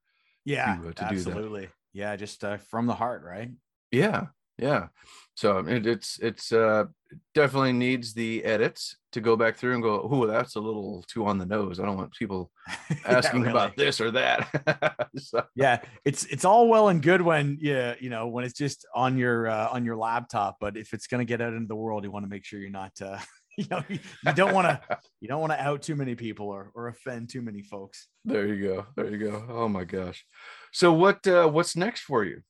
yeah 0.48 0.76
to, 0.76 0.88
uh, 0.88 0.92
to 0.92 1.04
absolutely. 1.04 1.68
Yeah 1.92 2.16
just 2.16 2.44
uh, 2.44 2.56
from 2.56 2.86
the 2.86 2.94
heart 2.94 3.22
right? 3.24 3.50
Yeah 3.90 4.26
yeah. 4.58 4.88
So 5.34 5.58
it, 5.58 5.86
it's 5.86 6.18
it's 6.18 6.50
uh 6.50 6.86
definitely 7.32 7.72
needs 7.72 8.12
the 8.12 8.44
edits 8.44 8.96
to 9.12 9.20
go 9.20 9.36
back 9.36 9.56
through 9.56 9.74
and 9.74 9.82
go 9.82 10.06
oh 10.10 10.26
that's 10.26 10.56
a 10.56 10.60
little 10.60 11.04
too 11.08 11.24
on 11.26 11.38
the 11.38 11.46
nose. 11.46 11.78
I 11.78 11.86
don't 11.86 11.96
want 11.96 12.12
people 12.12 12.50
asking 13.06 13.42
yeah, 13.44 13.46
really. 13.46 13.50
about 13.50 13.76
this 13.76 14.00
or 14.00 14.10
that. 14.10 15.04
So. 15.18 15.42
yeah 15.56 15.80
it's 16.04 16.26
it's 16.26 16.44
all 16.44 16.68
well 16.68 16.88
and 16.88 17.02
good 17.02 17.20
when 17.22 17.58
yeah 17.60 17.94
you 17.98 18.08
know 18.08 18.28
when 18.28 18.44
it's 18.44 18.56
just 18.56 18.86
on 18.94 19.16
your 19.16 19.48
uh, 19.48 19.68
on 19.72 19.84
your 19.84 19.96
laptop 19.96 20.58
but 20.60 20.76
if 20.76 20.92
it's 20.92 21.08
going 21.08 21.18
to 21.18 21.24
get 21.24 21.40
out 21.40 21.54
into 21.54 21.66
the 21.66 21.74
world 21.74 22.04
you 22.04 22.12
want 22.12 22.24
to 22.24 22.28
make 22.28 22.44
sure 22.44 22.60
you're 22.60 22.70
not 22.70 22.92
uh 23.02 23.18
you 23.62 23.66
know 23.70 23.82
you, 23.88 23.98
don't 24.34 24.54
want 24.54 24.68
to 24.68 24.80
you 25.20 25.26
don't 25.26 25.40
want 25.40 25.52
to 25.52 25.60
out 25.60 25.82
too 25.82 25.96
many 25.96 26.14
people 26.14 26.48
or 26.48 26.70
or 26.74 26.86
offend 26.86 27.28
too 27.28 27.42
many 27.42 27.60
folks 27.60 28.06
there 28.24 28.46
you 28.46 28.68
go 28.68 28.86
there 28.94 29.10
you 29.10 29.18
go 29.18 29.44
oh 29.48 29.68
my 29.68 29.82
gosh 29.82 30.24
so 30.72 30.92
what 30.92 31.26
uh 31.26 31.48
what's 31.48 31.74
next 31.74 32.02
for 32.02 32.24
you 32.24 32.40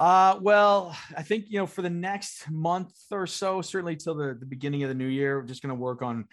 uh 0.00 0.36
well 0.40 0.96
i 1.16 1.22
think 1.22 1.44
you 1.48 1.60
know 1.60 1.66
for 1.66 1.82
the 1.82 1.90
next 1.90 2.50
month 2.50 2.92
or 3.12 3.24
so 3.24 3.62
certainly 3.62 3.94
till 3.94 4.16
the, 4.16 4.36
the 4.40 4.46
beginning 4.46 4.82
of 4.82 4.88
the 4.88 4.94
new 4.94 5.06
year 5.06 5.38
we're 5.38 5.46
just 5.46 5.62
going 5.62 5.74
to 5.74 5.80
work 5.80 6.02
on 6.02 6.26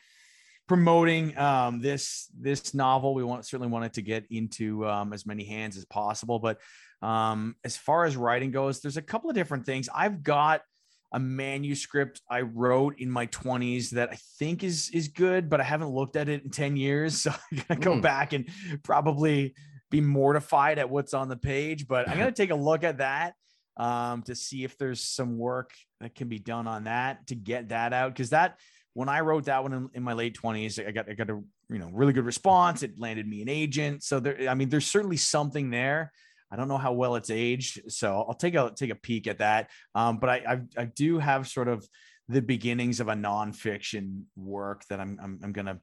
promoting 0.67 1.37
um, 1.37 1.79
this 1.79 2.27
this 2.39 2.73
novel. 2.73 3.13
We 3.13 3.23
want 3.23 3.45
certainly 3.45 3.71
wanted 3.71 3.93
to 3.93 4.01
get 4.01 4.25
into 4.31 4.87
um, 4.87 5.13
as 5.13 5.23
many 5.23 5.43
hands 5.43 5.77
as 5.77 5.85
possible. 5.85 6.39
But 6.39 6.59
um, 7.03 7.55
as 7.63 7.77
far 7.77 8.05
as 8.05 8.17
writing 8.17 8.49
goes, 8.49 8.81
there's 8.81 8.97
a 8.97 9.01
couple 9.03 9.29
of 9.29 9.35
different 9.35 9.67
things. 9.67 9.89
I've 9.93 10.23
got 10.23 10.61
a 11.15 11.19
manuscript 11.19 12.21
I 12.29 12.41
wrote 12.41 12.99
in 12.99 13.09
my 13.09 13.27
20s 13.27 13.91
that 13.91 14.09
I 14.11 14.17
think 14.37 14.65
is 14.65 14.89
is 14.89 15.07
good, 15.07 15.49
but 15.49 15.61
I 15.61 15.63
haven't 15.63 15.87
looked 15.87 16.17
at 16.17 16.27
it 16.27 16.43
in 16.43 16.51
10 16.51 16.75
years. 16.75 17.15
So 17.25 17.31
I'm 17.31 17.63
gonna 17.67 17.79
go 17.79 17.93
mm. 17.95 18.01
back 18.01 18.33
and 18.33 18.49
probably 18.83 19.55
be 19.89 20.01
mortified 20.01 20.77
at 20.77 20.89
what's 20.89 21.13
on 21.13 21.29
the 21.29 21.37
page. 21.37 21.87
But 21.87 22.09
I'm 22.09 22.17
gonna 22.17 22.31
take 22.43 22.51
a 22.51 22.55
look 22.55 22.83
at 22.83 22.97
that 22.97 23.33
um, 23.77 24.23
to 24.23 24.35
see 24.35 24.65
if 24.65 24.77
there's 24.77 25.01
some 25.01 25.37
work 25.37 25.71
that 26.01 26.13
can 26.15 26.27
be 26.27 26.37
done 26.37 26.67
on 26.67 26.83
that 26.83 27.25
to 27.27 27.35
get 27.35 27.69
that 27.69 27.93
out. 27.93 28.13
Because 28.13 28.31
that 28.31 28.59
when 28.93 29.07
I 29.07 29.21
wrote 29.21 29.45
that 29.45 29.63
one 29.63 29.71
in, 29.71 29.89
in, 29.93 30.03
my 30.03 30.13
late 30.13 30.37
20s, 30.37 30.85
I 30.85 30.91
got 30.91 31.09
I 31.09 31.13
got 31.13 31.29
a 31.29 31.41
you 31.69 31.79
know 31.79 31.89
really 31.93 32.11
good 32.11 32.25
response. 32.25 32.83
It 32.83 32.99
landed 32.99 33.25
me 33.25 33.41
an 33.41 33.47
agent. 33.47 34.03
So 34.03 34.19
there, 34.19 34.49
I 34.49 34.53
mean, 34.53 34.67
there's 34.67 34.91
certainly 34.91 35.17
something 35.17 35.69
there. 35.69 36.11
I 36.55 36.57
don't 36.57 36.69
know 36.69 36.77
how 36.77 36.93
well 36.93 37.15
it's 37.15 37.29
aged, 37.29 37.91
so 37.91 38.23
I'll 38.25 38.33
take 38.33 38.55
a 38.55 38.71
take 38.73 38.89
a 38.89 38.95
peek 38.95 39.27
at 39.27 39.39
that. 39.39 39.71
Um, 39.93 40.19
but 40.19 40.29
I, 40.29 40.35
I, 40.47 40.81
I 40.83 40.85
do 40.85 41.19
have 41.19 41.49
sort 41.49 41.67
of 41.67 41.85
the 42.29 42.41
beginnings 42.41 43.01
of 43.01 43.09
a 43.09 43.13
nonfiction 43.13 44.21
work 44.37 44.85
that 44.85 45.01
I'm 45.01 45.19
I'm, 45.21 45.39
I'm 45.43 45.51
gonna 45.51 45.81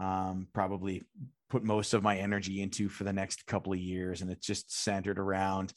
um, 0.00 0.48
probably 0.52 1.04
put 1.50 1.62
most 1.62 1.94
of 1.94 2.02
my 2.02 2.18
energy 2.18 2.60
into 2.62 2.88
for 2.88 3.04
the 3.04 3.12
next 3.12 3.46
couple 3.46 3.72
of 3.72 3.78
years, 3.78 4.20
and 4.20 4.28
it's 4.28 4.44
just 4.44 4.76
centered 4.76 5.20
around, 5.20 5.72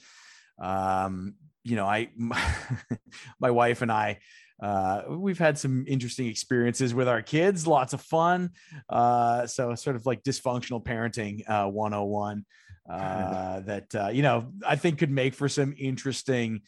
um, 0.60 1.36
you 1.64 1.76
know, 1.76 1.86
I 1.86 2.10
my, 2.18 2.44
my 3.40 3.52
wife 3.52 3.84
and 3.84 3.92
I 3.92 4.18
uh, 4.60 5.04
we've 5.10 5.38
had 5.38 5.56
some 5.56 5.86
interesting 5.88 6.26
experiences 6.26 6.96
with 6.96 7.08
our 7.08 7.22
kids, 7.22 7.68
lots 7.68 7.94
of 7.94 8.02
fun. 8.02 8.50
Uh, 8.90 9.46
so 9.46 9.76
sort 9.76 9.96
of 9.96 10.08
like 10.08 10.24
dysfunctional 10.24 10.84
parenting 10.84 11.48
uh, 11.48 11.68
101 11.68 12.44
uh, 12.90 13.60
that, 13.62 13.96
uh, 13.96 14.10
you 14.10 14.22
know, 14.22 14.52
I 14.68 14.76
think 14.76 15.00
could 15.00 15.12
make 15.12 15.34
for 15.34 15.48
some 15.50 15.74
interesting 15.78 16.62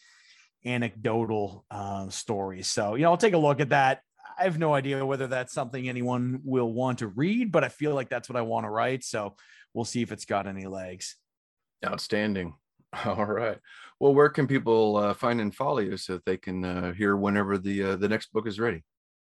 anecdotal 0.64 1.64
uh, 1.70 2.08
stories. 2.08 2.66
So, 2.66 2.94
you 2.94 3.02
know, 3.02 3.10
I'll 3.10 3.16
take 3.16 3.34
a 3.34 3.38
look 3.38 3.60
at 3.60 3.70
that. 3.70 4.00
I 4.38 4.44
have 4.44 4.58
no 4.58 4.74
idea 4.74 5.04
whether 5.04 5.26
that's 5.26 5.52
something 5.52 5.88
anyone 5.88 6.40
will 6.44 6.72
want 6.72 6.98
to 7.00 7.08
read, 7.08 7.52
but 7.52 7.62
I 7.62 7.68
feel 7.68 7.94
like 7.94 8.08
that's 8.08 8.28
what 8.28 8.36
I 8.36 8.42
want 8.42 8.64
to 8.64 8.70
write. 8.70 9.04
So 9.04 9.36
we'll 9.74 9.84
see 9.84 10.02
if 10.02 10.10
it's 10.12 10.24
got 10.24 10.46
any 10.46 10.66
legs. 10.66 11.16
Outstanding. 11.84 12.54
All 13.04 13.24
right. 13.24 13.58
Well, 14.00 14.14
where 14.14 14.28
can 14.28 14.46
people 14.46 14.96
uh, 14.96 15.14
find 15.14 15.40
and 15.40 15.54
follow 15.54 15.78
you 15.78 15.96
so 15.96 16.14
that 16.14 16.24
they 16.24 16.36
can 16.36 16.64
uh, 16.64 16.92
hear 16.92 17.16
whenever 17.16 17.58
the 17.58 17.82
uh, 17.82 17.96
the 17.96 18.08
next 18.08 18.32
book 18.32 18.46
is 18.46 18.58
ready? 18.58 18.82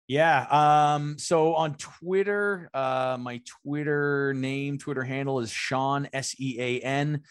Yeah. 0.07 0.93
Um, 0.95 1.17
so 1.17 1.53
on 1.55 1.75
Twitter, 1.75 2.69
uh, 2.73 3.17
my 3.19 3.41
Twitter 3.63 4.33
name, 4.33 4.77
Twitter 4.77 5.03
handle 5.03 5.41
is 5.41 5.51
Sean 5.51 6.07
S 6.13 6.33
E 6.39 6.55
A 6.59 6.79
N 6.79 7.23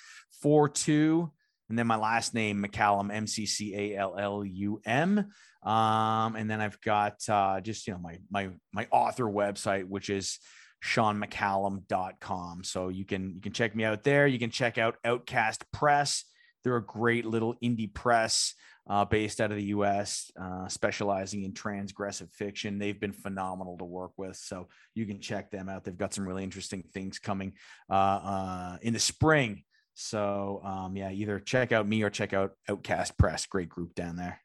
four 0.42 0.68
two, 0.68 1.32
and 1.70 1.78
then 1.78 1.86
my 1.86 1.96
last 1.96 2.34
name 2.34 2.62
McCallum 2.62 3.12
M 3.12 3.26
C 3.26 3.46
C 3.46 3.74
A 3.74 3.96
L 3.96 4.16
L 4.18 4.44
U 4.44 4.80
M. 4.84 5.26
Um, 5.62 6.36
and 6.36 6.50
then 6.50 6.60
I've 6.60 6.80
got 6.82 7.26
uh, 7.28 7.60
just 7.62 7.86
you 7.86 7.94
know 7.94 7.98
my 7.98 8.18
my 8.30 8.50
my 8.72 8.86
author 8.90 9.24
website, 9.24 9.86
which 9.86 10.10
is 10.10 10.38
seanmccallum.com. 10.84 12.62
So 12.62 12.88
you 12.88 13.06
can 13.06 13.34
you 13.34 13.40
can 13.40 13.52
check 13.52 13.74
me 13.74 13.84
out 13.84 14.04
there. 14.04 14.26
You 14.26 14.38
can 14.38 14.50
check 14.50 14.76
out 14.76 14.96
Outcast 15.02 15.64
Press. 15.72 16.24
They're 16.62 16.76
a 16.76 16.84
great 16.84 17.24
little 17.24 17.54
indie 17.62 17.92
press 17.92 18.54
uh, 18.88 19.04
based 19.04 19.40
out 19.40 19.50
of 19.50 19.56
the 19.56 19.64
U.S., 19.64 20.30
uh, 20.40 20.68
specializing 20.68 21.44
in 21.44 21.52
transgressive 21.52 22.30
fiction. 22.32 22.78
They've 22.78 22.98
been 22.98 23.12
phenomenal 23.12 23.76
to 23.78 23.84
work 23.84 24.12
with, 24.16 24.36
so 24.36 24.68
you 24.94 25.06
can 25.06 25.20
check 25.20 25.50
them 25.50 25.68
out. 25.68 25.84
They've 25.84 25.96
got 25.96 26.14
some 26.14 26.26
really 26.26 26.44
interesting 26.44 26.84
things 26.94 27.18
coming 27.18 27.54
uh, 27.90 27.94
uh 27.94 28.76
in 28.82 28.92
the 28.92 28.98
spring. 28.98 29.62
So 29.94 30.60
um, 30.62 30.96
yeah, 30.96 31.10
either 31.10 31.40
check 31.40 31.72
out 31.72 31.88
me 31.88 32.02
or 32.02 32.10
check 32.10 32.32
out 32.32 32.52
Outcast 32.68 33.16
Press. 33.18 33.46
Great 33.46 33.70
group 33.70 33.94
down 33.94 34.16
there. 34.16 34.40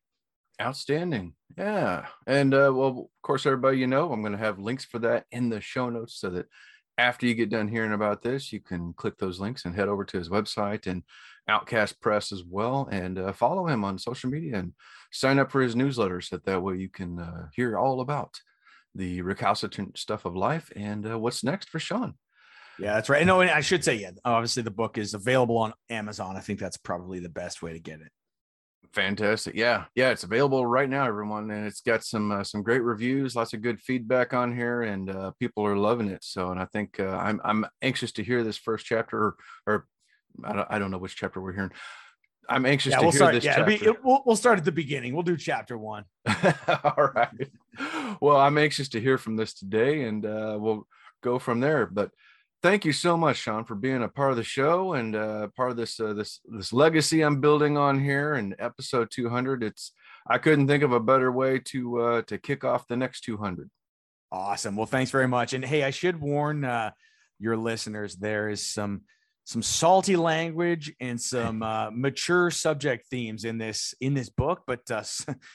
Outstanding. 0.62 1.34
Yeah. 1.58 2.06
And 2.26 2.54
uh, 2.54 2.72
well, 2.74 2.88
of 2.88 3.22
course, 3.22 3.46
everybody, 3.46 3.78
you 3.78 3.88
know, 3.88 4.12
I'm 4.12 4.22
going 4.22 4.32
to 4.32 4.38
have 4.38 4.60
links 4.60 4.86
for 4.86 5.00
that 5.00 5.26
in 5.32 5.50
the 5.50 5.60
show 5.60 5.90
notes 5.90 6.16
so 6.16 6.30
that 6.30 6.46
after 7.02 7.26
you 7.26 7.34
get 7.34 7.50
done 7.50 7.68
hearing 7.68 7.94
about 7.94 8.22
this, 8.22 8.54
you 8.54 8.60
can 8.60 8.94
click 8.94 9.18
those 9.18 9.40
links 9.40 9.66
and 9.66 9.76
head 9.76 9.88
over 9.88 10.06
to 10.06 10.18
his 10.18 10.30
website 10.30 10.86
and 10.86 11.04
Outcast 11.48 12.00
Press 12.00 12.32
as 12.32 12.44
well 12.44 12.88
and 12.92 13.18
uh, 13.18 13.34
follow 13.34 13.66
him 13.68 13.84
on 13.84 13.98
social 13.98 14.30
media 14.30 14.60
and 14.60 14.74
sign 15.12 15.40
up 15.40 15.52
for 15.52 15.62
his 15.62 15.76
newsletter 15.76 16.22
so 16.22 16.36
that, 16.36 16.46
that 16.46 16.62
way 16.62 16.78
you 16.78 16.90
can 16.90 17.20
uh, 17.20 17.48
hear 17.56 17.78
all 17.78 18.02
about 18.02 18.40
the 18.94 19.22
recalcitrant 19.24 19.98
stuff 19.98 20.26
of 20.26 20.36
life 20.36 20.72
and 20.76 21.10
uh, 21.10 21.18
what's 21.18 21.44
next 21.44 21.70
for 21.70 21.80
Sean. 21.80 22.14
Yeah, 22.78 22.94
that's 22.94 23.10
right. 23.10 23.26
No, 23.26 23.42
I 23.42 23.62
should 23.62 23.84
say, 23.84 23.96
yeah, 23.96 24.12
obviously 24.24 24.64
the 24.64 24.72
book 24.72 24.98
is 24.98 25.14
available 25.14 25.58
on 25.58 25.74
Amazon. 25.90 26.38
I 26.38 26.40
think 26.40 26.60
that's 26.60 26.78
probably 26.78 27.20
the 27.20 27.30
best 27.30 27.62
way 27.64 27.74
to 27.74 27.80
get 27.80 28.02
it. 28.02 28.12
Fantastic. 28.94 29.56
Yeah. 29.56 29.86
Yeah. 29.96 30.10
It's 30.10 30.24
available 30.24 30.66
right 30.66 30.90
now, 30.90 31.06
everyone. 31.06 31.50
And 31.50 31.66
it's 31.66 31.82
got 31.82 32.04
some, 32.04 32.32
uh, 32.32 32.44
some 32.44 32.62
great 32.62 32.84
reviews, 32.84 33.36
lots 33.36 33.54
of 33.54 33.62
good 33.62 33.80
feedback 33.80 34.34
on 34.34 34.54
here 34.56 34.82
and, 34.82 35.10
uh, 35.10 35.32
people 35.40 35.66
are 35.66 35.78
loving 35.78 36.10
it. 36.10 36.24
So, 36.24 36.52
and 36.52 36.60
I 36.60 36.66
think, 36.66 37.00
uh, 37.00 37.08
I'm, 37.08 37.40
I'm 37.46 37.66
anxious 37.82 38.12
to 38.14 38.24
hear 38.24 38.44
this 38.44 38.58
first 38.58 38.86
chapter 38.86 39.18
or, 39.18 39.36
or 39.66 39.88
I 40.44 40.54
don't, 40.54 40.68
I 40.72 40.80
don't 40.80 40.92
know 40.92 40.98
which 40.98 41.16
chapter 41.16 41.40
we're 41.40 41.54
hearing. 41.54 41.72
I'm 42.50 42.66
anxious 42.66 42.92
yeah, 42.92 42.98
to 42.98 43.04
we'll 43.04 43.12
hear 43.12 43.20
start, 43.20 43.34
this 43.36 43.46
yeah, 43.46 43.56
chapter. 43.56 43.78
Be, 43.78 43.98
we'll, 44.04 44.24
we'll 44.26 44.36
start 44.36 44.60
at 44.60 44.66
the 44.66 44.74
beginning. 44.74 45.14
We'll 45.14 45.24
do 45.24 45.38
chapter 45.38 45.78
one. 45.78 46.04
All 46.84 47.12
right. 47.16 47.50
Well, 48.20 48.38
I'm 48.38 48.58
anxious 48.58 48.90
to 48.90 49.00
hear 49.00 49.18
from 49.18 49.38
this 49.38 49.54
today 49.54 50.04
and, 50.04 50.26
uh, 50.26 50.58
we'll 50.60 50.86
go 51.24 51.40
from 51.40 51.62
there, 51.62 51.86
but 51.86 52.12
thank 52.62 52.86
you 52.86 52.94
so 52.94 53.18
much, 53.18 53.38
Sean, 53.38 53.66
for 53.66 53.76
being 53.76 54.04
a 54.04 54.08
part 54.08 54.32
of 54.32 54.38
the 54.38 54.44
show 54.44 54.94
and 54.94 55.16
uh, 55.16 55.48
part 55.56 55.72
of 55.72 55.78
this 55.78 56.00
uh, 56.00 56.14
this 56.14 56.40
this 56.46 56.72
legacy 56.74 57.22
I'm 57.22 57.42
building 57.42 57.78
on 57.78 58.00
here. 58.00 58.34
And 58.34 58.56
episode 58.60 59.10
200, 59.12 59.64
it's 59.64 59.94
I 60.28 60.38
couldn't 60.38 60.68
think 60.68 60.84
of 60.84 60.92
a 60.92 61.00
better 61.00 61.32
way 61.32 61.60
to 61.66 62.02
uh, 62.02 62.22
to 62.24 62.38
kick 62.38 62.64
off 62.64 62.88
the 62.88 62.98
next 62.98 63.22
200. 63.22 63.70
Awesome. 64.32 64.76
Well, 64.76 64.86
thanks 64.86 65.12
very 65.12 65.28
much. 65.28 65.54
And 65.54 65.66
hey, 65.66 65.84
I 65.84 65.90
should 65.90 66.20
warn 66.20 66.64
uh, 66.64 66.92
your 67.40 67.58
listeners 67.58 68.16
there 68.16 68.50
is 68.50 68.66
some 68.66 69.02
some 69.44 69.64
salty 69.64 70.16
language 70.16 70.94
and 71.00 71.20
some 71.20 71.64
uh, 71.64 71.90
mature 71.92 72.52
subject 72.52 73.08
themes 73.10 73.44
in 73.44 73.58
this 73.58 73.94
in 74.00 74.14
this 74.14 74.30
book, 74.30 74.64
but 74.68 74.90
uh, 74.92 75.04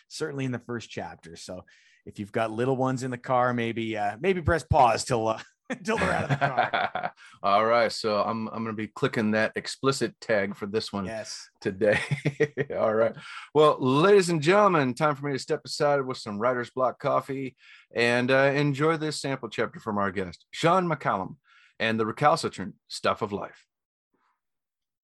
certainly 0.08 0.44
in 0.44 0.52
the 0.52 0.58
first 0.58 0.90
chapter. 0.90 1.36
So 1.36 1.64
if 2.04 2.18
you've 2.18 2.32
got 2.32 2.50
little 2.52 2.76
ones 2.76 3.02
in 3.02 3.10
the 3.10 3.18
car, 3.18 3.52
maybe 3.52 3.96
uh, 3.96 4.16
maybe 4.20 4.42
press 4.42 4.62
pause 4.62 5.04
till 5.04 5.28
uh, 5.28 5.40
until 5.70 5.96
they're 5.98 6.12
out 6.12 6.24
of 6.24 6.28
the 6.30 6.36
car. 6.36 7.12
All 7.42 7.64
right. 7.64 7.90
So 7.90 8.22
I'm 8.22 8.48
I'm 8.48 8.62
gonna 8.62 8.72
be 8.72 8.86
clicking 8.86 9.32
that 9.32 9.52
explicit 9.56 10.14
tag 10.20 10.54
for 10.54 10.66
this 10.66 10.92
one 10.92 11.06
yes. 11.06 11.48
today. 11.60 12.00
All 12.78 12.94
right. 12.94 13.14
Well, 13.54 13.76
ladies 13.80 14.28
and 14.28 14.40
gentlemen, 14.40 14.94
time 14.94 15.16
for 15.16 15.26
me 15.26 15.32
to 15.32 15.38
step 15.38 15.62
aside 15.64 16.02
with 16.02 16.18
some 16.18 16.38
writer's 16.38 16.70
block 16.70 17.00
coffee 17.00 17.56
and 17.94 18.30
uh, 18.30 18.52
enjoy 18.54 18.96
this 18.96 19.20
sample 19.20 19.48
chapter 19.48 19.80
from 19.80 19.98
our 19.98 20.12
guest, 20.12 20.46
Sean 20.52 20.88
McCallum, 20.88 21.36
and 21.80 21.98
the 21.98 22.06
recalcitrant 22.06 22.74
stuff 22.88 23.22
of 23.22 23.32
life. 23.32 23.66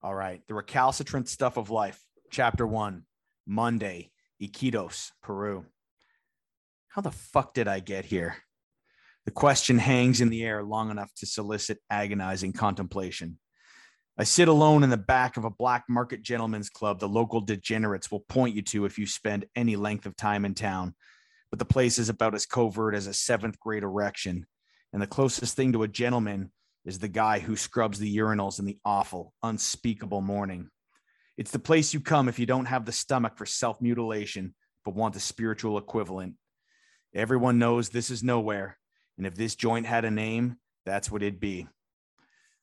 All 0.02 0.14
right. 0.14 0.42
The 0.46 0.54
recalcitrant 0.54 1.28
stuff 1.28 1.56
of 1.56 1.70
life, 1.70 2.00
chapter 2.30 2.66
one, 2.66 3.04
Monday, 3.46 4.10
Iquitos, 4.40 5.10
Peru. 5.22 5.66
How 6.88 7.02
the 7.02 7.10
fuck 7.10 7.54
did 7.54 7.68
I 7.68 7.80
get 7.80 8.04
here? 8.04 8.36
The 9.24 9.30
question 9.30 9.78
hangs 9.78 10.20
in 10.20 10.30
the 10.30 10.42
air 10.42 10.64
long 10.64 10.90
enough 10.90 11.12
to 11.16 11.26
solicit 11.26 11.78
agonizing 11.88 12.52
contemplation. 12.52 13.38
I 14.18 14.24
sit 14.24 14.48
alone 14.48 14.82
in 14.82 14.90
the 14.90 14.96
back 14.96 15.36
of 15.36 15.44
a 15.44 15.50
black 15.50 15.84
market 15.88 16.22
gentlemen's 16.22 16.68
club 16.68 17.00
the 17.00 17.08
local 17.08 17.40
degenerates 17.40 18.10
will 18.10 18.20
point 18.20 18.54
you 18.54 18.62
to 18.62 18.84
if 18.84 18.98
you 18.98 19.06
spend 19.06 19.46
any 19.56 19.76
length 19.76 20.06
of 20.06 20.16
time 20.16 20.44
in 20.44 20.54
town. 20.54 20.94
But 21.50 21.58
the 21.58 21.64
place 21.64 21.98
is 21.98 22.08
about 22.08 22.34
as 22.34 22.46
covert 22.46 22.94
as 22.94 23.06
a 23.06 23.14
seventh 23.14 23.58
grade 23.60 23.82
erection. 23.82 24.46
And 24.92 25.00
the 25.00 25.06
closest 25.06 25.56
thing 25.56 25.72
to 25.72 25.82
a 25.82 25.88
gentleman 25.88 26.50
is 26.84 26.98
the 26.98 27.08
guy 27.08 27.38
who 27.38 27.56
scrubs 27.56 27.98
the 27.98 28.16
urinals 28.16 28.58
in 28.58 28.64
the 28.64 28.78
awful, 28.84 29.32
unspeakable 29.42 30.20
morning. 30.20 30.68
It's 31.38 31.50
the 31.50 31.58
place 31.58 31.94
you 31.94 32.00
come 32.00 32.28
if 32.28 32.38
you 32.38 32.46
don't 32.46 32.66
have 32.66 32.84
the 32.84 32.92
stomach 32.92 33.36
for 33.36 33.46
self 33.46 33.80
mutilation, 33.80 34.54
but 34.84 34.94
want 34.94 35.14
the 35.14 35.20
spiritual 35.20 35.78
equivalent. 35.78 36.34
Everyone 37.14 37.58
knows 37.58 37.88
this 37.88 38.10
is 38.10 38.22
nowhere, 38.22 38.78
and 39.22 39.26
if 39.28 39.36
this 39.36 39.54
joint 39.54 39.86
had 39.86 40.04
a 40.04 40.10
name, 40.10 40.56
that's 40.84 41.08
what 41.08 41.22
it'd 41.22 41.38
be. 41.38 41.68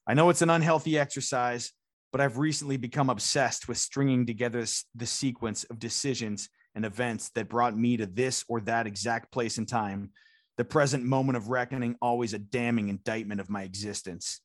I 0.05 0.14
know 0.14 0.30
it's 0.30 0.41
an 0.41 0.49
unhealthy 0.49 0.99
exercise, 0.99 1.72
but 2.12 2.20
I've 2.20 2.38
recently 2.38 2.76
become 2.76 3.10
obsessed 3.10 3.70
with 3.70 3.78
stringing 3.78 4.26
together 4.26 4.66
the 4.93 5.05
sequence 5.05 5.64
of 5.64 5.80
decisions 5.80 6.49
and 6.76 6.84
events 6.84 7.30
that 7.36 7.47
brought 7.47 7.78
me 7.78 7.95
to 7.95 8.05
this 8.05 8.43
or 8.49 8.60
that 8.62 8.88
exact 8.88 9.32
place 9.32 9.57
and 9.57 9.70
time. 9.70 10.12
The 10.57 10.66
present 10.66 11.05
moment 11.05 11.38
of 11.38 11.47
reckoning, 11.47 11.95
always 12.01 12.34
a 12.34 12.39
damning 12.39 12.89
indictment 12.89 13.39
of 13.39 13.49
my 13.49 13.64
existence. 13.64 14.41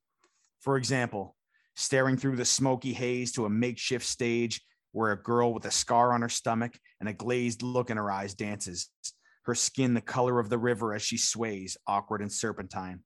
For 0.61 0.77
example, 0.77 1.35
staring 1.75 2.17
through 2.17 2.37
the 2.37 2.45
smoky 2.45 2.93
haze 2.93 3.33
to 3.33 3.45
a 3.45 3.51
makeshift 3.51 4.07
stage 4.07 4.61
where 4.93 5.11
a 5.11 5.21
girl 5.21 5.53
with 5.53 5.65
a 5.65 5.73
scar 5.73 6.13
on 6.13 6.23
her 6.23 6.29
stomach 6.29 6.79
and 7.01 7.09
a 7.09 7.13
glazed 7.13 7.65
look 7.65 7.91
in 7.91 7.97
her 7.97 8.09
eyes 8.09 8.35
dances, 8.35 8.89
her 9.45 9.55
skin 9.55 9.95
the 9.95 10.01
color 10.01 10.39
of 10.39 10.49
the 10.49 10.59
river 10.59 10.95
as 10.95 11.03
she 11.03 11.17
sways, 11.17 11.77
awkward 11.87 12.21
and 12.21 12.33
serpentine. 12.33 13.01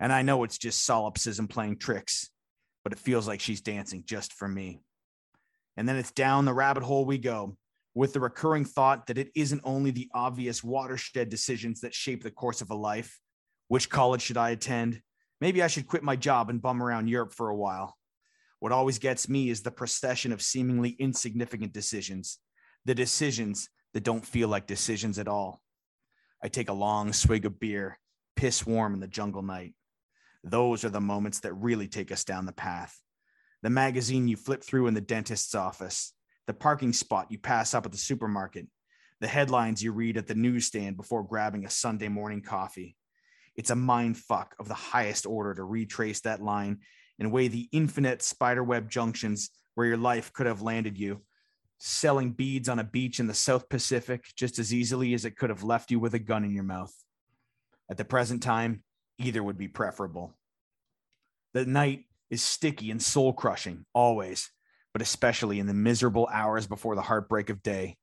And 0.00 0.12
I 0.12 0.22
know 0.22 0.44
it's 0.44 0.58
just 0.58 0.84
solipsism 0.84 1.48
playing 1.48 1.78
tricks, 1.78 2.30
but 2.84 2.92
it 2.92 2.98
feels 2.98 3.26
like 3.26 3.40
she's 3.40 3.60
dancing 3.60 4.04
just 4.06 4.32
for 4.32 4.48
me. 4.48 4.80
And 5.76 5.88
then 5.88 5.96
it's 5.96 6.10
down 6.10 6.44
the 6.44 6.54
rabbit 6.54 6.82
hole 6.82 7.04
we 7.04 7.18
go 7.18 7.56
with 7.94 8.12
the 8.12 8.20
recurring 8.20 8.64
thought 8.64 9.06
that 9.06 9.18
it 9.18 9.30
isn't 9.34 9.62
only 9.64 9.90
the 9.90 10.08
obvious 10.14 10.62
watershed 10.62 11.30
decisions 11.30 11.80
that 11.80 11.94
shape 11.94 12.22
the 12.22 12.30
course 12.30 12.60
of 12.60 12.70
a 12.70 12.74
life. 12.74 13.18
Which 13.68 13.88
college 13.88 14.22
should 14.22 14.36
I 14.36 14.50
attend? 14.50 15.00
Maybe 15.40 15.62
I 15.62 15.66
should 15.66 15.86
quit 15.86 16.02
my 16.02 16.16
job 16.16 16.50
and 16.50 16.60
bum 16.60 16.82
around 16.82 17.08
Europe 17.08 17.32
for 17.32 17.48
a 17.48 17.56
while. 17.56 17.96
What 18.60 18.72
always 18.72 18.98
gets 18.98 19.28
me 19.28 19.50
is 19.50 19.62
the 19.62 19.70
procession 19.70 20.32
of 20.32 20.42
seemingly 20.42 20.90
insignificant 20.90 21.72
decisions, 21.72 22.38
the 22.84 22.94
decisions 22.94 23.68
that 23.92 24.04
don't 24.04 24.24
feel 24.24 24.48
like 24.48 24.66
decisions 24.66 25.18
at 25.18 25.28
all. 25.28 25.60
I 26.42 26.48
take 26.48 26.68
a 26.68 26.74
long 26.74 27.12
swig 27.12 27.46
of 27.46 27.58
beer, 27.58 27.98
piss 28.36 28.66
warm 28.66 28.94
in 28.94 29.00
the 29.00 29.08
jungle 29.08 29.42
night. 29.42 29.74
Those 30.44 30.84
are 30.84 30.90
the 30.90 31.00
moments 31.00 31.40
that 31.40 31.54
really 31.54 31.88
take 31.88 32.12
us 32.12 32.24
down 32.24 32.46
the 32.46 32.52
path. 32.52 33.00
the 33.62 33.70
magazine 33.70 34.28
you 34.28 34.36
flip 34.36 34.62
through 34.62 34.86
in 34.86 34.94
the 34.94 35.00
dentist's 35.00 35.54
office, 35.54 36.12
the 36.46 36.54
parking 36.54 36.92
spot 36.92 37.26
you 37.30 37.38
pass 37.38 37.74
up 37.74 37.84
at 37.84 37.90
the 37.90 37.98
supermarket, 37.98 38.68
the 39.20 39.26
headlines 39.26 39.82
you 39.82 39.90
read 39.92 40.16
at 40.16 40.28
the 40.28 40.36
newsstand 40.36 40.96
before 40.96 41.24
grabbing 41.24 41.64
a 41.64 41.70
Sunday 41.70 42.08
morning 42.08 42.42
coffee. 42.42 42.96
It's 43.56 43.70
a 43.70 43.74
mind 43.76 44.18
fuck 44.18 44.54
of 44.60 44.68
the 44.68 44.74
highest 44.74 45.26
order 45.26 45.54
to 45.54 45.64
retrace 45.64 46.20
that 46.20 46.42
line 46.42 46.78
and 47.18 47.32
weigh 47.32 47.48
the 47.48 47.68
infinite 47.72 48.22
spiderweb 48.22 48.90
junctions 48.90 49.50
where 49.74 49.86
your 49.86 49.96
life 49.96 50.32
could 50.32 50.46
have 50.46 50.62
landed 50.62 50.98
you, 50.98 51.22
selling 51.78 52.32
beads 52.32 52.68
on 52.68 52.78
a 52.78 52.84
beach 52.84 53.20
in 53.20 53.26
the 53.26 53.34
South 53.34 53.68
Pacific 53.68 54.24
just 54.34 54.58
as 54.58 54.72
easily 54.72 55.14
as 55.14 55.24
it 55.24 55.36
could 55.36 55.50
have 55.50 55.62
left 55.62 55.90
you 55.90 55.98
with 56.00 56.14
a 56.14 56.18
gun 56.18 56.44
in 56.44 56.54
your 56.54 56.64
mouth. 56.64 56.94
At 57.90 57.96
the 57.96 58.04
present 58.04 58.42
time, 58.42 58.82
either 59.18 59.42
would 59.42 59.58
be 59.58 59.68
preferable. 59.68 60.34
The 61.54 61.64
night 61.66 62.04
is 62.30 62.42
sticky 62.42 62.90
and 62.90 63.02
soul 63.02 63.32
crushing, 63.32 63.86
always, 63.94 64.50
but 64.92 65.02
especially 65.02 65.60
in 65.60 65.66
the 65.66 65.74
miserable 65.74 66.28
hours 66.32 66.66
before 66.66 66.94
the 66.94 67.02
heartbreak 67.02 67.50
of 67.50 67.62
day. 67.62 67.96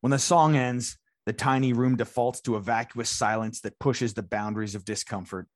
When 0.00 0.10
the 0.10 0.18
song 0.18 0.56
ends, 0.56 0.98
the 1.26 1.32
tiny 1.32 1.72
room 1.72 1.96
defaults 1.96 2.40
to 2.42 2.56
a 2.56 2.60
vacuous 2.60 3.10
silence 3.10 3.60
that 3.60 3.78
pushes 3.78 4.14
the 4.14 4.22
boundaries 4.22 4.74
of 4.74 4.84
discomfort. 4.84 5.46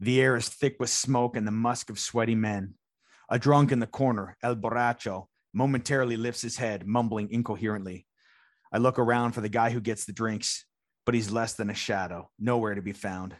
The 0.00 0.20
air 0.20 0.36
is 0.36 0.48
thick 0.48 0.76
with 0.78 0.90
smoke 0.90 1.36
and 1.36 1.46
the 1.46 1.52
musk 1.52 1.90
of 1.90 1.98
sweaty 1.98 2.34
men. 2.34 2.74
A 3.28 3.38
drunk 3.38 3.72
in 3.72 3.80
the 3.80 3.86
corner, 3.86 4.36
El 4.42 4.56
Borracho, 4.56 5.26
momentarily 5.56 6.18
lifts 6.18 6.42
his 6.42 6.58
head, 6.58 6.86
mumbling 6.86 7.30
incoherently. 7.30 8.06
I 8.70 8.76
look 8.76 8.98
around 8.98 9.32
for 9.32 9.40
the 9.40 9.48
guy 9.48 9.70
who 9.70 9.80
gets 9.80 10.04
the 10.04 10.12
drinks, 10.12 10.66
but 11.06 11.14
he's 11.14 11.30
less 11.30 11.54
than 11.54 11.70
a 11.70 11.74
shadow, 11.74 12.28
nowhere 12.38 12.74
to 12.74 12.82
be 12.82 12.92
found. 12.92 13.34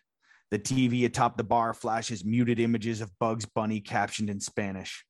The 0.50 0.58
TV 0.58 1.04
atop 1.04 1.36
the 1.36 1.44
bar 1.44 1.74
flashes 1.74 2.24
muted 2.24 2.58
images 2.58 3.02
of 3.02 3.12
Bugs 3.18 3.44
Bunny 3.44 3.80
captioned 3.80 4.30
in 4.30 4.40
Spanish. 4.40 5.04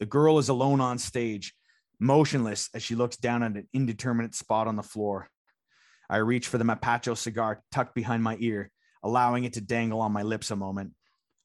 The 0.00 0.06
girl 0.06 0.38
is 0.38 0.50
alone 0.50 0.82
on 0.82 0.98
stage, 0.98 1.54
motionless 1.98 2.68
as 2.74 2.82
she 2.82 2.94
looks 2.94 3.16
down 3.16 3.42
at 3.42 3.52
an 3.52 3.66
indeterminate 3.72 4.34
spot 4.34 4.66
on 4.66 4.76
the 4.76 4.82
floor. 4.82 5.30
I 6.10 6.18
reach 6.18 6.48
for 6.48 6.58
the 6.58 6.64
Mapacho 6.64 7.16
cigar 7.16 7.62
tucked 7.72 7.94
behind 7.94 8.22
my 8.22 8.36
ear, 8.38 8.70
allowing 9.02 9.44
it 9.44 9.54
to 9.54 9.62
dangle 9.62 10.02
on 10.02 10.12
my 10.12 10.24
lips 10.24 10.50
a 10.50 10.56
moment. 10.56 10.92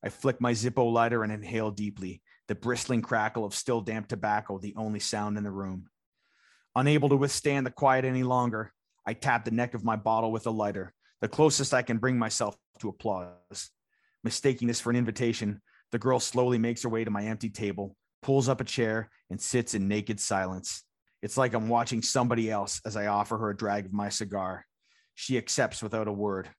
I 0.03 0.09
flick 0.09 0.41
my 0.41 0.51
Zippo 0.51 0.91
lighter 0.91 1.23
and 1.23 1.31
inhale 1.31 1.71
deeply, 1.71 2.21
the 2.47 2.55
bristling 2.55 3.01
crackle 3.01 3.45
of 3.45 3.55
still 3.55 3.81
damp 3.81 4.07
tobacco 4.07 4.57
the 4.57 4.73
only 4.75 4.99
sound 4.99 5.37
in 5.37 5.43
the 5.43 5.51
room. 5.51 5.89
Unable 6.75 7.09
to 7.09 7.15
withstand 7.15 7.65
the 7.65 7.71
quiet 7.71 8.05
any 8.05 8.23
longer, 8.23 8.73
I 9.05 9.13
tap 9.13 9.45
the 9.45 9.51
neck 9.51 9.73
of 9.73 9.83
my 9.83 9.95
bottle 9.95 10.31
with 10.31 10.47
a 10.47 10.51
lighter, 10.51 10.93
the 11.21 11.27
closest 11.27 11.73
I 11.73 11.81
can 11.81 11.97
bring 11.97 12.17
myself 12.17 12.57
to 12.79 12.89
applause. 12.89 13.69
Mistaking 14.23 14.67
this 14.67 14.79
for 14.79 14.89
an 14.89 14.95
invitation, 14.95 15.61
the 15.91 15.99
girl 15.99 16.19
slowly 16.19 16.57
makes 16.57 16.83
her 16.83 16.89
way 16.89 17.03
to 17.03 17.11
my 17.11 17.25
empty 17.25 17.49
table, 17.49 17.95
pulls 18.21 18.49
up 18.49 18.61
a 18.61 18.65
chair, 18.65 19.09
and 19.29 19.39
sits 19.39 19.73
in 19.75 19.87
naked 19.87 20.19
silence. 20.19 20.83
It's 21.21 21.37
like 21.37 21.53
I'm 21.53 21.69
watching 21.69 22.01
somebody 22.01 22.49
else 22.49 22.81
as 22.85 22.97
I 22.97 23.07
offer 23.07 23.37
her 23.37 23.49
a 23.51 23.55
drag 23.55 23.85
of 23.85 23.93
my 23.93 24.09
cigar. 24.09 24.65
She 25.15 25.37
accepts 25.37 25.83
without 25.83 26.07
a 26.07 26.11
word. 26.11 26.49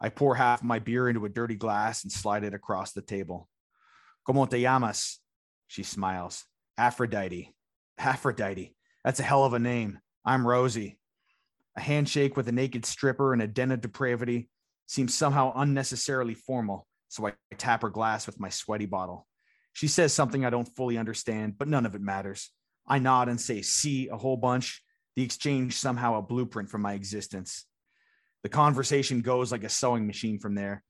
I 0.00 0.10
pour 0.10 0.34
half 0.34 0.62
my 0.62 0.80
beer 0.80 1.08
into 1.08 1.24
a 1.24 1.28
dirty 1.28 1.54
glass 1.54 2.02
and 2.02 2.12
slide 2.12 2.44
it 2.44 2.54
across 2.54 2.92
the 2.92 3.02
table. 3.02 3.48
Como 4.26 4.44
te 4.46 4.58
llamas? 4.58 5.21
She 5.72 5.84
smiles. 5.84 6.44
Aphrodite. 6.76 7.50
Aphrodite. 7.96 8.76
That's 9.06 9.20
a 9.20 9.22
hell 9.22 9.46
of 9.46 9.54
a 9.54 9.58
name. 9.58 10.00
I'm 10.22 10.46
Rosie. 10.46 10.98
A 11.78 11.80
handshake 11.80 12.36
with 12.36 12.46
a 12.46 12.52
naked 12.52 12.84
stripper 12.84 13.32
and 13.32 13.40
a 13.40 13.46
den 13.46 13.70
of 13.70 13.80
depravity 13.80 14.50
seems 14.86 15.14
somehow 15.14 15.50
unnecessarily 15.56 16.34
formal, 16.34 16.86
so 17.08 17.26
I 17.26 17.32
tap 17.56 17.80
her 17.80 17.88
glass 17.88 18.26
with 18.26 18.38
my 18.38 18.50
sweaty 18.50 18.84
bottle. 18.84 19.26
She 19.72 19.88
says 19.88 20.12
something 20.12 20.44
I 20.44 20.50
don't 20.50 20.68
fully 20.76 20.98
understand, 20.98 21.56
but 21.56 21.68
none 21.68 21.86
of 21.86 21.94
it 21.94 22.02
matters. 22.02 22.50
I 22.86 22.98
nod 22.98 23.30
and 23.30 23.40
say, 23.40 23.62
see, 23.62 24.08
a 24.08 24.18
whole 24.18 24.36
bunch. 24.36 24.82
The 25.16 25.22
exchange 25.22 25.76
somehow 25.76 26.18
a 26.18 26.22
blueprint 26.22 26.68
for 26.68 26.76
my 26.76 26.92
existence. 26.92 27.64
The 28.42 28.50
conversation 28.50 29.22
goes 29.22 29.50
like 29.50 29.64
a 29.64 29.70
sewing 29.70 30.06
machine 30.06 30.38
from 30.38 30.54
there. 30.54 30.84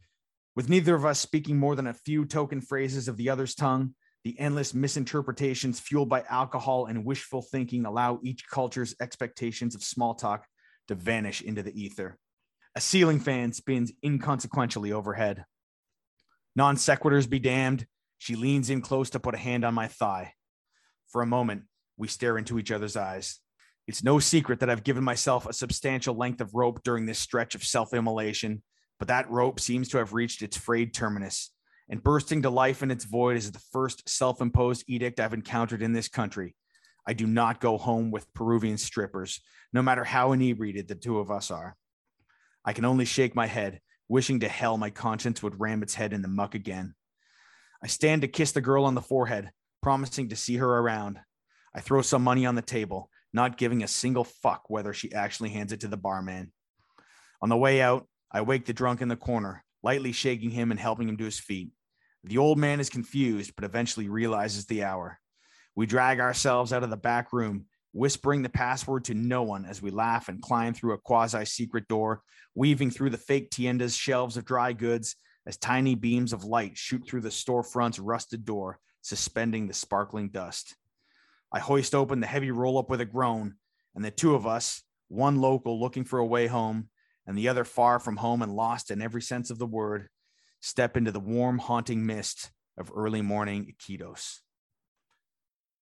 With 0.56 0.68
neither 0.68 0.96
of 0.96 1.06
us 1.06 1.20
speaking 1.20 1.56
more 1.56 1.76
than 1.76 1.86
a 1.86 1.94
few 1.94 2.24
token 2.24 2.60
phrases 2.60 3.06
of 3.06 3.16
the 3.16 3.30
other's 3.30 3.54
tongue, 3.54 3.94
the 4.24 4.38
endless 4.38 4.72
misinterpretations 4.72 5.80
fueled 5.80 6.08
by 6.08 6.22
alcohol 6.30 6.86
and 6.86 7.04
wishful 7.04 7.42
thinking 7.42 7.84
allow 7.84 8.20
each 8.22 8.48
culture's 8.48 8.94
expectations 9.00 9.74
of 9.74 9.82
small 9.82 10.14
talk 10.14 10.46
to 10.88 10.94
vanish 10.94 11.42
into 11.42 11.62
the 11.62 11.80
ether. 11.80 12.18
A 12.74 12.80
ceiling 12.80 13.20
fan 13.20 13.52
spins 13.52 13.92
inconsequentially 14.04 14.92
overhead. 14.92 15.44
Non 16.54 16.76
sequiturs 16.76 17.28
be 17.28 17.38
damned. 17.38 17.86
She 18.18 18.36
leans 18.36 18.70
in 18.70 18.80
close 18.80 19.10
to 19.10 19.20
put 19.20 19.34
a 19.34 19.38
hand 19.38 19.64
on 19.64 19.74
my 19.74 19.88
thigh. 19.88 20.34
For 21.08 21.22
a 21.22 21.26
moment, 21.26 21.64
we 21.96 22.08
stare 22.08 22.38
into 22.38 22.58
each 22.58 22.70
other's 22.70 22.96
eyes. 22.96 23.40
It's 23.88 24.04
no 24.04 24.20
secret 24.20 24.60
that 24.60 24.70
I've 24.70 24.84
given 24.84 25.02
myself 25.02 25.46
a 25.46 25.52
substantial 25.52 26.14
length 26.14 26.40
of 26.40 26.54
rope 26.54 26.82
during 26.84 27.04
this 27.04 27.18
stretch 27.18 27.54
of 27.54 27.64
self 27.64 27.92
immolation, 27.92 28.62
but 28.98 29.08
that 29.08 29.30
rope 29.30 29.58
seems 29.58 29.88
to 29.88 29.98
have 29.98 30.12
reached 30.12 30.42
its 30.42 30.56
frayed 30.56 30.94
terminus, 30.94 31.50
and 31.92 32.02
bursting 32.02 32.40
to 32.40 32.48
life 32.48 32.82
in 32.82 32.90
its 32.90 33.04
void 33.04 33.36
is 33.36 33.52
the 33.52 33.58
first 33.70 34.08
self 34.08 34.40
imposed 34.40 34.82
edict 34.88 35.20
I've 35.20 35.34
encountered 35.34 35.82
in 35.82 35.92
this 35.92 36.08
country. 36.08 36.56
I 37.06 37.12
do 37.12 37.26
not 37.26 37.60
go 37.60 37.76
home 37.76 38.10
with 38.10 38.32
Peruvian 38.32 38.78
strippers, 38.78 39.42
no 39.74 39.82
matter 39.82 40.02
how 40.02 40.32
inebriated 40.32 40.88
the 40.88 40.94
two 40.94 41.18
of 41.18 41.30
us 41.30 41.50
are. 41.50 41.76
I 42.64 42.72
can 42.72 42.86
only 42.86 43.04
shake 43.04 43.36
my 43.36 43.46
head, 43.46 43.80
wishing 44.08 44.40
to 44.40 44.48
hell 44.48 44.78
my 44.78 44.88
conscience 44.88 45.42
would 45.42 45.60
ram 45.60 45.82
its 45.82 45.94
head 45.94 46.14
in 46.14 46.22
the 46.22 46.28
muck 46.28 46.54
again. 46.54 46.94
I 47.84 47.88
stand 47.88 48.22
to 48.22 48.28
kiss 48.28 48.52
the 48.52 48.62
girl 48.62 48.86
on 48.86 48.94
the 48.94 49.02
forehead, 49.02 49.50
promising 49.82 50.30
to 50.30 50.36
see 50.36 50.56
her 50.56 50.78
around. 50.78 51.20
I 51.74 51.80
throw 51.80 52.00
some 52.00 52.24
money 52.24 52.46
on 52.46 52.54
the 52.54 52.62
table, 52.62 53.10
not 53.34 53.58
giving 53.58 53.82
a 53.82 53.88
single 53.88 54.24
fuck 54.24 54.70
whether 54.70 54.94
she 54.94 55.12
actually 55.12 55.50
hands 55.50 55.72
it 55.72 55.80
to 55.80 55.88
the 55.88 55.98
barman. 55.98 56.52
On 57.42 57.50
the 57.50 57.56
way 57.56 57.82
out, 57.82 58.08
I 58.30 58.40
wake 58.40 58.64
the 58.64 58.72
drunk 58.72 59.02
in 59.02 59.08
the 59.08 59.16
corner, 59.16 59.62
lightly 59.82 60.12
shaking 60.12 60.48
him 60.48 60.70
and 60.70 60.80
helping 60.80 61.06
him 61.06 61.18
to 61.18 61.24
his 61.26 61.38
feet. 61.38 61.68
The 62.24 62.38
old 62.38 62.58
man 62.58 62.78
is 62.80 62.88
confused, 62.88 63.52
but 63.56 63.64
eventually 63.64 64.08
realizes 64.08 64.66
the 64.66 64.84
hour. 64.84 65.18
We 65.74 65.86
drag 65.86 66.20
ourselves 66.20 66.72
out 66.72 66.84
of 66.84 66.90
the 66.90 66.96
back 66.96 67.32
room, 67.32 67.66
whispering 67.92 68.42
the 68.42 68.48
password 68.48 69.04
to 69.04 69.14
no 69.14 69.42
one 69.42 69.64
as 69.64 69.82
we 69.82 69.90
laugh 69.90 70.28
and 70.28 70.40
climb 70.40 70.74
through 70.74 70.92
a 70.94 70.98
quasi 70.98 71.44
secret 71.44 71.88
door, 71.88 72.22
weaving 72.54 72.90
through 72.90 73.10
the 73.10 73.18
fake 73.18 73.50
tienda's 73.50 73.96
shelves 73.96 74.36
of 74.36 74.44
dry 74.44 74.72
goods 74.72 75.16
as 75.46 75.56
tiny 75.56 75.94
beams 75.94 76.32
of 76.32 76.44
light 76.44 76.76
shoot 76.76 77.04
through 77.06 77.22
the 77.22 77.28
storefront's 77.28 77.98
rusted 77.98 78.44
door, 78.44 78.78
suspending 79.00 79.66
the 79.66 79.74
sparkling 79.74 80.28
dust. 80.28 80.76
I 81.52 81.58
hoist 81.58 81.94
open 81.94 82.20
the 82.20 82.26
heavy 82.26 82.50
roll 82.50 82.78
up 82.78 82.88
with 82.88 83.00
a 83.00 83.04
groan, 83.04 83.54
and 83.94 84.04
the 84.04 84.10
two 84.10 84.34
of 84.34 84.46
us, 84.46 84.82
one 85.08 85.40
local 85.40 85.80
looking 85.80 86.04
for 86.04 86.18
a 86.18 86.26
way 86.26 86.46
home, 86.46 86.88
and 87.26 87.36
the 87.36 87.48
other 87.48 87.64
far 87.64 87.98
from 87.98 88.16
home 88.16 88.42
and 88.42 88.54
lost 88.54 88.90
in 88.90 89.02
every 89.02 89.22
sense 89.22 89.50
of 89.50 89.58
the 89.58 89.66
word, 89.66 90.08
step 90.62 90.96
into 90.96 91.10
the 91.10 91.20
warm, 91.20 91.58
haunting 91.58 92.06
mist 92.06 92.50
of 92.78 92.90
early 92.94 93.20
morning 93.20 93.74
Iquitos. 93.74 94.38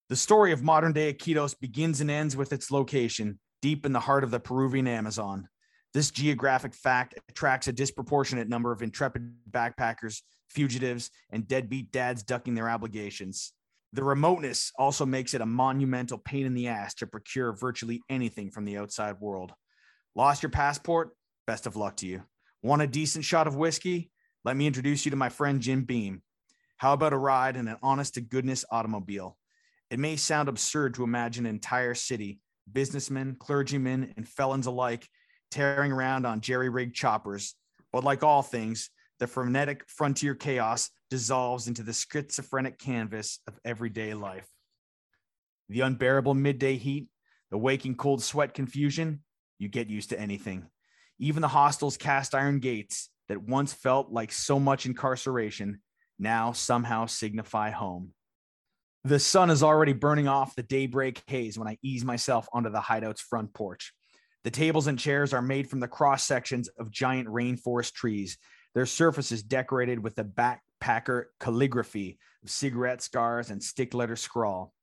The 0.09 0.17
story 0.17 0.51
of 0.51 0.65
modern 0.65 0.93
day 0.93 1.13
Iquitos 1.13 1.55
begins 1.61 2.01
and 2.01 2.11
ends 2.11 2.37
with 2.37 2.53
its 2.53 2.71
location, 2.73 3.39
deep 3.63 3.87
in 3.87 3.93
the 3.93 4.01
heart 4.01 4.25
of 4.25 4.33
the 4.33 4.41
Peruvian 4.41 4.89
Amazon. 4.89 5.49
This 5.93 6.11
geographic 6.11 6.75
fact 6.75 7.15
attracts 7.29 7.69
a 7.69 7.73
disproportionate 7.73 8.49
number 8.49 8.73
of 8.73 8.83
intrepid 8.83 9.31
backpackers, 9.51 10.23
fugitives, 10.49 11.11
and 11.31 11.47
deadbeat 11.47 11.93
dads 11.93 12.23
ducking 12.23 12.55
their 12.55 12.71
obligations. 12.71 13.53
The 13.93 14.03
remoteness 14.03 14.73
also 14.79 15.05
makes 15.05 15.35
it 15.35 15.41
a 15.41 15.47
monumental 15.47 16.19
pain 16.19 16.47
in 16.47 16.55
the 16.55 16.69
ass 16.69 16.95
to 16.95 17.07
procure 17.07 17.53
virtually 17.53 18.01
anything 18.09 18.51
from 18.51 18.65
the 18.65 18.79
outside 18.79 19.21
world. 19.21 19.53
Lost 20.15 20.43
your 20.43 20.51
passport? 20.51 21.11
Best 21.47 21.67
of 21.67 21.77
luck 21.77 21.97
to 21.97 22.07
you. 22.07 22.23
Want 22.63 22.83
a 22.83 22.87
decent 22.87 23.25
shot 23.25 23.47
of 23.47 23.57
whiskey? 23.57 24.11
Let 24.43 24.57
me 24.57 24.67
introduce 24.67 25.05
you 25.05 25.11
to 25.11 25.19
my 25.19 25.29
friend 25.29 25.61
Jim 25.61 25.85
Beam. 25.85 26.23
How 26.79 26.95
about 26.95 27.13
a 27.13 27.19
ride 27.19 27.57
in 27.57 27.69
an 27.69 27.77
honest 27.83 28.15
to 28.15 28.23
goodness 28.23 28.65
automobile? 28.71 29.37
It 29.91 29.99
may 29.99 30.17
sound 30.17 30.49
absurd 30.49 30.95
to 30.95 31.05
imagine 31.05 31.45
an 31.45 31.55
entire 31.55 31.95
city, 31.95 32.41
businessmen, 32.73 33.37
clergymen, 33.39 34.15
and 34.17 34.27
felons 34.27 34.65
alike, 34.65 35.07
tearing 35.51 35.93
around 35.93 36.25
on 36.25 36.41
jerry 36.41 36.71
rigged 36.71 36.97
choppers. 36.97 37.55
But 37.93 38.03
like 38.03 38.23
all 38.23 38.41
things, 38.41 38.89
the 39.19 39.27
frenetic 39.27 39.85
frontier 39.89 40.35
chaos 40.35 40.89
dissolves 41.11 41.69
into 41.69 41.83
the 41.83 41.93
schizophrenic 41.93 42.79
canvas 42.79 43.41
of 43.47 43.59
everyday 43.63 44.15
life. 44.15 44.49
The 45.69 45.83
unbearable 45.83 46.33
midday 46.33 46.77
heat, 46.77 47.09
the 47.51 47.59
waking 47.59 47.97
cold 47.97 48.23
sweat 48.23 48.55
confusion, 48.55 49.23
you 49.59 49.69
get 49.69 49.91
used 49.91 50.09
to 50.11 50.21
anything. 50.21 50.69
Even 51.19 51.43
the 51.43 51.49
hostel's 51.49 51.99
cast 51.99 52.35
iron 52.35 52.61
gates 52.61 53.11
that 53.31 53.41
once 53.41 53.73
felt 53.73 54.11
like 54.11 54.33
so 54.33 54.59
much 54.59 54.87
incarceration 54.87 55.81
now 56.19 56.51
somehow 56.51 57.07
signify 57.07 57.71
home. 57.71 58.13
The 59.05 59.21
sun 59.21 59.51
is 59.51 59.63
already 59.63 59.93
burning 59.93 60.27
off 60.27 60.57
the 60.57 60.65
daybreak 60.65 61.23
haze 61.29 61.57
when 61.57 61.69
I 61.69 61.79
ease 61.81 62.05
myself 62.05 62.49
onto 62.53 62.71
the 62.71 62.81
hideout's 62.81 63.21
front 63.21 63.55
porch. 63.55 63.93
The 64.43 64.51
tables 64.51 64.89
and 64.89 64.99
chairs 64.99 65.33
are 65.33 65.41
made 65.41 65.71
from 65.71 65.79
the 65.79 65.87
cross 65.87 66.25
sections 66.25 66.67
of 66.77 66.91
giant 66.91 67.29
rainforest 67.29 67.93
trees, 67.93 68.37
their 68.75 68.85
surfaces 68.85 69.45
decorated 69.45 70.03
with 70.03 70.17
the 70.17 70.25
backpacker 70.25 71.27
calligraphy 71.39 72.19
of 72.43 72.51
cigarette 72.51 73.01
scars 73.01 73.51
and 73.51 73.63
stick 73.63 73.95
letter 73.95 74.17
scrawl. 74.17 74.75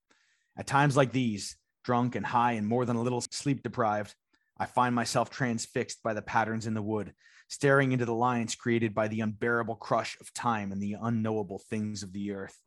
At 0.57 0.67
times 0.67 0.95
like 0.95 1.11
these, 1.11 1.57
drunk 1.83 2.15
and 2.15 2.25
high 2.25 2.53
and 2.53 2.65
more 2.65 2.85
than 2.85 2.95
a 2.95 3.01
little 3.01 3.25
sleep 3.29 3.61
deprived, 3.61 4.15
I 4.57 4.67
find 4.67 4.95
myself 4.95 5.29
transfixed 5.29 6.01
by 6.01 6.13
the 6.13 6.21
patterns 6.21 6.65
in 6.65 6.73
the 6.75 6.81
wood, 6.81 7.13
staring 7.47 7.91
into 7.91 8.05
the 8.05 8.13
lines 8.13 8.55
created 8.55 8.93
by 8.93 9.07
the 9.07 9.21
unbearable 9.21 9.75
crush 9.75 10.17
of 10.19 10.33
time 10.33 10.71
and 10.71 10.81
the 10.81 10.95
unknowable 11.01 11.61
things 11.69 12.03
of 12.03 12.13
the 12.13 12.31
earth. 12.31 12.57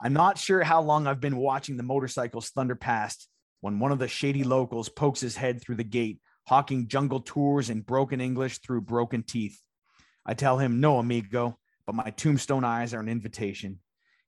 I'm 0.00 0.12
not 0.12 0.38
sure 0.38 0.62
how 0.62 0.82
long 0.82 1.06
I've 1.06 1.20
been 1.20 1.36
watching 1.36 1.76
the 1.76 1.82
motorcycles 1.82 2.50
thunder 2.50 2.74
past 2.74 3.28
when 3.60 3.78
one 3.78 3.92
of 3.92 3.98
the 3.98 4.08
shady 4.08 4.44
locals 4.44 4.88
pokes 4.88 5.20
his 5.20 5.36
head 5.36 5.62
through 5.62 5.76
the 5.76 5.84
gate, 5.84 6.20
hawking 6.46 6.88
jungle 6.88 7.20
tours 7.20 7.70
in 7.70 7.80
broken 7.80 8.20
English 8.20 8.58
through 8.58 8.82
broken 8.82 9.22
teeth. 9.22 9.60
I 10.26 10.34
tell 10.34 10.58
him, 10.58 10.80
no, 10.80 10.98
amigo, 10.98 11.58
but 11.86 11.94
my 11.94 12.10
tombstone 12.10 12.64
eyes 12.64 12.92
are 12.92 13.00
an 13.00 13.08
invitation. 13.08 13.78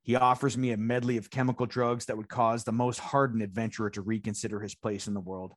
He 0.02 0.16
offers 0.16 0.56
me 0.56 0.70
a 0.70 0.76
medley 0.78 1.18
of 1.18 1.30
chemical 1.30 1.66
drugs 1.66 2.06
that 2.06 2.16
would 2.16 2.28
cause 2.28 2.64
the 2.64 2.72
most 2.72 2.98
hardened 2.98 3.42
adventurer 3.42 3.90
to 3.90 4.00
reconsider 4.00 4.60
his 4.60 4.74
place 4.74 5.06
in 5.06 5.12
the 5.12 5.20
world. 5.20 5.52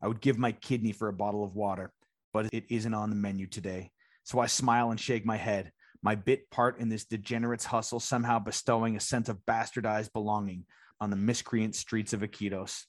I 0.00 0.06
would 0.06 0.20
give 0.20 0.38
my 0.38 0.52
kidney 0.52 0.92
for 0.92 1.08
a 1.08 1.12
bottle 1.12 1.42
of 1.42 1.56
water, 1.56 1.92
but 2.32 2.48
it 2.52 2.64
isn't 2.68 2.94
on 2.94 3.10
the 3.10 3.16
menu 3.16 3.46
today. 3.46 3.90
So 4.24 4.38
I 4.38 4.46
smile 4.46 4.90
and 4.90 5.00
shake 5.00 5.26
my 5.26 5.36
head, 5.36 5.72
my 6.02 6.14
bit 6.14 6.50
part 6.50 6.78
in 6.78 6.88
this 6.88 7.04
degenerate's 7.04 7.64
hustle 7.64 8.00
somehow 8.00 8.38
bestowing 8.38 8.96
a 8.96 9.00
sense 9.00 9.28
of 9.28 9.44
bastardized 9.46 10.12
belonging 10.12 10.64
on 11.00 11.10
the 11.10 11.16
miscreant 11.16 11.74
streets 11.74 12.12
of 12.12 12.20
Iquitos. 12.20 12.84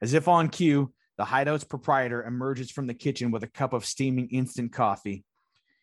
As 0.00 0.14
if 0.14 0.28
on 0.28 0.48
cue, 0.48 0.92
the 1.18 1.24
hideout's 1.24 1.64
proprietor 1.64 2.24
emerges 2.24 2.70
from 2.70 2.86
the 2.86 2.94
kitchen 2.94 3.30
with 3.30 3.42
a 3.42 3.48
cup 3.48 3.72
of 3.72 3.84
steaming 3.84 4.28
instant 4.30 4.72
coffee. 4.72 5.24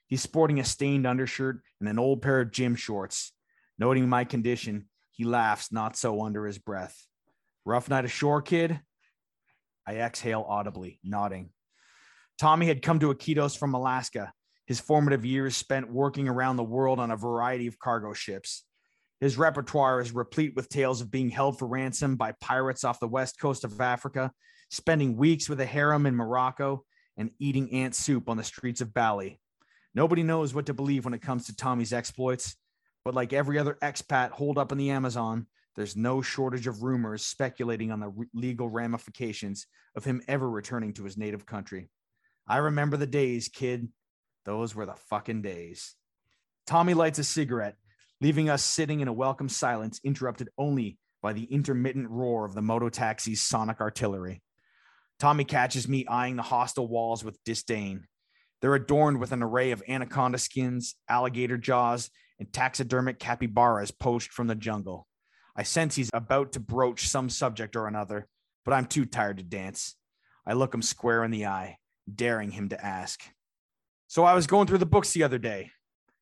He's 0.07 0.21
sporting 0.21 0.59
a 0.59 0.63
stained 0.65 1.05
undershirt 1.05 1.61
and 1.79 1.87
an 1.87 1.99
old 1.99 2.21
pair 2.21 2.41
of 2.41 2.51
gym 2.51 2.75
shorts. 2.75 3.31
Noting 3.77 4.09
my 4.09 4.25
condition, 4.25 4.89
he 5.11 5.23
laughs 5.23 5.71
not 5.71 5.95
so 5.95 6.21
under 6.23 6.45
his 6.45 6.57
breath. 6.57 7.05
Rough 7.63 7.89
night 7.89 8.05
ashore, 8.05 8.41
kid? 8.41 8.79
I 9.87 9.97
exhale 9.97 10.45
audibly, 10.47 10.99
nodding. 11.03 11.51
Tommy 12.39 12.67
had 12.67 12.81
come 12.81 12.99
to 12.99 13.13
Iquitos 13.13 13.57
from 13.57 13.73
Alaska, 13.73 14.31
his 14.65 14.79
formative 14.79 15.25
years 15.25 15.57
spent 15.57 15.91
working 15.91 16.29
around 16.29 16.55
the 16.55 16.63
world 16.63 16.97
on 16.97 17.11
a 17.11 17.17
variety 17.17 17.67
of 17.67 17.77
cargo 17.79 18.13
ships. 18.13 18.63
His 19.19 19.37
repertoire 19.37 19.99
is 19.99 20.13
replete 20.13 20.55
with 20.55 20.69
tales 20.69 21.01
of 21.01 21.11
being 21.11 21.29
held 21.29 21.59
for 21.59 21.67
ransom 21.67 22.15
by 22.15 22.33
pirates 22.39 22.85
off 22.85 23.01
the 23.01 23.09
west 23.09 23.37
coast 23.41 23.65
of 23.65 23.81
Africa, 23.81 24.31
spending 24.69 25.17
weeks 25.17 25.49
with 25.49 25.59
a 25.59 25.65
harem 25.65 26.05
in 26.05 26.15
Morocco, 26.15 26.85
and 27.17 27.31
eating 27.39 27.73
ant 27.73 27.93
soup 27.93 28.29
on 28.29 28.37
the 28.37 28.43
streets 28.45 28.79
of 28.79 28.93
Bali. 28.93 29.41
Nobody 29.93 30.23
knows 30.23 30.53
what 30.53 30.67
to 30.67 30.73
believe 30.73 31.03
when 31.03 31.13
it 31.13 31.21
comes 31.21 31.45
to 31.47 31.55
Tommy's 31.55 31.91
exploits, 31.91 32.55
but 33.03 33.13
like 33.13 33.33
every 33.33 33.59
other 33.59 33.77
expat 33.81 34.31
holed 34.31 34.57
up 34.57 34.71
in 34.71 34.77
the 34.77 34.91
Amazon, 34.91 35.45
there's 35.75 35.97
no 35.97 36.21
shortage 36.21 36.67
of 36.67 36.83
rumors 36.83 37.25
speculating 37.25 37.91
on 37.91 37.99
the 37.99 38.13
legal 38.33 38.69
ramifications 38.69 39.67
of 39.97 40.05
him 40.05 40.21
ever 40.29 40.49
returning 40.49 40.93
to 40.93 41.03
his 41.03 41.17
native 41.17 41.45
country. 41.45 41.89
I 42.49 42.57
remember 42.57 42.97
the 42.97 43.05
days, 43.05 43.47
kid. 43.47 43.89
Those 44.43 44.73
were 44.73 44.87
the 44.87 44.95
fucking 44.95 45.43
days. 45.43 45.95
Tommy 46.65 46.95
lights 46.95 47.19
a 47.19 47.23
cigarette, 47.23 47.75
leaving 48.21 48.49
us 48.49 48.63
sitting 48.63 49.01
in 49.01 49.07
a 49.07 49.13
welcome 49.13 49.49
silence, 49.49 50.01
interrupted 50.03 50.49
only 50.57 50.97
by 51.21 51.33
the 51.33 51.43
intermittent 51.43 52.09
roar 52.09 52.45
of 52.45 52.55
the 52.55 52.61
moto 52.63 52.89
taxi's 52.89 53.41
sonic 53.41 53.79
artillery. 53.79 54.41
Tommy 55.19 55.43
catches 55.43 55.87
me 55.87 56.07
eyeing 56.07 56.37
the 56.37 56.41
hostile 56.41 56.87
walls 56.87 57.23
with 57.23 57.43
disdain. 57.43 58.07
They're 58.61 58.75
adorned 58.75 59.19
with 59.19 59.31
an 59.31 59.43
array 59.43 59.71
of 59.71 59.83
anaconda 59.87 60.37
skins, 60.37 60.95
alligator 61.07 61.57
jaws, 61.57 62.09
and 62.39 62.51
taxidermic 62.51 63.19
capybaras 63.19 63.91
poached 63.91 64.31
from 64.31 64.47
the 64.47 64.55
jungle. 64.55 65.07
I 65.55 65.63
sense 65.63 65.95
he's 65.95 66.09
about 66.13 66.53
to 66.53 66.59
broach 66.59 67.09
some 67.09 67.29
subject 67.29 67.75
or 67.75 67.87
another, 67.87 68.27
but 68.65 68.73
I'm 68.73 68.85
too 68.85 69.05
tired 69.05 69.37
to 69.37 69.43
dance. 69.43 69.95
I 70.47 70.53
look 70.53 70.73
him 70.73 70.81
square 70.81 71.23
in 71.23 71.31
the 71.31 71.47
eye, 71.47 71.78
daring 72.16 72.51
him 72.51 72.70
to 72.70 72.86
ask. 72.86 73.22
So 74.07 74.24
I 74.24 74.34
was 74.34 74.47
going 74.47 74.68
through 74.68 74.80
the 74.80 74.86
books 74.86 75.12
the 75.12 75.24
other 75.24 75.38
day. 75.38 75.72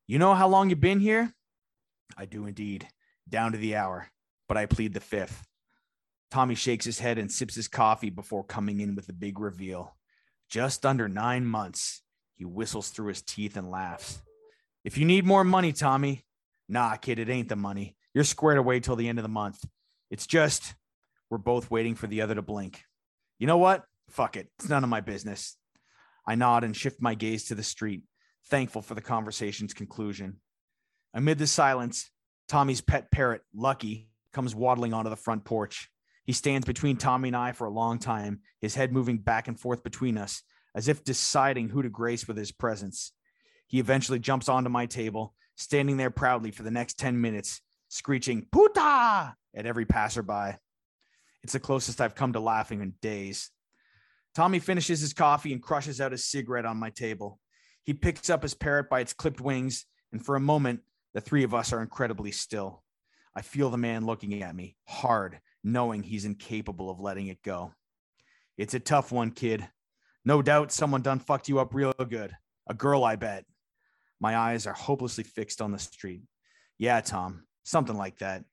You 0.07 0.19
know 0.19 0.33
how 0.33 0.47
long 0.47 0.69
you've 0.69 0.79
been 0.79 0.99
here? 0.99 1.33
I 2.17 2.25
do 2.25 2.45
indeed, 2.45 2.87
down 3.27 3.51
to 3.51 3.57
the 3.57 3.75
hour, 3.75 4.09
but 4.47 4.57
I 4.57 4.65
plead 4.65 4.93
the 4.93 4.99
fifth. 4.99 5.45
Tommy 6.31 6.55
shakes 6.55 6.85
his 6.85 6.99
head 6.99 7.17
and 7.17 7.31
sips 7.31 7.55
his 7.55 7.67
coffee 7.67 8.09
before 8.09 8.43
coming 8.43 8.81
in 8.81 8.95
with 8.95 9.07
the 9.07 9.13
big 9.13 9.39
reveal. 9.39 9.95
Just 10.49 10.85
under 10.85 11.07
nine 11.07 11.45
months. 11.45 12.01
He 12.35 12.45
whistles 12.45 12.89
through 12.89 13.07
his 13.07 13.21
teeth 13.21 13.57
and 13.57 13.71
laughs. 13.71 14.21
If 14.83 14.97
you 14.97 15.05
need 15.05 15.25
more 15.25 15.43
money, 15.43 15.73
Tommy, 15.73 16.23
nah, 16.69 16.95
kid, 16.95 17.19
it 17.19 17.29
ain't 17.29 17.49
the 17.49 17.55
money. 17.55 17.95
You're 18.13 18.23
squared 18.23 18.57
away 18.57 18.79
till 18.79 18.95
the 18.95 19.09
end 19.09 19.19
of 19.19 19.23
the 19.23 19.29
month. 19.29 19.63
It's 20.09 20.27
just 20.27 20.75
we're 21.29 21.37
both 21.37 21.71
waiting 21.71 21.95
for 21.95 22.07
the 22.07 22.21
other 22.21 22.35
to 22.35 22.41
blink. 22.41 22.83
You 23.39 23.47
know 23.47 23.57
what? 23.57 23.83
Fuck 24.09 24.37
it. 24.37 24.49
It's 24.59 24.69
none 24.69 24.83
of 24.83 24.89
my 24.89 25.01
business. 25.01 25.57
I 26.27 26.35
nod 26.35 26.63
and 26.63 26.75
shift 26.75 27.01
my 27.01 27.15
gaze 27.15 27.45
to 27.45 27.55
the 27.55 27.63
street, 27.63 28.03
thankful 28.49 28.81
for 28.81 28.95
the 28.95 29.01
conversation's 29.01 29.73
conclusion. 29.73 30.41
Amid 31.13 31.37
the 31.37 31.47
silence, 31.47 32.11
Tommy's 32.49 32.81
pet 32.81 33.09
parrot, 33.11 33.41
Lucky, 33.55 34.09
comes 34.33 34.53
waddling 34.53 34.93
onto 34.93 35.09
the 35.09 35.15
front 35.15 35.45
porch. 35.45 35.89
He 36.25 36.33
stands 36.33 36.67
between 36.67 36.97
Tommy 36.97 37.29
and 37.29 37.37
I 37.37 37.53
for 37.53 37.65
a 37.65 37.71
long 37.71 37.99
time, 37.99 38.41
his 38.59 38.75
head 38.75 38.91
moving 38.91 39.17
back 39.17 39.47
and 39.47 39.57
forth 39.57 39.83
between 39.83 40.17
us, 40.17 40.43
as 40.75 40.89
if 40.89 41.03
deciding 41.03 41.69
who 41.69 41.81
to 41.81 41.89
grace 41.89 42.27
with 42.27 42.37
his 42.37 42.51
presence. 42.51 43.13
He 43.67 43.79
eventually 43.79 44.19
jumps 44.19 44.49
onto 44.49 44.69
my 44.69 44.85
table, 44.85 45.33
standing 45.55 45.95
there 45.95 46.11
proudly 46.11 46.51
for 46.51 46.63
the 46.63 46.71
next 46.71 46.99
10 46.99 47.19
minutes, 47.19 47.61
screeching 47.87 48.47
puta 48.51 49.35
at 49.55 49.65
every 49.65 49.85
passerby. 49.85 50.57
It's 51.43 51.53
the 51.53 51.59
closest 51.59 52.01
I've 52.01 52.15
come 52.15 52.33
to 52.33 52.39
laughing 52.41 52.81
in 52.81 52.93
days. 53.01 53.49
Tommy 54.37 54.59
finishes 54.59 54.99
his 54.99 55.13
coffee 55.13 55.51
and 55.51 55.63
crushes 55.63 55.99
out 55.99 56.11
his 56.11 56.23
cigarette 56.23 56.67
on 56.67 56.77
my 56.77 56.91
table. 56.91 57.39
He 57.85 57.95
picks 57.95 58.29
up 58.29 58.43
his 58.43 58.53
parrot 58.53 58.87
by 58.87 58.99
its 58.99 59.11
clipped 59.11 59.41
wings, 59.41 59.87
and 60.11 60.23
for 60.23 60.35
a 60.35 60.39
moment, 60.39 60.81
the 61.15 61.21
three 61.21 61.43
of 61.43 61.55
us 61.55 61.73
are 61.73 61.81
incredibly 61.81 62.29
still. 62.29 62.83
I 63.35 63.41
feel 63.41 63.71
the 63.71 63.79
man 63.79 64.05
looking 64.05 64.43
at 64.43 64.55
me 64.55 64.75
hard, 64.85 65.39
knowing 65.63 66.03
he's 66.03 66.23
incapable 66.23 66.91
of 66.91 66.99
letting 66.99 67.29
it 67.29 67.41
go. 67.41 67.73
It's 68.59 68.75
a 68.75 68.79
tough 68.79 69.11
one, 69.11 69.31
kid. 69.31 69.67
No 70.23 70.43
doubt 70.43 70.71
someone 70.71 71.01
done 71.01 71.17
fucked 71.17 71.49
you 71.49 71.57
up 71.57 71.73
real 71.73 71.91
good. 71.93 72.37
A 72.69 72.75
girl, 72.75 73.03
I 73.03 73.15
bet. 73.15 73.43
My 74.19 74.37
eyes 74.37 74.67
are 74.67 74.73
hopelessly 74.73 75.23
fixed 75.23 75.63
on 75.63 75.71
the 75.71 75.79
street. 75.79 76.21
Yeah, 76.77 77.01
Tom, 77.01 77.45
something 77.63 77.97
like 77.97 78.19
that. 78.19 78.43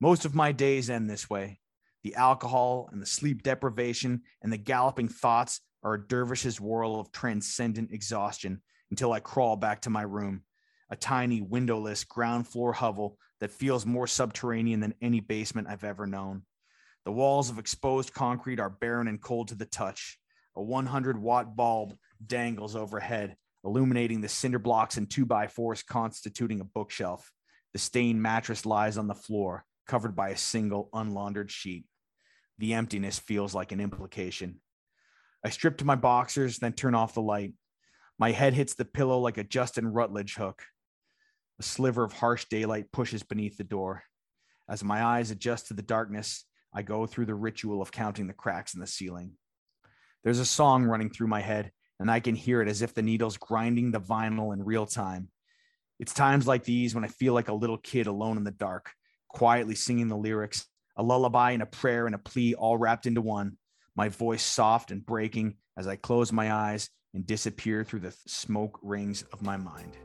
Most 0.00 0.24
of 0.24 0.34
my 0.34 0.50
days 0.50 0.90
end 0.90 1.08
this 1.08 1.30
way. 1.30 1.60
The 2.02 2.14
alcohol 2.14 2.88
and 2.92 3.00
the 3.00 3.06
sleep 3.06 3.42
deprivation 3.42 4.22
and 4.42 4.52
the 4.52 4.56
galloping 4.56 5.08
thoughts 5.08 5.60
are 5.82 5.94
a 5.94 6.06
dervish's 6.06 6.60
whirl 6.60 6.98
of 6.98 7.12
transcendent 7.12 7.92
exhaustion 7.92 8.62
until 8.90 9.12
I 9.12 9.20
crawl 9.20 9.56
back 9.56 9.82
to 9.82 9.90
my 9.90 10.02
room, 10.02 10.42
a 10.90 10.96
tiny 10.96 11.40
windowless 11.40 12.04
ground 12.04 12.48
floor 12.48 12.72
hovel 12.72 13.18
that 13.40 13.50
feels 13.50 13.86
more 13.86 14.06
subterranean 14.06 14.80
than 14.80 14.94
any 15.00 15.20
basement 15.20 15.68
I've 15.68 15.84
ever 15.84 16.06
known. 16.06 16.42
The 17.04 17.12
walls 17.12 17.50
of 17.50 17.58
exposed 17.58 18.12
concrete 18.12 18.60
are 18.60 18.70
barren 18.70 19.08
and 19.08 19.20
cold 19.20 19.48
to 19.48 19.54
the 19.54 19.64
touch. 19.66 20.18
A 20.56 20.62
100 20.62 21.20
watt 21.20 21.56
bulb 21.56 21.96
dangles 22.24 22.76
overhead, 22.76 23.36
illuminating 23.64 24.20
the 24.20 24.28
cinder 24.28 24.58
blocks 24.58 24.96
and 24.96 25.08
two 25.08 25.24
by 25.24 25.46
fours 25.46 25.82
constituting 25.82 26.60
a 26.60 26.64
bookshelf. 26.64 27.30
The 27.72 27.78
stained 27.78 28.20
mattress 28.20 28.66
lies 28.66 28.98
on 28.98 29.06
the 29.06 29.14
floor, 29.14 29.64
covered 29.86 30.14
by 30.14 30.30
a 30.30 30.36
single 30.36 30.90
unlaundered 30.92 31.50
sheet. 31.50 31.84
The 32.60 32.74
emptiness 32.74 33.18
feels 33.18 33.54
like 33.54 33.72
an 33.72 33.80
implication. 33.80 34.60
I 35.42 35.48
strip 35.48 35.78
to 35.78 35.86
my 35.86 35.94
boxers, 35.94 36.58
then 36.58 36.74
turn 36.74 36.94
off 36.94 37.14
the 37.14 37.22
light. 37.22 37.54
My 38.18 38.32
head 38.32 38.52
hits 38.52 38.74
the 38.74 38.84
pillow 38.84 39.18
like 39.18 39.38
a 39.38 39.44
Justin 39.44 39.88
Rutledge 39.88 40.34
hook. 40.34 40.62
A 41.58 41.62
sliver 41.62 42.04
of 42.04 42.12
harsh 42.12 42.44
daylight 42.50 42.92
pushes 42.92 43.22
beneath 43.22 43.56
the 43.56 43.64
door. 43.64 44.02
As 44.68 44.84
my 44.84 45.02
eyes 45.02 45.30
adjust 45.30 45.68
to 45.68 45.74
the 45.74 45.80
darkness, 45.80 46.44
I 46.74 46.82
go 46.82 47.06
through 47.06 47.26
the 47.26 47.34
ritual 47.34 47.80
of 47.80 47.92
counting 47.92 48.26
the 48.26 48.34
cracks 48.34 48.74
in 48.74 48.80
the 48.80 48.86
ceiling. 48.86 49.32
There's 50.22 50.38
a 50.38 50.44
song 50.44 50.84
running 50.84 51.08
through 51.08 51.28
my 51.28 51.40
head, 51.40 51.72
and 51.98 52.10
I 52.10 52.20
can 52.20 52.34
hear 52.34 52.60
it 52.60 52.68
as 52.68 52.82
if 52.82 52.92
the 52.92 53.00
needle's 53.00 53.38
grinding 53.38 53.90
the 53.90 54.02
vinyl 54.02 54.52
in 54.52 54.62
real 54.62 54.84
time. 54.84 55.30
It's 55.98 56.12
times 56.12 56.46
like 56.46 56.64
these 56.64 56.94
when 56.94 57.04
I 57.04 57.08
feel 57.08 57.32
like 57.32 57.48
a 57.48 57.54
little 57.54 57.78
kid 57.78 58.06
alone 58.06 58.36
in 58.36 58.44
the 58.44 58.50
dark, 58.50 58.92
quietly 59.30 59.74
singing 59.74 60.08
the 60.08 60.16
lyrics, 60.18 60.66
a 61.00 61.02
lullaby 61.02 61.52
and 61.52 61.62
a 61.62 61.66
prayer 61.66 62.04
and 62.04 62.14
a 62.14 62.18
plea 62.18 62.54
all 62.54 62.76
wrapped 62.76 63.06
into 63.06 63.22
one, 63.22 63.56
my 63.96 64.10
voice 64.10 64.42
soft 64.42 64.90
and 64.90 65.06
breaking 65.06 65.54
as 65.74 65.86
I 65.86 65.96
close 65.96 66.30
my 66.30 66.52
eyes 66.52 66.90
and 67.14 67.26
disappear 67.26 67.84
through 67.84 68.00
the 68.00 68.14
smoke 68.26 68.78
rings 68.82 69.22
of 69.32 69.40
my 69.40 69.56
mind. 69.56 69.96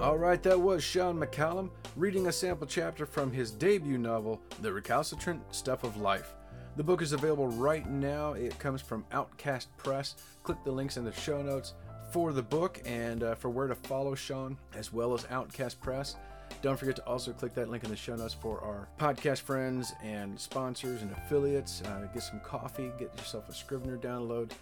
All 0.00 0.16
right, 0.16 0.40
that 0.44 0.60
was 0.60 0.84
Sean 0.84 1.18
McCallum 1.18 1.70
reading 1.96 2.28
a 2.28 2.32
sample 2.32 2.68
chapter 2.68 3.06
from 3.06 3.32
his 3.32 3.50
debut 3.50 3.98
novel, 3.98 4.40
The 4.62 4.72
Recalcitrant 4.72 5.42
Stuff 5.52 5.82
of 5.82 5.96
Life. 5.96 6.36
The 6.76 6.84
book 6.84 7.02
is 7.02 7.12
available 7.12 7.48
right 7.48 7.90
now. 7.90 8.34
It 8.34 8.56
comes 8.60 8.80
from 8.80 9.04
Outcast 9.10 9.76
Press. 9.78 10.14
Click 10.44 10.58
the 10.62 10.70
links 10.70 10.96
in 10.96 11.04
the 11.04 11.12
show 11.12 11.42
notes 11.42 11.74
for 12.16 12.32
the 12.32 12.42
book 12.42 12.80
and 12.86 13.22
uh, 13.22 13.34
for 13.34 13.50
where 13.50 13.66
to 13.66 13.74
follow 13.74 14.14
Sean 14.14 14.56
as 14.74 14.90
well 14.90 15.12
as 15.12 15.26
Outcast 15.28 15.78
Press. 15.82 16.16
Don't 16.62 16.78
forget 16.78 16.96
to 16.96 17.04
also 17.04 17.30
click 17.34 17.52
that 17.52 17.68
link 17.68 17.84
in 17.84 17.90
the 17.90 17.96
show 17.96 18.16
notes 18.16 18.32
for 18.32 18.58
our 18.62 18.88
podcast 18.98 19.42
friends 19.42 19.92
and 20.02 20.40
sponsors 20.40 21.02
and 21.02 21.12
affiliates. 21.12 21.82
Uh, 21.82 22.08
get 22.14 22.22
some 22.22 22.40
coffee, 22.40 22.90
get 22.98 23.14
yourself 23.18 23.50
a 23.50 23.52
Scrivener 23.52 23.98
download, 23.98 24.52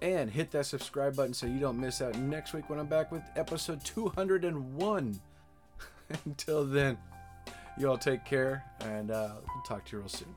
and 0.00 0.30
hit 0.30 0.50
that 0.52 0.64
subscribe 0.64 1.14
button 1.14 1.34
so 1.34 1.44
you 1.44 1.58
don't 1.58 1.78
miss 1.78 2.00
out 2.00 2.16
next 2.16 2.54
week 2.54 2.70
when 2.70 2.78
I'm 2.78 2.86
back 2.86 3.12
with 3.12 3.22
episode 3.36 3.84
201. 3.84 5.20
Until 6.24 6.64
then, 6.64 6.96
you 7.78 7.90
all 7.90 7.98
take 7.98 8.24
care, 8.24 8.64
and 8.80 9.10
uh, 9.10 9.32
we'll 9.54 9.64
talk 9.64 9.84
to 9.84 9.96
you 9.96 10.00
real 10.00 10.08
soon. 10.08 10.34